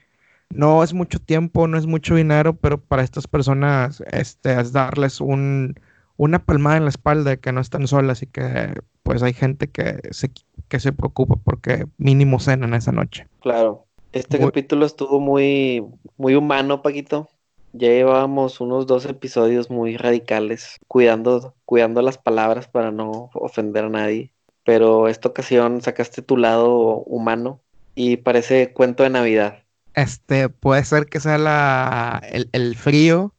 no 0.51 0.83
es 0.83 0.93
mucho 0.93 1.19
tiempo, 1.19 1.67
no 1.69 1.79
es 1.79 1.87
mucho 1.87 2.15
dinero, 2.17 2.57
pero 2.57 2.81
para 2.81 3.03
estas 3.03 3.27
personas 3.27 4.03
este, 4.11 4.61
es 4.61 4.73
darles 4.73 5.21
un, 5.21 5.77
una 6.17 6.45
palmada 6.45 6.77
en 6.77 6.85
la 6.85 6.91
espalda 6.91 7.31
de 7.31 7.41
que 7.41 7.53
no 7.53 7.61
están 7.61 7.87
solas 7.87 8.23
y 8.23 8.27
que 8.27 8.75
pues 9.03 9.23
hay 9.23 9.33
gente 9.33 9.71
que 9.71 10.01
se, 10.11 10.31
que 10.69 10.81
se 10.81 10.93
preocupa 10.93 11.37
porque 11.37 11.87
mínimo 11.97 12.41
cenan 12.41 12.75
esa 12.75 12.93
noche. 12.93 13.27
Claro, 13.41 13.87
este 14.13 14.39
capítulo 14.39 14.85
estuvo 14.87 15.21
muy, 15.21 15.85
muy 16.17 16.35
humano, 16.35 16.83
Paquito. 16.83 17.29
Ya 17.73 17.89
llevábamos 17.89 18.61
unos 18.61 18.87
dos 18.87 19.05
episodios 19.07 19.71
muy 19.71 19.97
radicales, 19.97 20.79
cuidando, 20.89 21.55
cuidando 21.65 22.03
las 22.03 22.19
palabras 22.19 22.69
para 22.69 22.91
no 22.91 23.31
ofender 23.35 23.85
a 23.85 23.89
nadie. 23.91 24.33
Pero 24.65 25.09
esta 25.09 25.29
ocasión 25.29 25.81
sacaste 25.81 26.23
tu 26.23 26.37
lado 26.37 26.99
humano 27.05 27.61
y 27.95 28.19
parece 28.19 28.73
cuento 28.73 29.03
de 29.03 29.11
Navidad. 29.11 29.65
Este, 29.95 30.49
puede 30.49 30.85
ser 30.85 31.07
que 31.07 31.21
sea 31.21 31.39
la, 31.39 32.23
el, 32.31 32.49
el 32.53 32.77
frío 32.77 33.35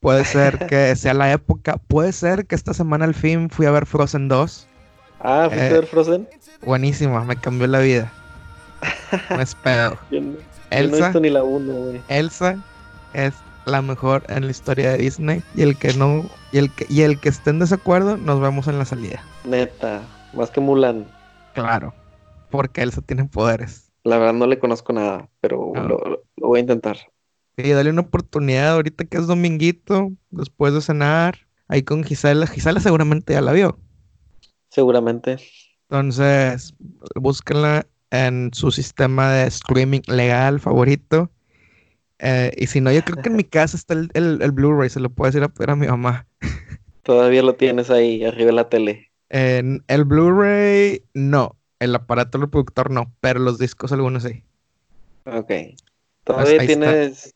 Puede 0.00 0.24
ser 0.24 0.58
que 0.68 0.94
sea 0.94 1.14
la 1.14 1.32
época. 1.32 1.78
Puede 1.78 2.12
ser 2.12 2.46
que 2.46 2.54
esta 2.54 2.74
semana 2.74 3.04
al 3.04 3.14
fin 3.14 3.50
fui 3.50 3.66
a 3.66 3.70
ver 3.70 3.86
Frozen 3.86 4.28
2. 4.28 4.68
Ah, 5.20 5.48
¿fuiste 5.48 5.66
a 5.66 5.72
ver 5.72 5.86
Frozen? 5.86 6.28
Buenísima, 6.64 7.24
me 7.24 7.36
cambió 7.36 7.66
la 7.66 7.80
vida. 7.80 8.12
No 9.30 9.40
es 9.40 9.54
pedo. 9.56 9.98
Elsa, 10.70 11.18
ni 11.18 11.30
la 11.30 11.42
1, 11.42 11.72
güey. 11.72 12.00
Elsa 12.08 12.56
es 13.14 13.34
la 13.66 13.82
mejor 13.82 14.24
en 14.28 14.44
la 14.44 14.50
historia 14.50 14.92
de 14.92 14.98
Disney. 14.98 15.42
Y 15.54 15.62
el 15.62 15.76
que 15.76 15.92
no, 15.94 16.24
y 16.52 16.58
el 16.58 16.70
que, 16.70 16.86
y 16.88 17.02
el 17.02 17.20
que 17.20 17.28
esté 17.28 17.50
en 17.50 17.58
desacuerdo, 17.58 18.16
nos 18.16 18.40
vemos 18.40 18.66
en 18.68 18.78
la 18.78 18.84
salida. 18.84 19.22
Neta, 19.44 20.02
más 20.32 20.50
que 20.50 20.60
Mulan. 20.60 21.06
Claro, 21.54 21.92
porque 22.50 22.82
Elsa 22.82 23.02
tiene 23.02 23.26
poderes. 23.26 23.92
La 24.04 24.18
verdad 24.18 24.34
no 24.34 24.46
le 24.46 24.58
conozco 24.58 24.92
nada, 24.92 25.28
pero 25.40 25.72
lo, 25.74 26.22
voy 26.36 26.58
a 26.58 26.60
intentar. 26.60 26.96
Sí, 27.58 27.70
dale 27.70 27.90
una 27.90 28.02
oportunidad 28.02 28.74
ahorita 28.74 29.04
que 29.04 29.16
es 29.16 29.26
dominguito, 29.26 30.12
después 30.30 30.72
de 30.74 30.80
cenar, 30.80 31.38
ahí 31.68 31.82
con 31.82 32.04
Gisela. 32.04 32.46
Gisela 32.46 32.80
seguramente 32.80 33.32
ya 33.32 33.40
la 33.40 33.52
vio. 33.52 33.78
Seguramente. 34.70 35.38
Entonces, 35.88 36.74
búsquenla 37.14 37.86
en 38.10 38.50
su 38.52 38.70
sistema 38.70 39.32
de 39.32 39.46
streaming 39.46 40.02
legal 40.06 40.60
favorito. 40.60 41.30
Eh, 42.18 42.52
y 42.56 42.66
si 42.66 42.80
no, 42.80 42.90
yo 42.92 43.02
creo 43.02 43.22
que 43.22 43.28
en 43.28 43.36
mi 43.36 43.44
casa 43.44 43.76
está 43.76 43.94
el, 43.94 44.10
el, 44.14 44.52
Blu-ray, 44.52 44.90
se 44.90 45.00
lo 45.00 45.10
puedo 45.10 45.30
decir 45.30 45.42
a, 45.42 45.72
a 45.72 45.76
mi 45.76 45.86
mamá. 45.86 46.26
Todavía 47.02 47.42
lo 47.42 47.54
tienes 47.54 47.90
ahí, 47.90 48.24
arriba 48.24 48.46
de 48.46 48.52
la 48.52 48.68
tele. 48.68 49.12
En 49.28 49.84
el 49.88 50.04
Blu-ray, 50.04 51.04
no. 51.14 51.56
El 51.78 51.94
aparato 51.94 52.38
reproductor 52.38 52.90
no, 52.90 53.12
pero 53.20 53.38
los 53.38 53.58
discos 53.58 53.92
algunos 53.92 54.22
sí. 54.22 54.42
Ok. 55.26 55.52
Todavía 56.24 56.66
tienes. 56.66 57.34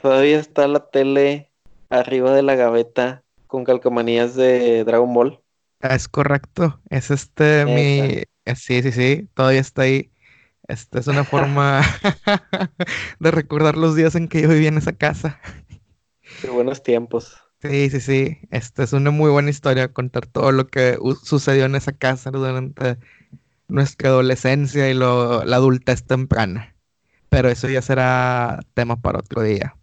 Todavía 0.00 0.38
está 0.38 0.68
la 0.68 0.88
tele 0.90 1.50
arriba 1.90 2.32
de 2.32 2.42
la 2.42 2.54
gaveta 2.54 3.22
con 3.46 3.64
calcomanías 3.64 4.34
de 4.36 4.84
Dragon 4.84 5.12
Ball. 5.12 5.40
Es 5.80 6.08
correcto. 6.08 6.80
Es 6.88 7.10
este 7.10 7.64
mi. 7.64 8.22
Eh, 8.44 8.54
sí, 8.54 8.82
sí, 8.82 8.92
sí. 8.92 9.28
Todavía 9.34 9.60
está 9.60 9.82
ahí. 9.82 10.09
Esta 10.70 11.00
es 11.00 11.08
una 11.08 11.24
forma 11.24 11.82
de 13.18 13.30
recordar 13.32 13.76
los 13.76 13.96
días 13.96 14.14
en 14.14 14.28
que 14.28 14.42
yo 14.42 14.48
vivía 14.48 14.68
en 14.68 14.78
esa 14.78 14.92
casa. 14.92 15.40
Qué 16.40 16.48
buenos 16.48 16.84
tiempos. 16.84 17.36
Sí, 17.60 17.90
sí, 17.90 18.00
sí. 18.00 18.38
Esta 18.52 18.84
es 18.84 18.92
una 18.92 19.10
muy 19.10 19.30
buena 19.32 19.50
historia, 19.50 19.92
contar 19.92 20.26
todo 20.26 20.52
lo 20.52 20.68
que 20.68 20.96
sucedió 21.24 21.64
en 21.64 21.74
esa 21.74 21.92
casa 21.92 22.30
durante 22.30 22.98
nuestra 23.66 24.10
adolescencia 24.10 24.88
y 24.88 24.94
lo, 24.94 25.44
la 25.44 25.56
adultez 25.56 26.04
temprana. 26.04 26.76
Pero 27.28 27.48
eso 27.48 27.68
ya 27.68 27.82
será 27.82 28.60
tema 28.74 28.94
para 28.94 29.18
otro 29.18 29.42
día. 29.42 29.76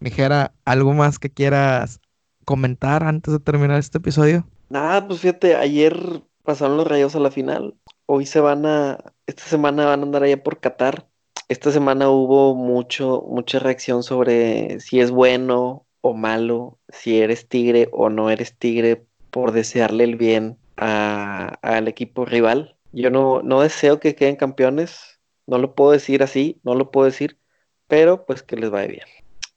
Mijera, 0.00 0.54
¿algo 0.64 0.94
más 0.94 1.18
que 1.18 1.28
quieras 1.30 2.00
comentar 2.46 3.04
antes 3.04 3.32
de 3.32 3.40
terminar 3.40 3.78
este 3.78 3.98
episodio? 3.98 4.48
Nada, 4.70 5.06
pues 5.06 5.20
fíjate, 5.20 5.54
ayer 5.54 6.22
pasaron 6.44 6.78
los 6.78 6.86
rayos 6.86 7.14
a 7.14 7.20
la 7.20 7.30
final. 7.30 7.76
Hoy 8.12 8.26
se 8.26 8.40
van 8.40 8.66
a, 8.66 8.98
esta 9.28 9.44
semana 9.44 9.84
van 9.84 10.00
a 10.00 10.02
andar 10.02 10.24
allá 10.24 10.42
por 10.42 10.58
Qatar. 10.58 11.06
Esta 11.46 11.70
semana 11.70 12.08
hubo 12.08 12.56
mucho, 12.56 13.24
mucha 13.28 13.60
reacción 13.60 14.02
sobre 14.02 14.80
si 14.80 14.98
es 14.98 15.12
bueno 15.12 15.86
o 16.00 16.12
malo, 16.12 16.80
si 16.88 17.20
eres 17.20 17.46
tigre 17.48 17.88
o 17.92 18.10
no 18.10 18.28
eres 18.28 18.56
tigre 18.58 19.06
por 19.30 19.52
desearle 19.52 20.02
el 20.02 20.16
bien 20.16 20.58
al 20.74 21.86
equipo 21.86 22.24
rival. 22.24 22.76
Yo 22.90 23.10
no, 23.10 23.42
no 23.42 23.60
deseo 23.60 24.00
que 24.00 24.16
queden 24.16 24.34
campeones, 24.34 25.20
no 25.46 25.58
lo 25.58 25.76
puedo 25.76 25.92
decir 25.92 26.24
así, 26.24 26.58
no 26.64 26.74
lo 26.74 26.90
puedo 26.90 27.04
decir, 27.04 27.38
pero 27.86 28.26
pues 28.26 28.42
que 28.42 28.56
les 28.56 28.70
vaya 28.70 28.88
bien. 28.88 29.06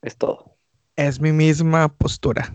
Es 0.03 0.15
todo. 0.15 0.55
Es 0.95 1.19
mi 1.19 1.31
misma 1.31 1.87
postura. 1.87 2.53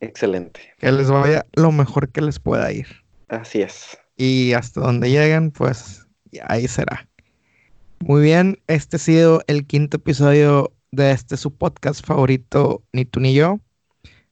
Excelente. 0.00 0.74
Que 0.78 0.90
les 0.90 1.12
vaya 1.12 1.46
lo 1.52 1.70
mejor 1.70 2.08
que 2.08 2.22
les 2.22 2.40
pueda 2.40 2.72
ir. 2.72 2.88
Así 3.28 3.62
es. 3.62 4.01
Y 4.16 4.52
hasta 4.52 4.80
donde 4.80 5.10
lleguen, 5.10 5.50
pues 5.50 6.06
ahí 6.46 6.68
será. 6.68 7.08
Muy 8.00 8.22
bien, 8.22 8.58
este 8.66 8.96
ha 8.96 8.98
sido 8.98 9.42
el 9.46 9.66
quinto 9.66 9.98
episodio 9.98 10.72
de 10.90 11.12
este 11.12 11.36
su 11.36 11.54
podcast 11.54 12.04
favorito, 12.04 12.82
Ni 12.92 13.04
tú 13.04 13.20
ni 13.20 13.34
yo. 13.34 13.60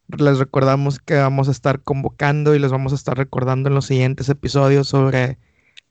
Les 0.08 0.38
recordamos 0.38 0.98
que 0.98 1.14
vamos 1.14 1.48
a 1.48 1.52
estar 1.52 1.80
convocando 1.82 2.54
y 2.54 2.58
les 2.58 2.72
vamos 2.72 2.92
a 2.92 2.96
estar 2.96 3.16
recordando 3.16 3.68
en 3.68 3.76
los 3.76 3.86
siguientes 3.86 4.28
episodios 4.28 4.88
sobre 4.88 5.38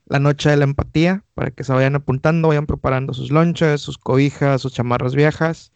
la 0.08 0.20
noche 0.20 0.50
de 0.50 0.58
la 0.58 0.66
empatía, 0.66 1.24
para 1.36 1.52
que 1.52 1.64
se 1.64 1.72
vayan 1.72 1.96
apuntando, 1.96 2.50
vayan 2.50 2.66
preparando 2.66 3.14
sus 3.14 3.32
lonches, 3.32 3.80
sus 3.80 3.98
cobijas, 3.98 4.62
sus 4.62 4.74
chamarras 4.74 5.16
viejas 5.16 5.72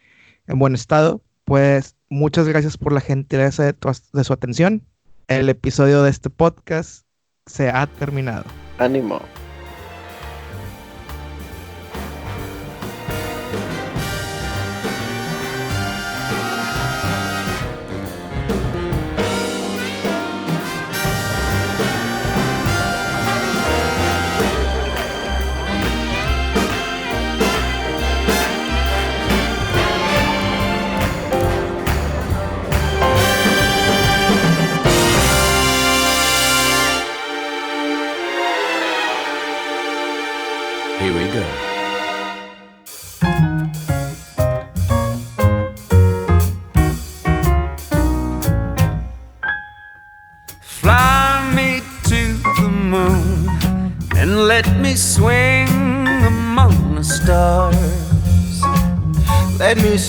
en 0.47 0.59
buen 0.59 0.73
estado. 0.75 1.21
Pues 1.45 1.95
muchas 2.09 2.47
gracias 2.47 2.77
por 2.77 2.91
la 2.91 3.01
gentileza 3.01 3.63
de, 3.63 3.75
de 4.13 4.23
su 4.23 4.33
atención. 4.33 4.83
El 5.27 5.47
episodio 5.49 6.03
de 6.03 6.09
este 6.09 6.29
podcast 6.29 7.02
se 7.45 7.69
ha 7.69 7.85
terminado. 7.87 8.45
Ánimo. 8.77 9.21